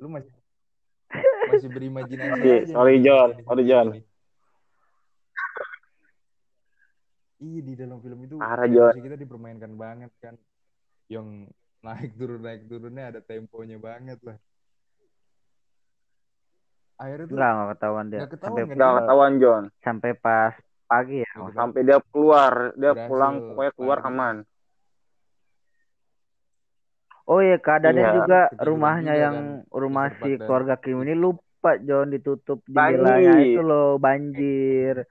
Lu 0.00 0.06
masih 0.08 0.32
masih 1.50 1.68
berimajinasi 1.72 2.46
aja 2.68 2.72
sorry, 2.72 2.94
nih, 3.00 3.04
John. 3.04 3.28
Sorry, 3.44 3.64
John. 3.68 3.86
Iya 7.38 7.60
di 7.62 7.74
dalam 7.78 8.02
film 8.02 8.18
itu 8.26 8.34
kita 8.98 9.16
dipermainkan 9.20 9.72
banget 9.78 10.10
kan. 10.18 10.34
Yang 11.06 11.54
naik 11.84 12.10
turun 12.18 12.42
naik 12.42 12.66
turunnya 12.66 13.04
ada 13.14 13.20
temponya 13.22 13.78
banget 13.78 14.18
lah. 14.26 14.36
Akhirnya 16.98 17.30
tuh 17.30 17.36
enggak 17.38 17.70
ketahuan 17.78 18.06
dia. 18.10 18.18
Nggak 18.18 18.32
ketahuan 18.34 18.58
sampai? 18.58 18.74
Nggak 18.74 18.94
ketahuan 18.98 19.32
John. 19.38 19.64
sampai 19.86 20.10
pas 20.18 20.54
pagi 20.88 21.20
ya. 21.20 21.28
Ketahuan. 21.28 21.52
Sampai 21.54 21.80
dia 21.84 21.98
keluar, 22.08 22.52
dia 22.74 22.92
Berhasil 22.96 23.06
pulang 23.06 23.34
pokoknya 23.44 23.72
keluar 23.76 23.98
aman. 24.02 24.36
Oh 27.28 27.44
iya 27.44 27.60
keadaannya 27.60 28.00
Iya. 28.00 28.16
juga 28.16 28.40
rumahnya 28.56 29.12
juga 29.12 29.22
yang 29.22 29.36
kan, 29.36 29.68
rumah 29.68 30.06
si 30.16 30.30
dan- 30.32 30.48
keluarga 30.48 30.74
Kim 30.80 31.04
ini 31.04 31.12
lupa 31.12 31.76
John 31.76 32.08
ditutup 32.08 32.64
jendelanya 32.64 33.36
itu 33.44 33.60
loh 33.60 34.00
banjir. 34.00 35.04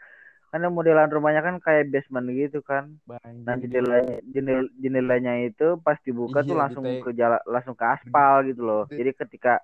Karena 0.49 0.73
modelan 0.73 1.11
rumahnya 1.13 1.45
kan 1.45 1.55
kayak 1.61 1.93
basement 1.93 2.33
gitu 2.33 2.65
kan. 2.65 2.97
Banjir, 3.05 3.45
Nah 3.45 3.55
jendelanya 3.61 4.15
jendel, 4.33 4.65
jendelanya 4.81 5.33
itu 5.45 5.77
pas 5.77 5.99
dibuka 6.01 6.41
tuh 6.41 6.57
Iya, 6.57 6.61
langsung 6.65 6.83
ditek- 6.89 7.03
ke 7.05 7.11
jalan 7.13 7.41
langsung 7.45 7.75
ke 7.77 7.85
aspal 7.85 8.41
gitu 8.49 8.61
loh. 8.65 8.83
Jadi 8.89 9.13
ketika 9.13 9.61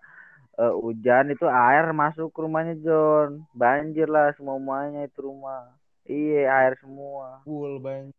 eh, 0.54 0.70
hujan 0.70 1.34
itu 1.34 1.50
air 1.50 1.90
masuk 1.90 2.30
ke 2.30 2.38
rumahnya 2.38 2.78
John. 2.86 3.42
Banjir 3.58 4.06
lah 4.06 4.30
semua 4.38 4.62
semuanya 4.62 5.10
itu 5.10 5.26
rumah. 5.26 5.74
Iya 6.04 6.42
air 6.52 6.74
semua. 6.80 7.40
full 7.44 7.80
banjir. 7.80 8.16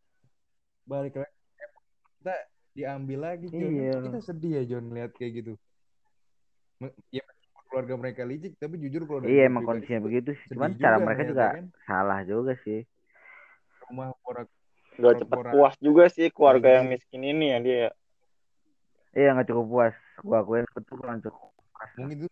Balik 0.84 1.14
lagi 1.16 1.34
kita 2.18 2.34
diambil 2.72 3.18
lagi 3.20 3.46
John. 3.48 3.60
Iya. 3.60 3.92
Kita 4.00 4.20
sedih 4.24 4.52
ya 4.56 4.62
John 4.66 4.88
lihat 4.90 5.12
kayak 5.12 5.32
gitu. 5.38 5.52
Ya 7.08 7.22
keluarga 7.68 7.94
mereka 7.98 8.22
licik 8.22 8.54
tapi 8.56 8.78
jujur 8.78 9.04
kalau 9.04 9.20
dari 9.24 9.34
Iya 9.34 9.42
emang 9.48 9.64
kondisinya 9.64 10.00
begitu 10.00 10.32
sih. 10.32 10.54
Cuman 10.54 10.78
cara 10.78 10.96
mereka 10.96 11.22
juga 11.26 11.46
kan. 11.58 11.66
salah 11.84 12.20
juga 12.22 12.54
sih. 12.62 12.86
rumah 13.84 14.16
porak 14.24 14.48
Gak 14.94 15.20
cepet 15.20 15.26
Porak-porak. 15.26 15.52
puas 15.52 15.74
juga 15.82 16.04
sih 16.06 16.30
keluarga 16.30 16.68
yang 16.80 16.86
Banjir. 16.86 17.02
miskin 17.02 17.22
ini 17.26 17.46
ya 17.50 17.58
dia. 17.60 17.88
Iya 19.12 19.28
nggak 19.34 19.48
cukup 19.50 19.66
puas. 19.68 19.94
Gua 20.22 20.38
akuin 20.40 20.64
betul 20.70 20.94
kurang 20.96 21.18
cukup 21.20 21.50
puas. 21.52 21.90
mungkin 21.98 22.16
itu 22.22 22.28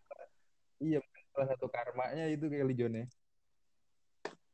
iya 0.80 0.98
salah 1.34 1.48
satu 1.52 1.66
karmanya 1.68 2.24
itu 2.30 2.46
kali 2.46 2.72
John 2.72 2.94
ya 2.96 3.06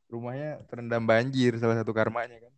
rumahnya 0.09 0.65
terendam 0.67 1.05
banjir 1.05 1.57
salah 1.57 1.77
satu 1.79 1.93
karmanya 1.93 2.41
kan 2.41 2.53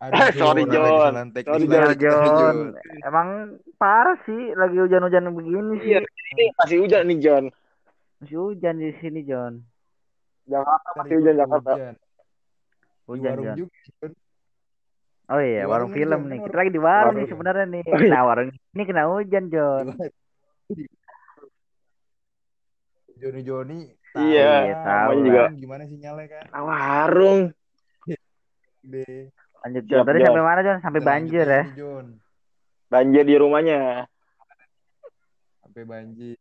Aduh, 0.00 0.32
Sorry, 0.32 0.64
ada 0.64 0.72
John. 0.72 1.12
Sorry, 1.44 1.68
lagi 1.68 2.00
kita, 2.00 2.00
John. 2.08 2.56
Emang 3.04 3.28
parah 3.76 4.16
sih 4.24 4.56
lagi 4.56 4.80
hujan-hujan 4.80 5.28
begini 5.28 5.76
sih. 5.84 5.92
Iya, 5.92 6.00
ini 6.00 6.44
masih 6.56 6.76
hujan 6.80 7.02
nih 7.04 7.18
John. 7.20 7.44
Masih 8.16 8.36
hujan 8.40 8.74
di 8.80 8.96
sini 8.96 9.20
John. 9.28 9.60
Jakarta 10.48 10.88
masih 10.96 11.14
hujan 11.20 11.34
Jakarta. 11.36 11.72
hujan. 11.76 11.94
Hujan 13.04 13.36
John. 13.44 13.56
juga 13.60 13.76
John. 14.00 14.12
Oh 15.30 15.38
iya 15.38 15.62
Di 15.62 15.68
warung 15.68 15.68
warung 15.68 15.90
nih, 15.92 15.96
film 16.00 16.10
John. 16.16 16.30
nih. 16.32 16.38
Kita 16.48 16.56
lagi 16.56 16.72
di 16.72 16.80
warung 16.80 16.96
nih 17.12 17.18
warung. 17.20 17.28
sebenarnya 17.28 17.66
nih. 17.68 17.82
Oh, 17.84 17.98
iya. 18.00 18.08
Nah 18.08 18.22
warung 18.24 18.48
ini 18.48 18.82
kena 18.88 19.02
hujan 19.04 19.44
John. 19.52 19.84
Joni 23.20 23.40
Joni 23.44 23.78
Iya, 24.12 24.50
Iya, 24.66 24.74
tahu 24.82 25.10
namanya 25.12 25.22
juga. 25.22 25.42
gimana 25.54 25.82
sinyalnya 25.86 26.26
kan 26.28 26.44
Ah, 26.50 26.62
warung. 26.62 27.40
deh 28.82 29.30
Lanjut 29.60 29.84
John. 29.86 30.02
Tadi 30.02 30.18
sampai 30.20 30.40
mana 30.42 30.60
John? 30.60 30.78
Sampai 30.80 31.00
banjir 31.00 31.44
ya. 31.44 31.64
Banjir 32.88 33.22
di 33.22 33.36
rumahnya. 33.36 34.08
sampai 35.60 35.86
banjir 35.86 36.34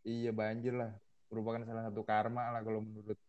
iya 0.00 0.32
banjir 0.32 0.72
lah 0.72 0.88
merupakan 1.28 1.60
salah 1.60 1.84
satu 1.84 2.00
karma 2.00 2.48
lah 2.48 2.64
kalau 2.64 2.80
menurut 2.80 3.20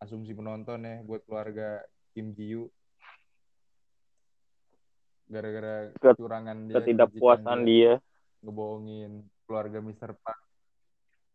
asumsi 0.00 0.32
penonton 0.32 0.80
ya 0.80 1.04
buat 1.04 1.20
keluarga 1.22 1.84
Kim 2.16 2.32
Ji 2.32 2.56
gara-gara 5.26 5.92
kecurangan 5.98 6.56
dia 6.64 6.74
Ketidakpuasan 6.80 7.58
dia. 7.66 8.00
ngebohongin 8.40 9.20
keluarga 9.44 9.82
Mr. 9.82 10.16
Park 10.16 10.40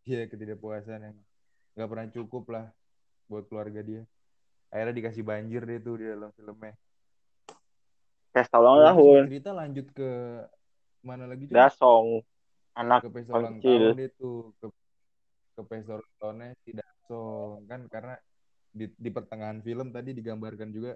iya 0.05 0.25
ketidakpuasan 0.25 0.99
yang 1.11 1.17
nggak 1.77 1.89
pernah 1.89 2.07
cukup 2.11 2.43
lah 2.51 2.65
buat 3.29 3.47
keluarga 3.47 3.79
dia 3.79 4.03
akhirnya 4.71 4.95
dikasih 4.97 5.23
banjir 5.23 5.61
deh 5.63 5.79
tuh 5.79 5.95
di 5.99 6.05
dalam 6.09 6.31
filmnya 6.35 6.75
Pesta 8.31 8.63
ulang 8.63 8.79
tahun. 8.95 9.27
cerita 9.27 9.51
lanjut 9.51 9.87
ke 9.91 10.09
mana 11.03 11.27
lagi 11.27 11.51
Jon? 11.51 11.55
Dasong. 11.59 12.07
Anak 12.79 13.03
ke 13.03 13.09
pesta 13.11 13.35
ulang 13.35 13.59
tahun 13.59 13.99
dia 13.99 14.09
tuh 14.15 14.55
ke 14.55 14.67
ke 15.59 15.61
pesta 15.67 15.99
ulang 15.99 16.15
tahunnya 16.15 16.49
si 16.63 16.71
Dasong 16.71 17.67
kan 17.67 17.81
karena 17.91 18.15
di, 18.71 18.87
di 18.95 19.09
pertengahan 19.11 19.59
film 19.59 19.91
tadi 19.91 20.15
digambarkan 20.15 20.71
juga 20.71 20.95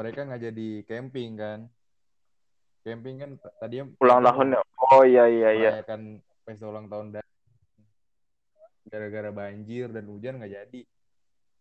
mereka 0.00 0.24
nggak 0.24 0.42
jadi 0.48 0.68
camping 0.88 1.36
kan 1.36 1.60
camping 2.80 3.20
kan 3.20 3.30
t- 3.36 3.54
tadinya 3.60 3.84
ulang 4.00 4.24
mereka 4.24 4.28
tahun 4.32 4.46
ya. 4.48 4.60
Oh 4.96 5.02
iya 5.04 5.24
iya 5.28 5.50
iya. 5.52 5.70
merayakan 5.76 6.00
pesta 6.48 6.64
ulang 6.64 6.88
tahun 6.88 7.06
dan 7.20 7.24
gara-gara 8.86 9.30
banjir 9.30 9.90
dan 9.90 10.06
hujan 10.06 10.38
nggak 10.38 10.54
jadi 10.54 10.80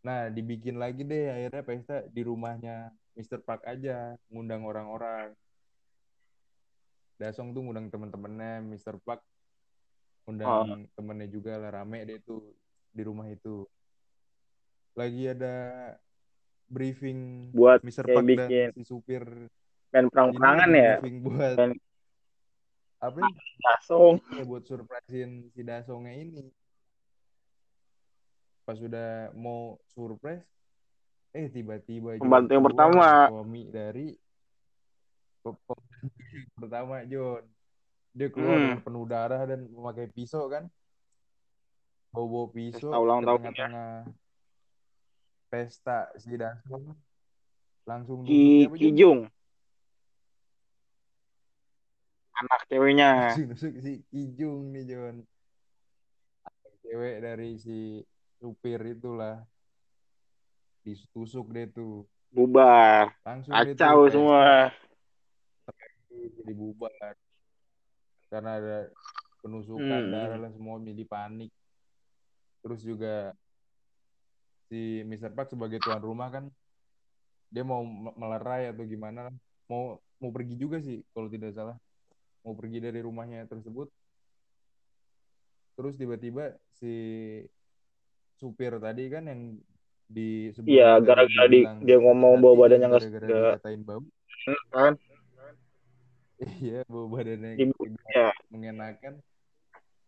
nah 0.06 0.30
dibikin 0.30 0.78
lagi 0.78 1.02
deh 1.02 1.34
akhirnya 1.34 1.64
pesta 1.66 1.98
di 2.06 2.22
rumahnya 2.22 2.94
Mr. 3.18 3.42
Park 3.42 3.66
aja 3.66 4.14
ngundang 4.30 4.62
orang-orang 4.62 5.34
Dasong 7.16 7.56
tuh 7.56 7.64
ngundang 7.64 7.88
temen-temennya 7.88 8.60
Mr. 8.62 9.00
Park 9.02 9.24
ngundang 10.28 10.86
temennya 10.94 11.28
juga 11.32 11.58
lah 11.58 11.82
rame 11.82 12.06
deh 12.06 12.20
tuh 12.22 12.54
di 12.92 13.02
rumah 13.02 13.26
itu 13.26 13.66
lagi 14.94 15.28
ada 15.28 15.56
briefing 16.70 17.50
Buat 17.50 17.82
Mr. 17.82 18.06
Park 18.06 18.26
bikin 18.26 18.70
dan 18.70 18.78
si 18.78 18.84
supir 18.86 19.24
main 19.90 20.06
perang-perangan 20.12 20.70
ya. 20.70 20.94
briefing 21.02 21.18
buat 21.24 21.56
Dan- 21.56 21.80
apa 23.00 23.22
Dasong. 23.64 24.18
ya 24.34 24.44
buat 24.44 24.64
surprisein 24.66 25.50
si 25.50 25.62
Dasongnya 25.62 26.14
ini 26.14 26.46
pas 28.66 28.74
sudah 28.74 29.30
mau 29.38 29.78
surprise 29.94 30.42
eh 31.32 31.48
tiba-tiba 31.48 32.18
Pembantu 32.18 32.52
yang 32.52 32.66
pertama. 32.66 33.08
suami 33.30 33.62
dari 33.70 34.08
pe- 35.40 35.60
pembantu 35.62 36.10
yang 36.34 36.58
pertama 36.58 36.96
John 37.06 37.44
dia 38.16 38.28
keluar 38.32 38.56
Hmm. 38.58 38.64
dengan 38.66 38.82
penuh 38.82 39.06
darah 39.06 39.44
dan 39.44 39.68
memakai 39.70 40.08
pisau 40.10 40.48
kan 40.48 40.66
bawa 42.10 42.48
pisau 42.50 42.90
Pesta 42.90 42.98
ulang 42.98 43.22
tahun 43.22 43.52
ya. 43.54 43.68
pesta 45.46 46.00
si 46.16 46.32
Dasong 46.34 46.96
langsung 47.86 48.24
Ki? 48.24 48.66
Kijung. 48.72 49.28
Anak 52.36 52.62
ceweknya. 52.68 53.32
si 53.84 54.02
Kijung 54.10 54.72
nih 54.74 54.84
John 54.90 55.16
cewek 56.82 57.16
dari 57.20 57.60
si 57.60 58.00
supir 58.46 58.78
itulah 58.86 59.42
ditusuk 60.86 61.50
deh 61.50 61.66
tuh 61.66 62.06
Bubar. 62.30 63.10
langsung 63.26 63.58
Kacau 63.58 64.06
pesta 64.06 64.14
semua. 64.14 64.70
jadi 66.14 66.54
bubar 66.54 67.16
karena 68.30 68.52
ada 68.62 68.78
penusukan 69.42 70.02
Hmm. 70.06 70.14
darah 70.14 70.52
semua 70.54 70.78
jadi 70.78 71.04
panik 71.10 71.50
terus 72.62 72.86
juga 72.86 73.34
si 74.70 75.02
Mr. 75.06 75.34
Park 75.34 75.50
sebagai 75.50 75.82
tuan 75.82 76.02
rumah 76.02 76.30
kan 76.30 76.46
dia 77.50 77.66
mau 77.66 77.82
me- 77.82 78.14
melerai 78.14 78.70
atau 78.70 78.86
gimana 78.86 79.34
mau 79.66 79.98
mau 80.22 80.30
pergi 80.30 80.54
juga 80.54 80.78
sih 80.82 81.02
kalau 81.14 81.30
tidak 81.30 81.54
salah 81.54 81.78
mau 82.46 82.54
pergi 82.54 82.78
dari 82.82 83.02
rumahnya 83.02 83.46
tersebut 83.50 83.90
terus 85.76 85.98
tiba-tiba 85.98 86.56
si 86.72 86.92
supir 88.36 88.76
tadi 88.78 89.08
kan 89.08 89.24
yang 89.26 89.42
di 90.06 90.52
sebelumnya 90.52 90.76
Iya, 90.76 90.90
gara-gara 91.02 91.46
di- 91.48 91.66
dia 91.82 91.98
ngomong 91.98 92.38
bawa 92.38 92.56
badannya 92.62 92.88
nggak 92.88 93.04
segar. 93.04 93.22
dikatain 93.26 93.82
bau 93.82 94.02
Kan? 94.70 94.94
Iya, 96.60 96.84
bau 96.86 97.08
badannya 97.08 97.58
ya. 98.12 98.30
mengenakan. 98.50 99.18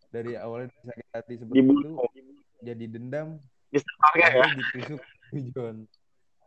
Dari 0.07 0.36
awalnya 0.36 0.71
sakit 0.78 1.07
hati 1.11 1.34
seperti 1.36 1.55
Dibunuh. 1.57 1.99
itu, 2.07 2.23
jadi 2.61 2.86
dendam, 2.88 3.28
Diserangnya 3.67 4.28
ya. 4.30 4.45
ditusuk 4.53 5.01
John. 5.51 5.78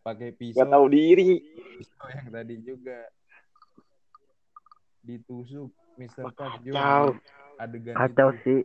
Pakai 0.00 0.32
pisau, 0.32 0.64
Gak 0.64 0.72
tahu 0.72 0.86
diri. 0.88 1.44
pisau 1.76 2.06
yang 2.08 2.28
tadi 2.30 2.54
juga 2.60 2.98
ditusuk 5.02 5.68
Mr. 5.96 6.32
Park 6.32 6.60
John. 6.62 7.16
Adegan 7.58 7.92
Kacau 7.94 8.32
itu. 8.32 8.40
sih. 8.42 8.58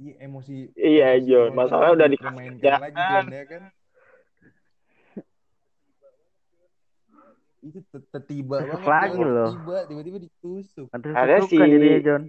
Iya, 0.00 0.14
emosi. 0.24 0.56
Iya, 0.72 1.06
emosi 1.12 1.26
John. 1.28 1.50
Masalahnya 1.52 1.92
udah 1.92 2.08
dikasih 2.08 2.44
kerjaan. 2.56 2.80
lagi 2.80 2.96
John 3.04 3.28
ya 3.28 3.44
kan. 3.44 3.62
Itu 7.60 7.78
te- 7.84 8.24
tiba 8.24 8.56
Terus 8.64 8.80
banget 8.80 8.88
lagi 8.88 9.20
loh. 9.20 9.50
Tiba 9.52 9.76
tiba-tiba 9.84 10.18
ditusuk. 10.24 10.88
Ada 10.96 11.44
si 11.44 11.52
suka 11.52 11.64
jadinya 11.68 12.00
John. 12.00 12.22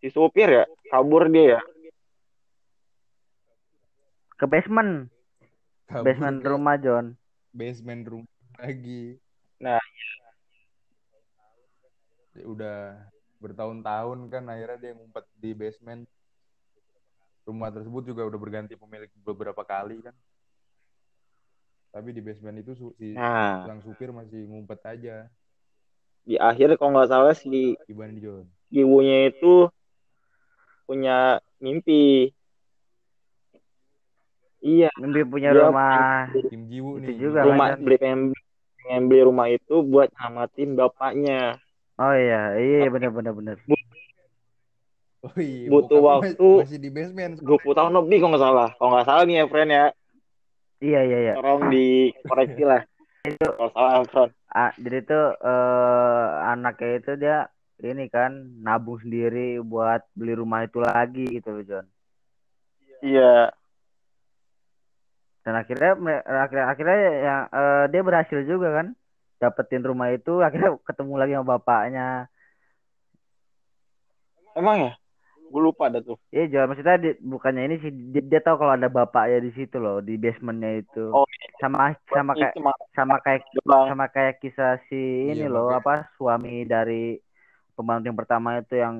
si 0.00 0.08
supir 0.12 0.48
ya 0.48 0.64
kabur 0.88 1.28
dia 1.28 1.60
ya. 1.60 1.60
Ke 4.40 4.48
basement. 4.48 5.12
Kabur 5.84 6.04
Basement 6.08 6.36
ke 6.40 6.48
rumah 6.48 6.76
John. 6.80 7.06
basement 7.52 8.04
rumah 8.08 8.32
lagi. 8.56 9.20
Nah. 9.60 9.80
Udah 12.36 13.00
bertahun-tahun 13.40 14.18
kan 14.32 14.44
akhirnya 14.48 14.76
dia 14.80 14.92
ngumpet 14.96 15.24
di 15.36 15.52
basement. 15.52 16.08
Rumah 17.46 17.70
tersebut 17.70 18.02
juga 18.10 18.26
udah 18.26 18.40
berganti 18.42 18.74
pemilik 18.74 19.10
beberapa 19.22 19.62
kali 19.62 20.02
kan. 20.02 20.14
Tapi 21.94 22.10
di 22.12 22.20
basement 22.20 22.58
itu 22.60 22.72
su- 22.76 22.94
si 22.98 23.14
Nah, 23.16 23.64
sang 23.64 23.80
supir 23.80 24.10
masih 24.12 24.44
ngumpet 24.50 24.82
aja. 24.84 25.30
di 26.26 26.34
akhir 26.42 26.74
kalau 26.76 26.90
nggak 26.98 27.08
salah 27.08 27.34
si 27.38 27.46
nih 27.46 27.78
John? 28.18 28.46
ibunya 28.74 29.30
itu 29.30 29.70
punya 30.86 31.38
mimpi. 31.62 32.30
Iya, 34.66 34.90
Mimpi 34.98 35.22
punya 35.22 35.50
Dia 35.54 35.62
rumah. 35.70 36.26
Kim 36.50 36.62
Jiwoo 36.66 36.98
Itu 36.98 37.10
nih. 37.14 37.14
juga 37.30 37.40
Kim 37.46 37.48
rumah 37.54 37.66
kan? 37.70 37.78
beli 37.86 37.96
pengen, 38.02 38.20
pengen 38.82 39.02
beli 39.06 39.20
rumah 39.22 39.46
itu 39.46 39.74
buat 39.86 40.08
nyamatin 40.18 40.68
bapaknya. 40.74 41.62
Oh 41.96 42.12
iya, 42.12 42.58
iya 42.58 42.90
benar 42.92 43.10
benar 43.14 43.32
benar. 43.38 43.56
Oh 45.26 45.34
iya, 45.42 45.66
Butuh 45.66 45.98
waktu- 45.98 46.62
masih 46.62 46.78
di 46.78 46.90
basement. 46.94 47.42
20 47.42 47.74
tahun 47.74 47.92
lebih 47.98 48.22
kalau 48.22 48.30
nggak 48.30 48.44
salah. 48.46 48.68
Kalau 48.78 48.90
nggak 48.94 49.06
salah 49.10 49.22
nih 49.26 49.36
ya, 49.42 49.44
friend 49.50 49.70
ya. 49.74 49.86
Iya 50.78 51.00
iya 51.02 51.18
iya. 51.18 51.32
Tolong 51.34 51.66
dikoreksi 51.72 52.62
lah. 52.62 52.82
Kalau 53.42 53.70
salah, 53.74 54.06
friend. 54.06 54.30
Ah, 54.46 54.70
jadi 54.78 54.98
tuh 55.02 55.26
eh, 55.34 56.26
anaknya 56.54 56.90
itu 57.02 57.12
dia 57.18 57.38
ini 57.82 58.06
kan 58.08 58.32
nabung 58.62 59.02
sendiri 59.02 59.60
buat 59.60 60.06
beli 60.14 60.32
rumah 60.32 60.64
itu 60.64 60.78
lagi 60.78 61.26
gitu 61.28 61.50
loh 61.50 61.64
John. 61.66 61.86
Iya. 63.02 63.50
Dan 65.42 65.54
akhirnya 65.58 65.92
akhirnya 66.24 66.66
akhirnya 66.70 66.98
yang 67.18 67.40
eh, 67.50 67.84
dia 67.90 68.02
berhasil 68.06 68.38
juga 68.46 68.68
kan 68.80 68.86
dapetin 69.42 69.84
rumah 69.84 70.08
itu 70.14 70.40
akhirnya 70.40 70.78
ketemu 70.86 71.14
lagi 71.18 71.32
sama 71.34 71.58
bapaknya. 71.58 72.30
Emang 74.56 74.76
ya? 74.80 74.92
Gue 75.52 75.60
lupa 75.62 75.82
ada 75.88 75.98
tuh. 76.02 76.18
Iya 76.34 76.42
John 76.52 76.66
maksudnya 76.68 76.96
di- 77.04 77.18
bukannya 77.32 77.62
ini 77.66 77.74
sih 77.82 77.90
dia, 78.12 78.22
dia 78.30 78.40
tahu 78.44 78.56
kalau 78.60 78.74
ada 78.76 78.88
bapaknya 78.90 79.38
di 79.46 79.50
situ 79.56 79.76
loh 79.84 79.96
di 80.08 80.12
basementnya 80.18 80.70
itu. 80.82 80.98
Oh, 81.14 81.24
Sama 81.62 81.78
sama 82.12 82.32
kayak 82.36 82.54
sama 82.96 83.14
kayak 83.24 83.42
sama 83.88 84.04
kayak 84.14 84.34
kisah 84.42 84.72
si 84.88 84.98
ini 85.32 85.46
Iya, 85.46 85.48
loh 85.54 85.66
makanya. 85.70 85.78
apa 85.80 85.92
suami 86.18 86.50
dari 86.68 87.16
pembantu 87.76 88.04
yang 88.10 88.18
pertama 88.20 88.48
itu 88.60 88.74
yang 88.84 88.96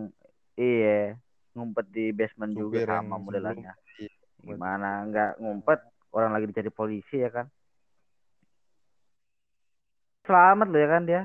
iya 0.61 1.19
ngumpet 1.57 1.87
di 1.97 2.05
basement 2.19 2.53
juga 2.57 2.79
Supir 2.79 2.89
yang 2.89 3.05
sama 3.09 3.17
modelannya. 3.27 3.73
Iya, 4.01 4.11
gimana 4.47 4.87
nggak 5.09 5.31
ngumpet 5.43 5.79
orang 6.17 6.31
lagi 6.35 6.47
dicari 6.51 6.71
polisi 6.73 7.15
ya 7.25 7.31
kan? 7.37 7.47
Selamat 10.27 10.67
loh 10.71 10.79
ya 10.83 10.89
kan 10.93 11.03
dia 11.09 11.21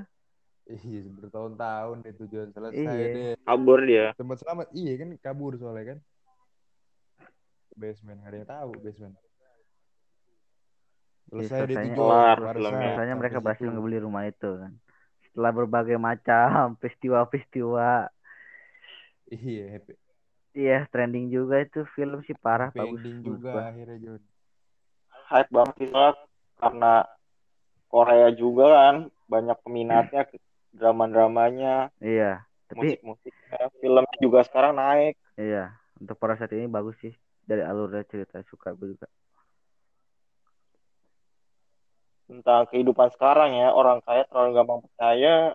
Iya, 0.71 1.03
bertahun-tahun 1.19 1.97
itu 2.07 2.23
John 2.31 2.49
selesai 2.55 2.79
Iya. 2.79 3.05
deh. 3.11 3.35
Kabur 3.43 3.79
dia. 3.83 4.05
Sempat 4.15 4.37
selamat. 4.39 4.67
Iya 4.71 4.93
kan 4.95 5.09
kabur 5.19 5.53
soalnya 5.59 5.85
kan. 5.95 5.99
Basement, 7.71 8.19
nggak 8.19 8.31
ada 8.31 8.37
yang 8.39 8.49
tahu 8.49 8.71
basement. 8.79 9.15
Selesai 11.27 11.59
deh 11.63 11.75
itu 11.79 12.03
selesainya- 12.03 13.15
mereka 13.15 13.39
berhasil 13.39 13.67
ngebeli 13.67 13.99
rumah 13.99 14.27
itu 14.27 14.51
kan 14.59 14.71
setelah 15.23 15.51
berbagai 15.55 15.95
macam 15.95 16.47
peristiwa-peristiwa 16.79 18.11
Iya, 19.31 19.63
happy, 19.79 19.93
iya 20.51 20.83
trending 20.91 21.31
juga 21.31 21.63
itu 21.63 21.87
film 21.95 22.19
sih 22.27 22.35
parah 22.35 22.67
happy 22.67 22.83
bagus 22.83 22.99
ending 22.99 23.15
menurut 23.23 23.39
juga 23.39 23.51
gua. 23.55 23.63
akhirnya 23.71 23.97
John. 24.03 24.21
Hype 25.31 25.51
banget 25.55 25.75
sih 25.79 25.87
karena 26.59 26.93
Korea 27.87 28.29
juga 28.35 28.65
kan 28.75 28.95
banyak 29.31 29.57
peminatnya 29.63 30.21
drama-dramanya, 30.71 31.91
iya 31.99 32.47
tapi 32.71 32.95
musik-musiknya, 32.95 33.67
filmnya 33.83 34.17
juga 34.23 34.39
sekarang 34.47 34.79
naik. 34.79 35.15
Iya, 35.35 35.75
untuk 35.99 36.15
pada 36.15 36.39
saat 36.39 36.55
ini 36.55 36.71
bagus 36.71 36.95
sih 37.03 37.11
dari 37.43 37.61
alurnya 37.61 38.07
cerita 38.07 38.39
suka 38.47 38.71
gue 38.71 38.95
juga. 38.95 39.07
tentang 42.31 42.63
kehidupan 42.71 43.11
sekarang 43.11 43.59
ya 43.59 43.75
orang 43.75 43.99
kaya 44.07 44.23
terlalu 44.31 44.55
gampang 44.55 44.79
percaya 44.87 45.51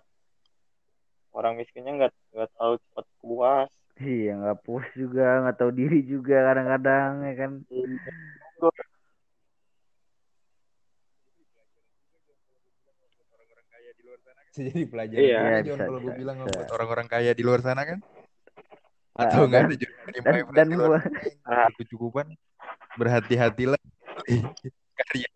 orang 1.33 1.57
miskinnya 1.57 1.91
nggak 1.97 2.13
nggak 2.37 2.49
terlalu 2.53 2.77
cepat 2.85 3.05
puas 3.17 3.69
Iya, 3.97 4.37
nggak 4.37 4.61
puas 4.61 4.85
juga, 4.93 5.41
nggak 5.41 5.57
tahu 5.57 5.73
diri 5.73 6.05
juga 6.05 6.45
kadang-kadang 6.45 7.25
ya 7.25 7.33
kan. 7.33 7.51
Bisa 14.57 14.73
jadi 14.73 14.89
pelajaran 14.89 15.21
Iya. 15.21 15.37
Iya, 15.37 15.57
bisa, 15.61 15.83
kalau 15.85 15.99
gue 16.01 16.13
bilang 16.17 16.37
bisa. 16.41 16.49
buat 16.49 16.69
orang-orang 16.73 17.05
kaya 17.05 17.31
di 17.37 17.43
luar 17.45 17.61
sana 17.61 17.85
kan. 17.85 18.01
Ah, 19.13 19.29
Atau 19.29 19.45
enggak 19.45 19.61
dan- 19.61 19.69
ada 19.69 19.75
dan- 19.77 20.49
dan 20.49 20.67
gua- 20.73 21.05
yang 21.45 21.73
kecukupan 21.77 22.27
berhati-hatilah 22.97 23.77
karya 24.97 25.29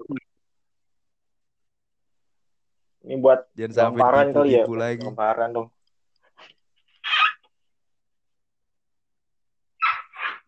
ini 3.01 3.15
buat 3.17 3.45
jangan 3.53 3.74
sampai 3.74 4.01
gamparan 4.01 4.26
kali 4.30 4.49
ya 4.49 4.61
ditipu 4.61 4.74
lagi. 4.74 5.01
gamparan 5.01 5.49
dong 5.49 5.67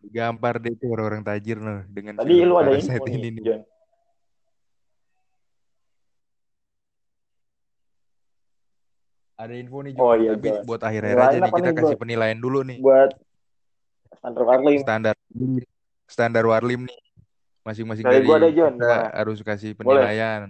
Gampar 0.04 0.54
deh 0.58 0.74
tuh 0.74 0.88
orang-orang 0.94 1.22
tajir 1.22 1.58
loh 1.58 1.82
dengan 1.90 2.14
tadi 2.18 2.42
lu 2.42 2.54
ada 2.54 2.70
info 2.74 3.02
ini. 3.08 3.38
John 3.38 3.62
Ada 9.44 9.54
info 9.60 9.84
nih 9.84 9.92
Oh, 10.00 10.16
John, 10.16 10.16
iya, 10.24 10.30
tapi 10.40 10.48
buat 10.64 10.80
akhir-akhir 10.80 11.16
Penilaian 11.20 11.28
aja 11.28 11.36
nih 11.44 11.52
kita 11.52 11.68
nih, 11.68 11.76
kasih 11.76 11.94
Bro? 11.94 12.00
penilaian 12.00 12.38
dulu 12.40 12.58
nih. 12.64 12.78
buat 12.80 13.10
Sandro 14.24 14.44
Carlim 14.48 14.80
Standar 14.80 15.14
standar 16.08 16.44
Warlim 16.48 16.80
nih. 16.88 16.98
Masing-masing 17.60 18.04
Dari 18.04 18.14
dari 18.20 18.24
gua 18.24 18.36
ada, 18.40 18.48
John. 18.52 18.72
kita 18.76 18.88
Gimana? 18.88 19.08
harus 19.12 19.38
kasih 19.40 19.70
Boleh. 19.76 20.00
penilaian. 20.00 20.42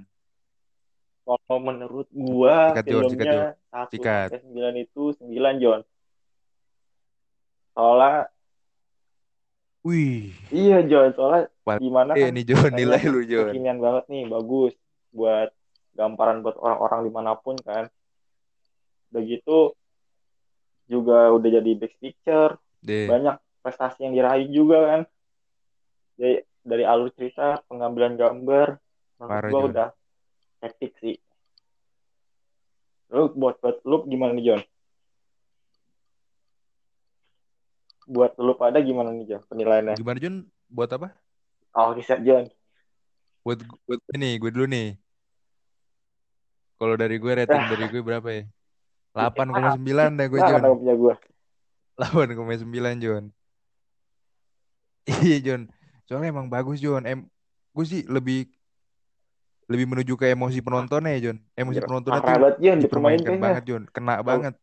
kalau 1.24 1.56
menurut 1.58 2.06
gua 2.12 2.70
sikat, 2.70 2.84
filmnya 2.84 3.56
satu 3.72 3.90
Sikat. 3.90 4.28
sampai 4.30 4.40
sembilan 4.44 4.74
itu 4.76 5.02
sembilan 5.16 5.54
John 5.58 5.80
soalnya 7.72 8.28
Wih, 9.84 10.32
iya 10.52 10.84
John 10.84 11.10
soalnya 11.16 11.48
Wal- 11.64 11.80
gimana 11.80 12.12
eh 12.12 12.28
kan 12.28 12.36
nih 12.36 12.44
John 12.44 12.70
nilai 12.76 13.02
lu 13.08 13.20
John. 13.24 13.50
kekinian 13.50 13.80
banget 13.80 14.04
nih 14.06 14.28
bagus 14.28 14.72
buat 15.10 15.48
gambaran 15.96 16.44
buat 16.44 16.56
orang-orang 16.60 17.00
di 17.08 17.10
mana 17.10 17.32
pun 17.40 17.56
kan 17.56 17.88
udah 19.14 19.22
gitu 19.22 19.78
juga 20.90 21.30
udah 21.30 21.48
jadi 21.62 21.70
best 21.78 21.94
picture 22.02 22.58
Deh, 22.82 23.06
banyak 23.06 23.38
prestasi 23.62 24.10
yang 24.10 24.18
diraih 24.18 24.50
juga 24.50 24.78
kan 24.90 25.00
dari 26.18 26.42
dari 26.66 26.82
alur 26.82 27.14
cerita 27.14 27.62
pengambilan 27.70 28.18
gambar 28.18 28.74
menurut 29.22 29.30
Parah, 29.38 29.50
gua 29.54 29.60
John. 29.62 29.70
udah 29.70 29.88
hektik 30.66 30.92
sih 30.98 31.14
lu 33.14 33.30
buat 33.30 33.62
buat 33.62 33.78
lu 33.86 34.02
gimana 34.10 34.34
nih 34.34 34.44
John 34.50 34.62
buat 38.10 38.34
lu 38.36 38.52
pada 38.58 38.82
gimana 38.82 39.14
nih 39.14 39.30
John 39.30 39.42
penilaiannya 39.46 39.94
gimana 39.94 40.18
John? 40.18 40.36
Buat 40.66 40.90
apa? 40.98 41.14
oh 41.78 41.94
riset 41.94 42.18
John 42.26 42.50
Buat 43.44 43.60
buat 43.84 44.00
ini, 44.16 44.40
gue 44.40 44.48
dulu 44.48 44.64
nih. 44.64 44.96
Kalau 46.80 46.96
dari 46.96 47.20
gue 47.20 47.32
rating 47.44 47.60
dari 47.68 47.84
gue 47.92 48.00
berapa 48.00 48.28
ya? 48.32 48.48
8,9 49.14 50.18
dah 50.18 50.26
gue 50.26 50.38
nah 50.42 50.50
kenapa 50.58 50.74
punya 50.74 50.94
gua 50.98 51.14
8,9 51.94 52.98
John. 52.98 53.24
Iya 55.06 55.38
John. 55.38 55.62
Soalnya 56.10 56.34
emang 56.34 56.50
bagus 56.50 56.82
John. 56.82 57.06
Em 57.06 57.30
gue 57.74 57.84
sih 57.86 58.02
lebih 58.10 58.50
lebih 59.70 59.86
menuju 59.88 60.14
ke 60.18 60.34
emosi 60.34 60.60
penontonnya 60.60 61.16
Jon. 61.22 61.38
Emosi 61.56 61.80
Anjir, 61.80 61.88
penontonnya 61.88 62.20
parah 62.20 62.34
tuh 62.34 62.42
banget 62.42 62.56
Jon 62.60 62.78
dipermainin 62.82 63.18
dipermainkan 63.22 63.34
banget 63.40 63.62
Jon, 63.64 63.82
kena 63.88 64.14
banget. 64.20 64.54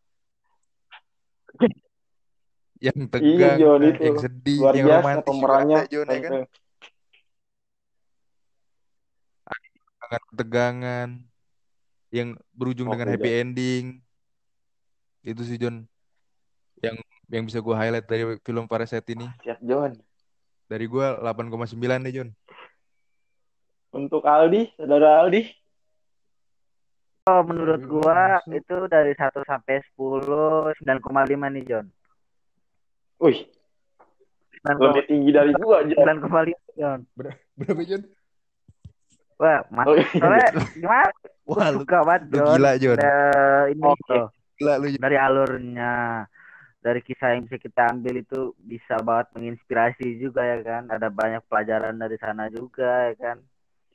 Yang 2.82 2.98
Iya 2.98 3.10
tegang, 3.14 3.58
lah, 3.62 3.90
itu 3.94 4.02
yang 4.02 4.18
sedih, 4.18 4.58
luar 4.58 4.74
yang 4.74 4.88
romantis 4.90 5.28
pemerannya. 5.30 5.78
Jon 5.90 6.08
ya 6.10 6.20
kan. 6.22 6.32
Sangat 10.02 10.22
ketegangan 10.34 11.10
yang 12.12 12.30
berujung 12.52 12.90
dengan 12.90 13.08
Oke 13.08 13.14
happy 13.16 13.32
ending. 13.38 13.86
Itu 15.22 15.42
sih 15.42 15.56
Jon 15.56 15.86
yang 16.82 16.98
yang 17.30 17.44
bisa 17.46 17.62
gue 17.62 17.72
highlight 17.72 18.06
dari 18.06 18.24
film 18.42 18.66
Parasite 18.66 19.06
ini. 19.14 19.28
Siap 19.42 19.62
Jon. 19.62 19.94
Dari 20.66 20.86
gue 20.86 21.06
8,9 21.20 21.78
deh 22.02 22.14
Jon. 22.14 22.30
Untuk 23.92 24.24
Aldi, 24.24 24.72
saudara 24.76 25.20
Aldi. 25.20 25.44
Oh, 27.30 27.46
menurut 27.46 27.86
gua 27.86 28.42
masuk. 28.42 28.58
itu 28.58 28.78
dari 28.90 29.14
1 29.14 29.46
sampai 29.46 29.78
10 29.94 30.74
9,5 30.82 30.82
nih, 31.54 31.64
John. 31.70 31.86
Wih, 33.22 33.46
9,5 34.66 34.82
lebih 34.82 35.04
tinggi 35.06 35.30
dari 35.30 35.52
gua 35.54 35.86
Jon. 35.86 36.02
9,5, 36.02 36.58
John. 36.74 37.00
Berapa 37.54 37.82
Jon? 37.86 38.02
Wah, 39.38 39.60
Oh, 39.62 39.62
mantap. 39.70 39.98
iya. 39.98 40.06
Soalnya 40.18 40.50
gimana? 40.74 41.08
Gua 41.46 41.56
Wah, 41.58 41.68
lu, 41.70 41.78
suka 41.86 41.98
banget, 42.02 42.22
lu 42.26 42.34
John. 42.34 42.56
gila 42.58 42.72
Jon. 42.80 42.98
Eh, 42.98 43.64
ini 43.70 43.84
Oke. 43.86 44.14
loh, 44.18 44.28
Gila 44.62 44.78
lu 44.78 44.88
dari 44.94 45.18
alurnya, 45.18 45.94
dari 46.86 47.02
kisah 47.02 47.34
yang 47.34 47.50
bisa 47.50 47.58
kita 47.58 47.90
ambil 47.90 48.22
itu 48.22 48.54
bisa 48.62 49.02
banget 49.02 49.34
menginspirasi 49.34 50.22
juga 50.22 50.46
ya 50.46 50.62
kan. 50.62 50.84
Ada 50.94 51.10
banyak 51.10 51.42
pelajaran 51.50 51.98
dari 51.98 52.18
sana 52.22 52.46
juga 52.54 53.10
ya 53.10 53.16
kan. 53.18 53.38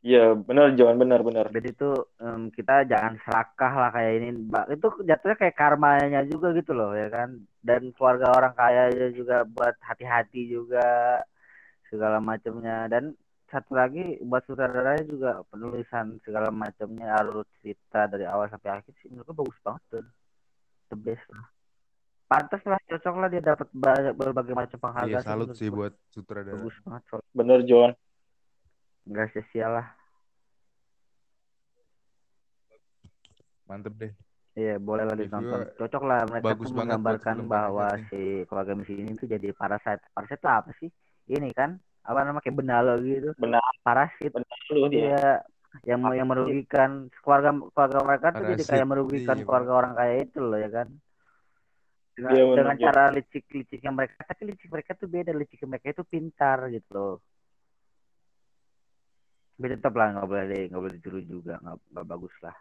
Iya, 0.07 0.39
benar 0.39 0.71
Jon, 0.79 0.99
benar 1.03 1.21
benar. 1.27 1.51
Jadi 1.51 1.69
itu 1.75 1.91
em, 2.23 2.51
kita 2.55 2.87
jangan 2.87 3.19
serakah 3.23 3.73
lah 3.75 3.91
kayak 3.91 4.13
ini. 4.23 4.29
Mbak. 4.51 4.65
Itu 4.79 4.87
jatuhnya 5.03 5.37
kayak 5.39 5.57
karmanya 5.59 6.21
juga 6.31 6.55
gitu 6.55 6.73
loh 6.79 6.95
ya 6.95 7.11
kan. 7.11 7.29
Dan 7.59 7.91
keluarga 7.95 8.31
orang 8.31 8.55
kaya 8.55 8.91
juga 9.11 9.43
buat 9.43 9.75
hati-hati 9.83 10.47
juga 10.47 10.87
segala 11.91 12.23
macamnya. 12.23 12.87
Dan 12.87 13.19
satu 13.51 13.75
lagi 13.79 14.19
buat 14.23 14.43
sutradaranya 14.47 15.05
juga 15.07 15.31
penulisan 15.51 16.19
segala 16.27 16.51
macamnya 16.55 17.15
alur 17.19 17.47
cerita 17.59 18.11
dari 18.11 18.27
awal 18.27 18.47
sampai 18.51 18.71
akhir 18.79 18.95
sih 19.03 19.11
menurut 19.11 19.27
gue 19.27 19.39
bagus 19.43 19.59
banget 19.67 19.83
tuh. 19.91 20.07
The 20.91 20.97
best 20.99 21.27
lah. 21.33 21.47
Pantas 22.27 22.63
lah 22.67 22.79
cocok 22.91 23.15
lah 23.23 23.29
dia 23.31 23.43
dapat 23.43 23.69
banyak 23.71 24.15
berbagai 24.19 24.55
macam 24.55 24.79
Iya 24.79 24.83
penghargaan 24.83 25.23
sih 25.23 25.29
salut 25.31 25.49
sih 25.55 25.69
buat 25.71 25.95
sutradara. 26.11 26.59
Bagus 26.59 26.77
banget 26.83 27.03
soalnya. 27.07 27.31
Benar 27.31 27.59
Jon. 27.63 27.91
Gak 29.07 29.27
sia-sia 29.31 29.67
lah. 29.71 29.87
Mantep 33.71 33.95
deh. 33.95 34.13
Iya, 34.57 34.81
boleh 34.81 35.05
lah 35.05 35.15
ditonton. 35.15 35.69
Cocok 35.77 36.03
lah 36.03 36.25
mereka 36.25 36.45
bagus 36.49 36.73
menggambarkan 36.73 37.37
bahwa 37.45 37.93
Parasite 37.93 38.09
si 38.09 38.23
keluarga 38.49 38.73
misi 38.73 38.95
ini 38.97 39.13
tuh 39.15 39.29
jadi 39.29 39.53
parasit. 39.53 40.01
Parasit 40.17 40.41
apa 40.43 40.73
sih? 40.81 40.89
Ini 41.29 41.53
kan 41.53 41.77
apa 42.07 42.21
namanya 42.25 42.43
kayak 42.43 42.57
benalo 42.57 42.97
gitu. 43.05 43.37
Benar 43.37 43.61
Parasit. 43.85 44.33
benar 44.33 44.59
lu 44.73 44.89
dia. 44.89 44.99
Iya, 44.99 45.31
yang 45.85 46.01
yang 46.15 46.29
merugikan 46.31 47.13
keluarga 47.21 47.51
keluarga 47.75 47.99
mereka 48.07 48.27
tuh 48.33 48.45
jadi 48.55 48.63
kayak 48.65 48.87
merugikan 48.89 49.37
iya, 49.39 49.45
keluarga 49.45 49.73
orang 49.77 49.93
kaya 49.99 50.15
itu 50.25 50.39
loh 50.41 50.59
ya 50.59 50.71
kan. 50.73 50.89
Dengan, 52.17 52.33
Iya, 52.33 52.45
dengan 52.57 52.77
cara 52.81 53.03
licik-liciknya 53.13 53.91
mereka, 53.93 54.17
tapi 54.25 54.43
licik 54.49 54.69
mereka 54.73 54.91
tuh 54.97 55.05
beda, 55.05 55.31
licik 55.37 55.61
mereka 55.69 55.87
itu 55.93 56.05
pintar 56.09 56.59
gitu 56.73 56.91
loh. 56.97 57.15
Tapi 59.57 59.67
tetap 59.73 59.93
lah 59.97 60.09
nggak 60.17 60.27
boleh 60.29 60.45
di- 60.49 60.69
nggak 60.73 60.81
boleh 60.81 60.95
ditiru 60.97 61.21
juga, 61.25 61.55
nggak 61.61 61.77
nggak 61.93 62.07
bagus 62.09 62.35
lah. 62.41 62.57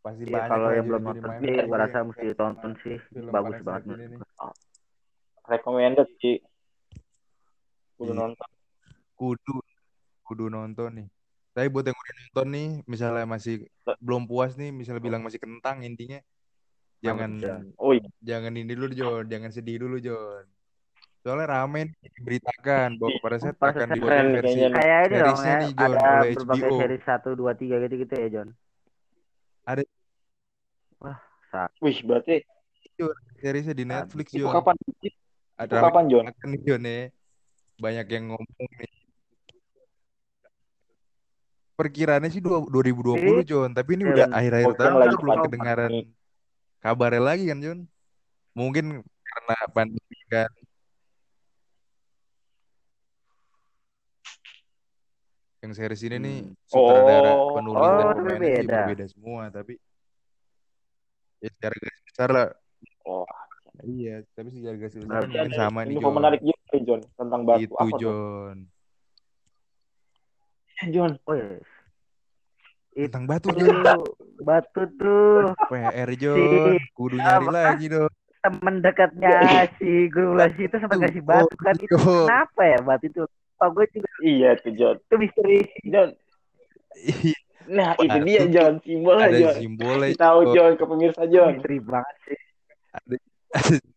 Pasti 0.00 0.24
Iya, 0.24 0.32
banyak 0.32 0.48
kalau 0.48 0.68
yang 0.72 0.86
belum 0.88 1.02
nonton 1.04 1.32
sih, 1.40 1.54
gue 1.68 1.76
rasa 1.76 1.96
yang 2.00 2.08
mesti 2.08 2.24
ditonton 2.32 2.72
sama 2.72 2.80
sih. 2.84 2.96
Bagus 3.28 3.58
banget 3.60 3.82
ini. 4.08 4.16
Recommended 5.50 6.08
sih. 6.20 6.36
Udah 8.00 8.14
Iya, 8.16 8.20
nonton. 8.24 8.48
kudu 9.14 9.56
kudu 10.24 10.44
nonton 10.48 10.90
nih. 10.96 11.08
Tapi 11.52 11.66
buat 11.68 11.84
yang 11.84 11.98
udah 11.98 12.14
nonton 12.24 12.46
nih, 12.54 12.68
misalnya 12.88 13.26
masih 13.28 13.68
belum 14.00 14.24
puas 14.24 14.56
nih, 14.56 14.72
misalnya 14.72 15.02
bilang 15.04 15.20
masih 15.20 15.36
kentang 15.42 15.84
intinya, 15.84 16.22
jangan? 17.04 17.30
Oh 17.76 17.92
iya. 17.92 18.08
jangan 18.24 18.52
ini 18.56 18.72
dulu 18.72 18.94
Jon, 18.96 19.24
jangan 19.28 19.50
sedih 19.52 19.84
dulu 19.84 20.00
Jon. 20.00 20.48
Soalnya 21.20 21.52
rame 21.52 21.92
nih, 21.92 22.08
diberitakan 22.16 22.96
bahwa 22.96 23.12
Parasite 23.20 23.56
Parasite 23.60 23.84
akan 23.84 23.88
keren 23.92 23.98
dibuatin 24.00 24.24
nih 24.24 24.36
versi. 24.40 24.58
Kayak 24.72 25.00
ini 25.04 25.16
dong 25.20 25.40
ya, 25.44 25.58
nih 25.60 25.72
Jon 25.76 25.92
ada 25.92 26.08
oleh 26.16 26.30
berbagai 26.32 26.68
HBO. 26.70 26.78
seri 26.80 26.98
1, 27.04 27.28
2, 27.36 27.52
3 27.60 27.74
gitu-gitu 27.84 28.14
ya, 28.16 28.28
John. 28.32 28.48
Ada 29.68 29.82
Wah, 31.00 31.18
saat 31.52 31.70
Wih, 31.84 31.98
berarti 32.06 32.34
Jon, 32.96 33.16
seriesnya 33.36 33.74
di 33.76 33.84
Netflix 33.84 34.32
itu 34.32 34.40
Jon. 34.46 34.54
kapan? 34.56 34.76
Ada 35.60 35.72
Itu 35.76 35.76
kapan, 35.76 36.04
Jon? 36.08 36.24
akan 36.30 36.46
nih 36.56 36.60
Jon 36.64 36.82
ya. 36.88 37.00
Banyak 37.80 38.06
yang 38.12 38.24
ngomong 38.36 38.70
nih. 38.76 38.92
Perkiraannya 41.74 42.28
sih 42.28 42.44
dua- 42.44 42.68
2020 42.68 43.40
Jon, 43.40 43.72
tapi 43.72 43.96
ini 43.96 44.04
Iya, 44.04 44.12
udah 44.12 44.26
akhir-akhir 44.36 44.68
kan 44.68 44.78
tahun 44.84 44.94
lagi 45.00 45.16
kita 45.16 45.24
belum 45.24 45.44
kedengaran 45.48 45.90
kabarnya 46.84 47.22
lagi 47.24 47.44
kan 47.48 47.58
Jon. 47.64 47.78
Mungkin 48.52 48.84
karena 49.00 49.56
pandemi 49.72 50.18
kan. 50.28 50.50
Yang 55.60 55.72
series 55.76 56.02
ini 56.08 56.16
nih 56.20 56.36
Hmm. 56.44 56.56
sutradara, 56.68 57.32
Oh. 57.36 57.52
penulis 57.56 57.80
dan 57.84 58.04
Oh, 58.04 58.12
pemainnya 58.12 58.20
sih 58.20 58.36
berbeda. 58.40 58.76
berbeda 58.84 59.04
semua, 59.08 59.42
tapi 59.48 59.74
ya 61.40 61.48
secara 61.52 61.74
garis 61.80 62.02
besar 62.08 62.28
lah. 62.28 62.48
Oh, 63.04 63.24
Iya, 63.80 64.14
tapi 64.36 64.48
secara 64.52 64.76
garis 64.76 64.96
besar 64.96 65.24
mungkin 65.24 65.40
ada 65.40 65.56
sama 65.56 65.80
nih 65.84 65.96
Jon. 65.96 66.12
menarik 66.12 66.40
juga 66.44 66.62
nih, 66.72 66.82
Jon, 66.84 67.00
tentang 67.16 67.40
batu. 67.48 67.60
Itu 67.64 67.74
Apa 67.76 67.86
tuh? 67.88 67.98
Jon. 68.00 68.56
Eh, 70.80 70.88
Jon, 70.92 71.12
Oh 71.24 71.34
yes. 71.36 71.64
Tentang 72.90 73.24
batu 73.24 73.48
Jon. 73.54 74.00
batu 74.40 74.82
tuh 74.96 75.52
PR 75.68 76.10
Jon, 76.16 76.76
kudu 76.92 77.16
nyari 77.20 77.46
apa? 77.48 77.52
lagi 77.52 77.86
dong. 77.88 78.12
temen 78.40 78.80
dekatnya 78.80 79.68
si 79.76 80.08
guru 80.08 80.32
les 80.32 80.56
itu 80.56 80.72
sampai 80.72 80.96
Tuh, 80.96 81.02
kasih 81.04 81.22
batu 81.28 81.54
kan 81.60 81.76
itu 81.76 81.92
kenapa 81.92 82.62
ya 82.64 82.78
batu 82.80 83.04
itu? 83.12 83.22
Oh 83.60 83.68
gue 83.76 83.84
juga 83.92 84.08
iya 84.24 84.56
tuh 84.56 84.72
Jon. 84.72 84.96
itu 84.96 85.14
misteri. 85.20 85.60
Jon, 85.84 86.08
Iya, 86.96 87.36
nah 87.68 87.92
itu 88.00 88.08
Batu 88.08 88.24
dia 88.26 88.40
tuh 88.40 88.48
Jon, 88.50 88.72
simbolnya 88.80 89.26
ada 89.28 89.38
Jon. 89.44 89.54
simbolnya 89.60 90.08
tahu 90.16 90.40
Jon. 90.48 90.54
Jon 90.56 90.72
ke 90.80 90.84
pemirsa 90.88 91.22
Jon. 91.28 91.52
Misteri 91.52 91.78
banget 91.84 92.16
sih. 92.24 92.40
Ada, 92.90 93.14
ada 93.14 93.29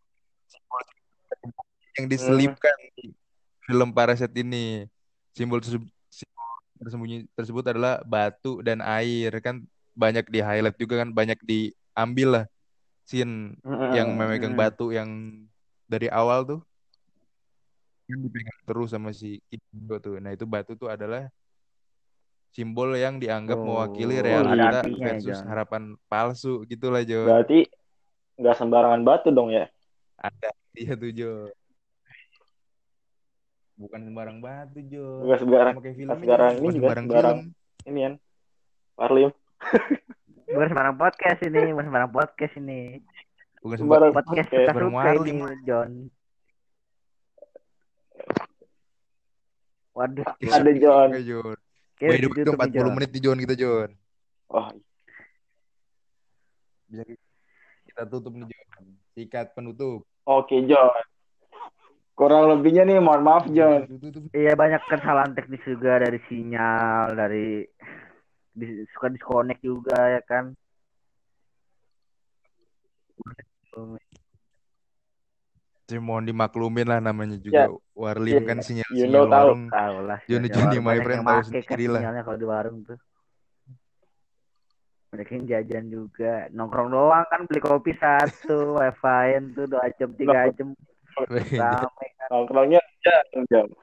yang 1.94 2.06
diselipkan 2.10 2.74
di 2.98 3.14
film 3.64 3.94
Parasite 3.94 4.34
ini. 4.34 4.86
Simbol 5.34 5.58
tersebut, 5.58 5.90
simbol 6.10 6.48
tersembunyi 6.78 7.26
tersebut 7.34 7.64
adalah 7.74 8.02
batu 8.06 8.62
dan 8.62 8.78
air 8.82 9.34
kan 9.42 9.62
banyak 9.94 10.26
di 10.30 10.42
highlight 10.42 10.78
juga 10.78 11.02
kan 11.02 11.10
banyak 11.10 11.38
diambil 11.42 12.28
lah 12.30 12.44
scene 13.06 13.54
yang 13.94 14.10
memegang 14.14 14.58
batu 14.58 14.90
yang 14.90 15.42
dari 15.86 16.10
awal 16.10 16.42
tuh 16.42 16.60
dipegang 18.04 18.60
terus 18.68 18.92
sama 18.92 19.10
si 19.16 19.40
Ichigo 19.48 19.96
tuh. 19.98 20.20
Nah 20.20 20.36
itu 20.36 20.44
batu 20.44 20.76
tuh 20.76 20.92
adalah 20.92 21.30
simbol 22.54 22.94
yang 22.94 23.18
dianggap 23.18 23.58
mewakili 23.58 24.20
Oh, 24.20 24.22
ada 24.22 24.30
realita 24.30 24.78
ya, 24.86 24.94
versus 24.94 25.38
Jon. 25.40 25.46
harapan 25.48 25.82
palsu 26.06 26.62
gitulah 26.68 27.02
Jo. 27.02 27.26
Berarti 27.26 27.66
nggak 28.34 28.56
sembarangan 28.56 29.00
batu 29.02 29.28
dong 29.30 29.50
ya? 29.50 29.66
Ada 30.18 30.50
dia 30.72 30.92
tuh 30.94 31.10
Jo. 31.10 31.32
Bukan 33.74 34.00
sembarang 34.06 34.38
batu 34.38 34.78
Jo. 34.84 35.22
Nggak 35.26 35.40
sembarang, 35.42 35.74
nggak 35.78 35.94
filmnya 35.94 36.18
sembarang 36.18 36.52
ini 36.54 36.66
juga 36.70 36.74
sembarang 36.74 37.04
sembarang 37.06 37.38
film. 37.38 37.88
ini 37.90 38.00
kan. 38.02 38.14
Parlim. 38.94 39.30
Bukan 40.44 40.66
sembarang 40.70 40.96
podcast 40.96 41.40
ini, 41.42 41.60
bukan 41.72 41.86
sembarang 41.88 42.10
podcast 42.12 42.54
ini. 42.58 42.80
Bukan 43.64 43.76
Sembarang 43.80 44.12
Podcast 44.12 44.48
podcast. 44.52 44.76
suka 44.76 45.10
ini 45.24 45.32
John. 45.64 45.90
Waduh, 49.94 50.26
Ada 50.44 50.70
way, 52.12 52.18
ditutup 52.20 52.58
udah 52.58 52.66
nih 52.68 52.76
40 52.76 52.76
John. 52.76 52.92
menit 52.92 53.08
nih 53.08 53.22
Jon 53.24 53.38
kita 53.40 53.54
Jon. 53.56 53.90
Oh, 54.52 54.68
Bisa 56.90 57.02
kita 57.08 57.23
tutup 58.02 58.34
nih 58.34 58.50
Jon. 58.50 58.84
Sikat 59.14 59.54
penutup. 59.54 60.02
oke 60.26 60.56
Jon. 60.66 60.90
Kurang 62.14 62.46
lebihnya 62.46 62.86
nih, 62.86 63.02
mohon 63.02 63.26
maaf 63.26 63.46
tutup. 63.50 63.90
Iya 64.30 64.54
banyak 64.54 64.82
kesalahan 64.86 65.34
teknis 65.34 65.62
juga 65.66 65.98
dari 65.98 66.18
sinyal, 66.30 67.10
dari 67.14 67.66
suka 68.94 69.10
disconnect 69.10 69.62
juga 69.66 69.98
ya 70.14 70.22
kan. 70.22 70.54
Cuma 75.84 76.00
mohon 76.00 76.24
dimaklumin 76.24 76.86
lah 76.88 76.96
namanya 77.02 77.36
juga 77.36 77.68
Warlim 77.92 78.40
Ya, 78.40 78.40
kan 78.46 78.58
sinyal 78.64 78.88
you 78.94 79.04
sinyal 79.04 79.26
know, 79.26 79.28
tahu. 79.28 79.46
warung 79.52 79.62
Tahu 79.68 79.96
lah. 80.06 80.18
Johnny 80.24 80.48
warung. 80.78 80.86
my 80.86 80.98
friend 81.04 81.20
tahu 81.20 81.28
kan 81.28 81.42
sendiri 81.44 81.86
lah. 81.90 82.00
sinyalnya 82.00 82.22
kalau 82.24 82.38
di 82.40 82.46
warung 82.48 82.78
tuh. 82.86 82.98
Banyak 85.14 85.30
yang 85.30 85.46
jajan 85.46 85.84
juga. 85.94 86.50
Nongkrong 86.50 86.90
doang 86.90 87.22
kan 87.30 87.46
beli 87.46 87.62
kopi 87.62 87.94
satu, 87.94 88.58
wifi 88.82 89.38
tuh 89.54 89.70
dua 89.70 89.86
jam, 89.94 90.10
tiga 90.18 90.50
jam. 90.58 90.74
Rame 91.14 92.06
kan. 92.18 92.28
Nongkrongnya 92.34 92.82
jam-jam. 93.06 93.70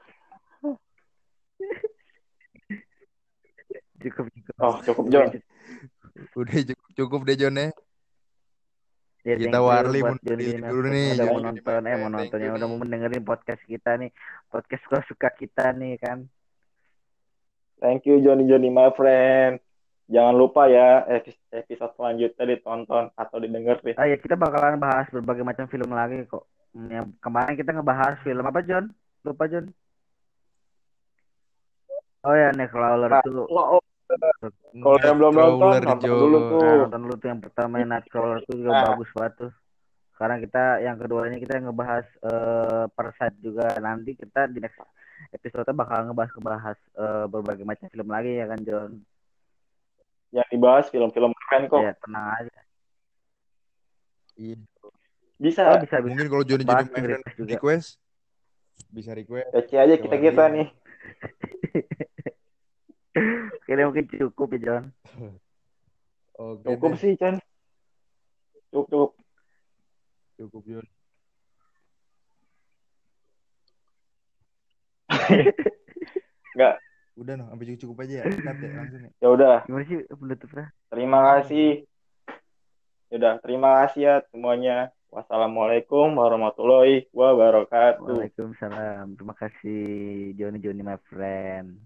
Cukup, 4.02 4.26
cukup. 4.34 4.54
Oh, 4.58 4.76
cukup 4.82 5.04
Jon. 5.14 5.30
Udah 6.34 6.58
cukup 6.66 6.88
cukup 6.98 7.20
deh 7.22 7.36
John 7.38 7.54
ya. 7.54 7.70
Ya, 9.22 9.38
Kita 9.38 9.62
Warli 9.62 10.02
buat 10.02 10.18
mau 10.18 10.26
Johnny 10.26 10.58
dulu 10.58 10.90
nih, 10.90 11.14
udah 11.14 11.26
mau 11.30 11.38
nonton, 11.38 11.80
eh 11.86 11.94
mau 11.94 12.10
Thank 12.10 12.16
nonton 12.18 12.38
you 12.42 12.46
yang 12.50 12.54
udah 12.58 12.66
mau 12.66 12.78
mendengarin 12.82 13.22
podcast 13.22 13.62
kita 13.62 13.94
nih, 13.94 14.10
podcast 14.50 14.82
suka-suka 14.82 15.30
kita 15.38 15.70
nih 15.78 15.94
kan. 16.02 16.26
Thank 17.78 18.10
you 18.10 18.18
Johnny 18.18 18.50
Johnny 18.50 18.74
my 18.74 18.90
friend. 18.98 19.62
Jangan 20.12 20.34
lupa 20.36 20.68
ya 20.68 21.08
epi- 21.08 21.40
episode 21.50 21.96
selanjutnya 21.96 22.44
ditonton 22.44 23.08
atau 23.16 23.36
didengerin. 23.40 23.96
Oh 23.96 24.04
ya 24.04 24.20
kita 24.20 24.36
bakalan 24.36 24.76
bahas 24.76 25.08
berbagai 25.08 25.40
macam 25.40 25.64
film 25.72 25.88
lagi 25.88 26.28
kok. 26.28 26.44
Yang 26.76 27.16
kemarin 27.24 27.54
kita 27.56 27.70
ngebahas 27.72 28.20
film 28.20 28.44
apa 28.44 28.60
John? 28.60 28.92
Lupa 29.24 29.48
John. 29.48 29.72
Oh 32.22 32.34
ya 32.36 32.52
Nightcrawler 32.52 33.10
tuh. 33.24 33.48
Oh, 33.48 33.80
oh, 33.80 33.82
Kalau 34.72 34.98
yang 35.00 35.16
belum 35.16 35.32
nonton, 35.32 35.72
nonton 35.80 36.10
dulu 36.12 36.38
tuh. 36.52 36.60
Nah, 36.60 36.76
nonton 36.86 37.00
dulu 37.08 37.14
tuh 37.16 37.28
yang 37.32 37.40
pertama 37.40 37.74
yang 37.80 37.90
Nightcrawler 37.90 38.38
tuh 38.44 38.54
juga 38.60 38.70
Nah. 38.70 38.84
bagus 38.92 39.10
banget 39.16 39.32
tuh. 39.40 39.52
Sekarang 40.12 40.38
kita 40.44 40.64
yang 40.84 40.96
keduanya 41.00 41.38
kita 41.40 41.52
ngebahas 41.58 42.06
eh 42.20 42.84
Parasite 42.92 43.36
juga. 43.40 43.66
Nanti 43.80 44.12
kita 44.14 44.46
di 44.52 44.60
next 44.60 44.78
episode 45.32 45.72
bakal 45.72 46.04
ngebahas 46.06 46.30
ngebahas 46.36 46.78
eh, 47.00 47.24
berbagai 47.32 47.64
macam 47.64 47.86
film 47.88 48.08
lagi 48.12 48.32
ya 48.38 48.46
kan 48.46 48.60
John. 48.62 48.90
Yang 50.32 50.48
dibahas 50.48 50.88
film-film 50.88 51.32
keren 51.36 51.68
kok. 51.68 51.84
Ya 51.84 51.92
tenang 52.00 52.26
aja. 52.32 52.60
Iya. 54.40 54.56
Bisa. 55.36 55.62
Oh 55.68 55.76
bisa 55.76 56.00
bisa. 56.00 56.08
Mungkin 56.08 56.28
kalau 56.32 56.44
Johnny 56.48 56.64
friend 56.64 56.88
request 56.88 57.36
request 57.44 57.88
bisa 58.88 59.12
request. 59.12 59.52
Eci 59.52 59.76
aja 59.76 59.94
kita-kita 60.00 60.48
nih. 60.48 60.68
Kayaknya 63.68 63.84
mungkin 63.88 64.06
cukup 64.08 64.56
ya 64.56 64.60
John. 64.64 64.84
Oke 66.40 66.64
Cukup 66.64 66.96
deh. 66.96 67.00
sih, 67.00 67.12
Chan. 67.20 67.36
Cukup, 68.72 68.88
cukup. 68.88 69.10
Cukup 70.40 70.62
John. 70.64 70.86
Enggak. 76.56 76.80
Udah 77.22 77.34
noh, 77.38 77.46
sampai 77.54 77.78
cukup 77.78 77.96
aja 78.02 78.14
ya. 78.18 78.24
Cut 78.26 78.58
ya 78.58 78.70
langsung 78.74 79.02
ya. 79.06 79.10
Ya 79.22 79.28
udah, 79.30 79.56
Gimana 79.70 79.84
sih 79.86 79.98
penutupnya? 80.10 80.66
terima 80.90 81.18
kasih. 81.22 81.86
Ya 83.08 83.14
udah, 83.22 83.34
terima 83.38 83.68
kasih 83.82 84.00
ya 84.02 84.14
semuanya. 84.34 84.90
Wassalamualaikum 85.12 86.16
warahmatullahi 86.18 87.06
wabarakatuh. 87.12 88.02
Waalaikumsalam. 88.02 89.14
Terima 89.14 89.34
kasih 89.36 89.82
Johnny 90.34 90.58
Johnny 90.58 90.82
my 90.82 90.98
friend. 91.06 91.78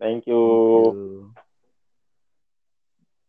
Thank 0.00 0.24
you. 0.30 0.40
Thank 0.40 0.96
you. 0.96 1.51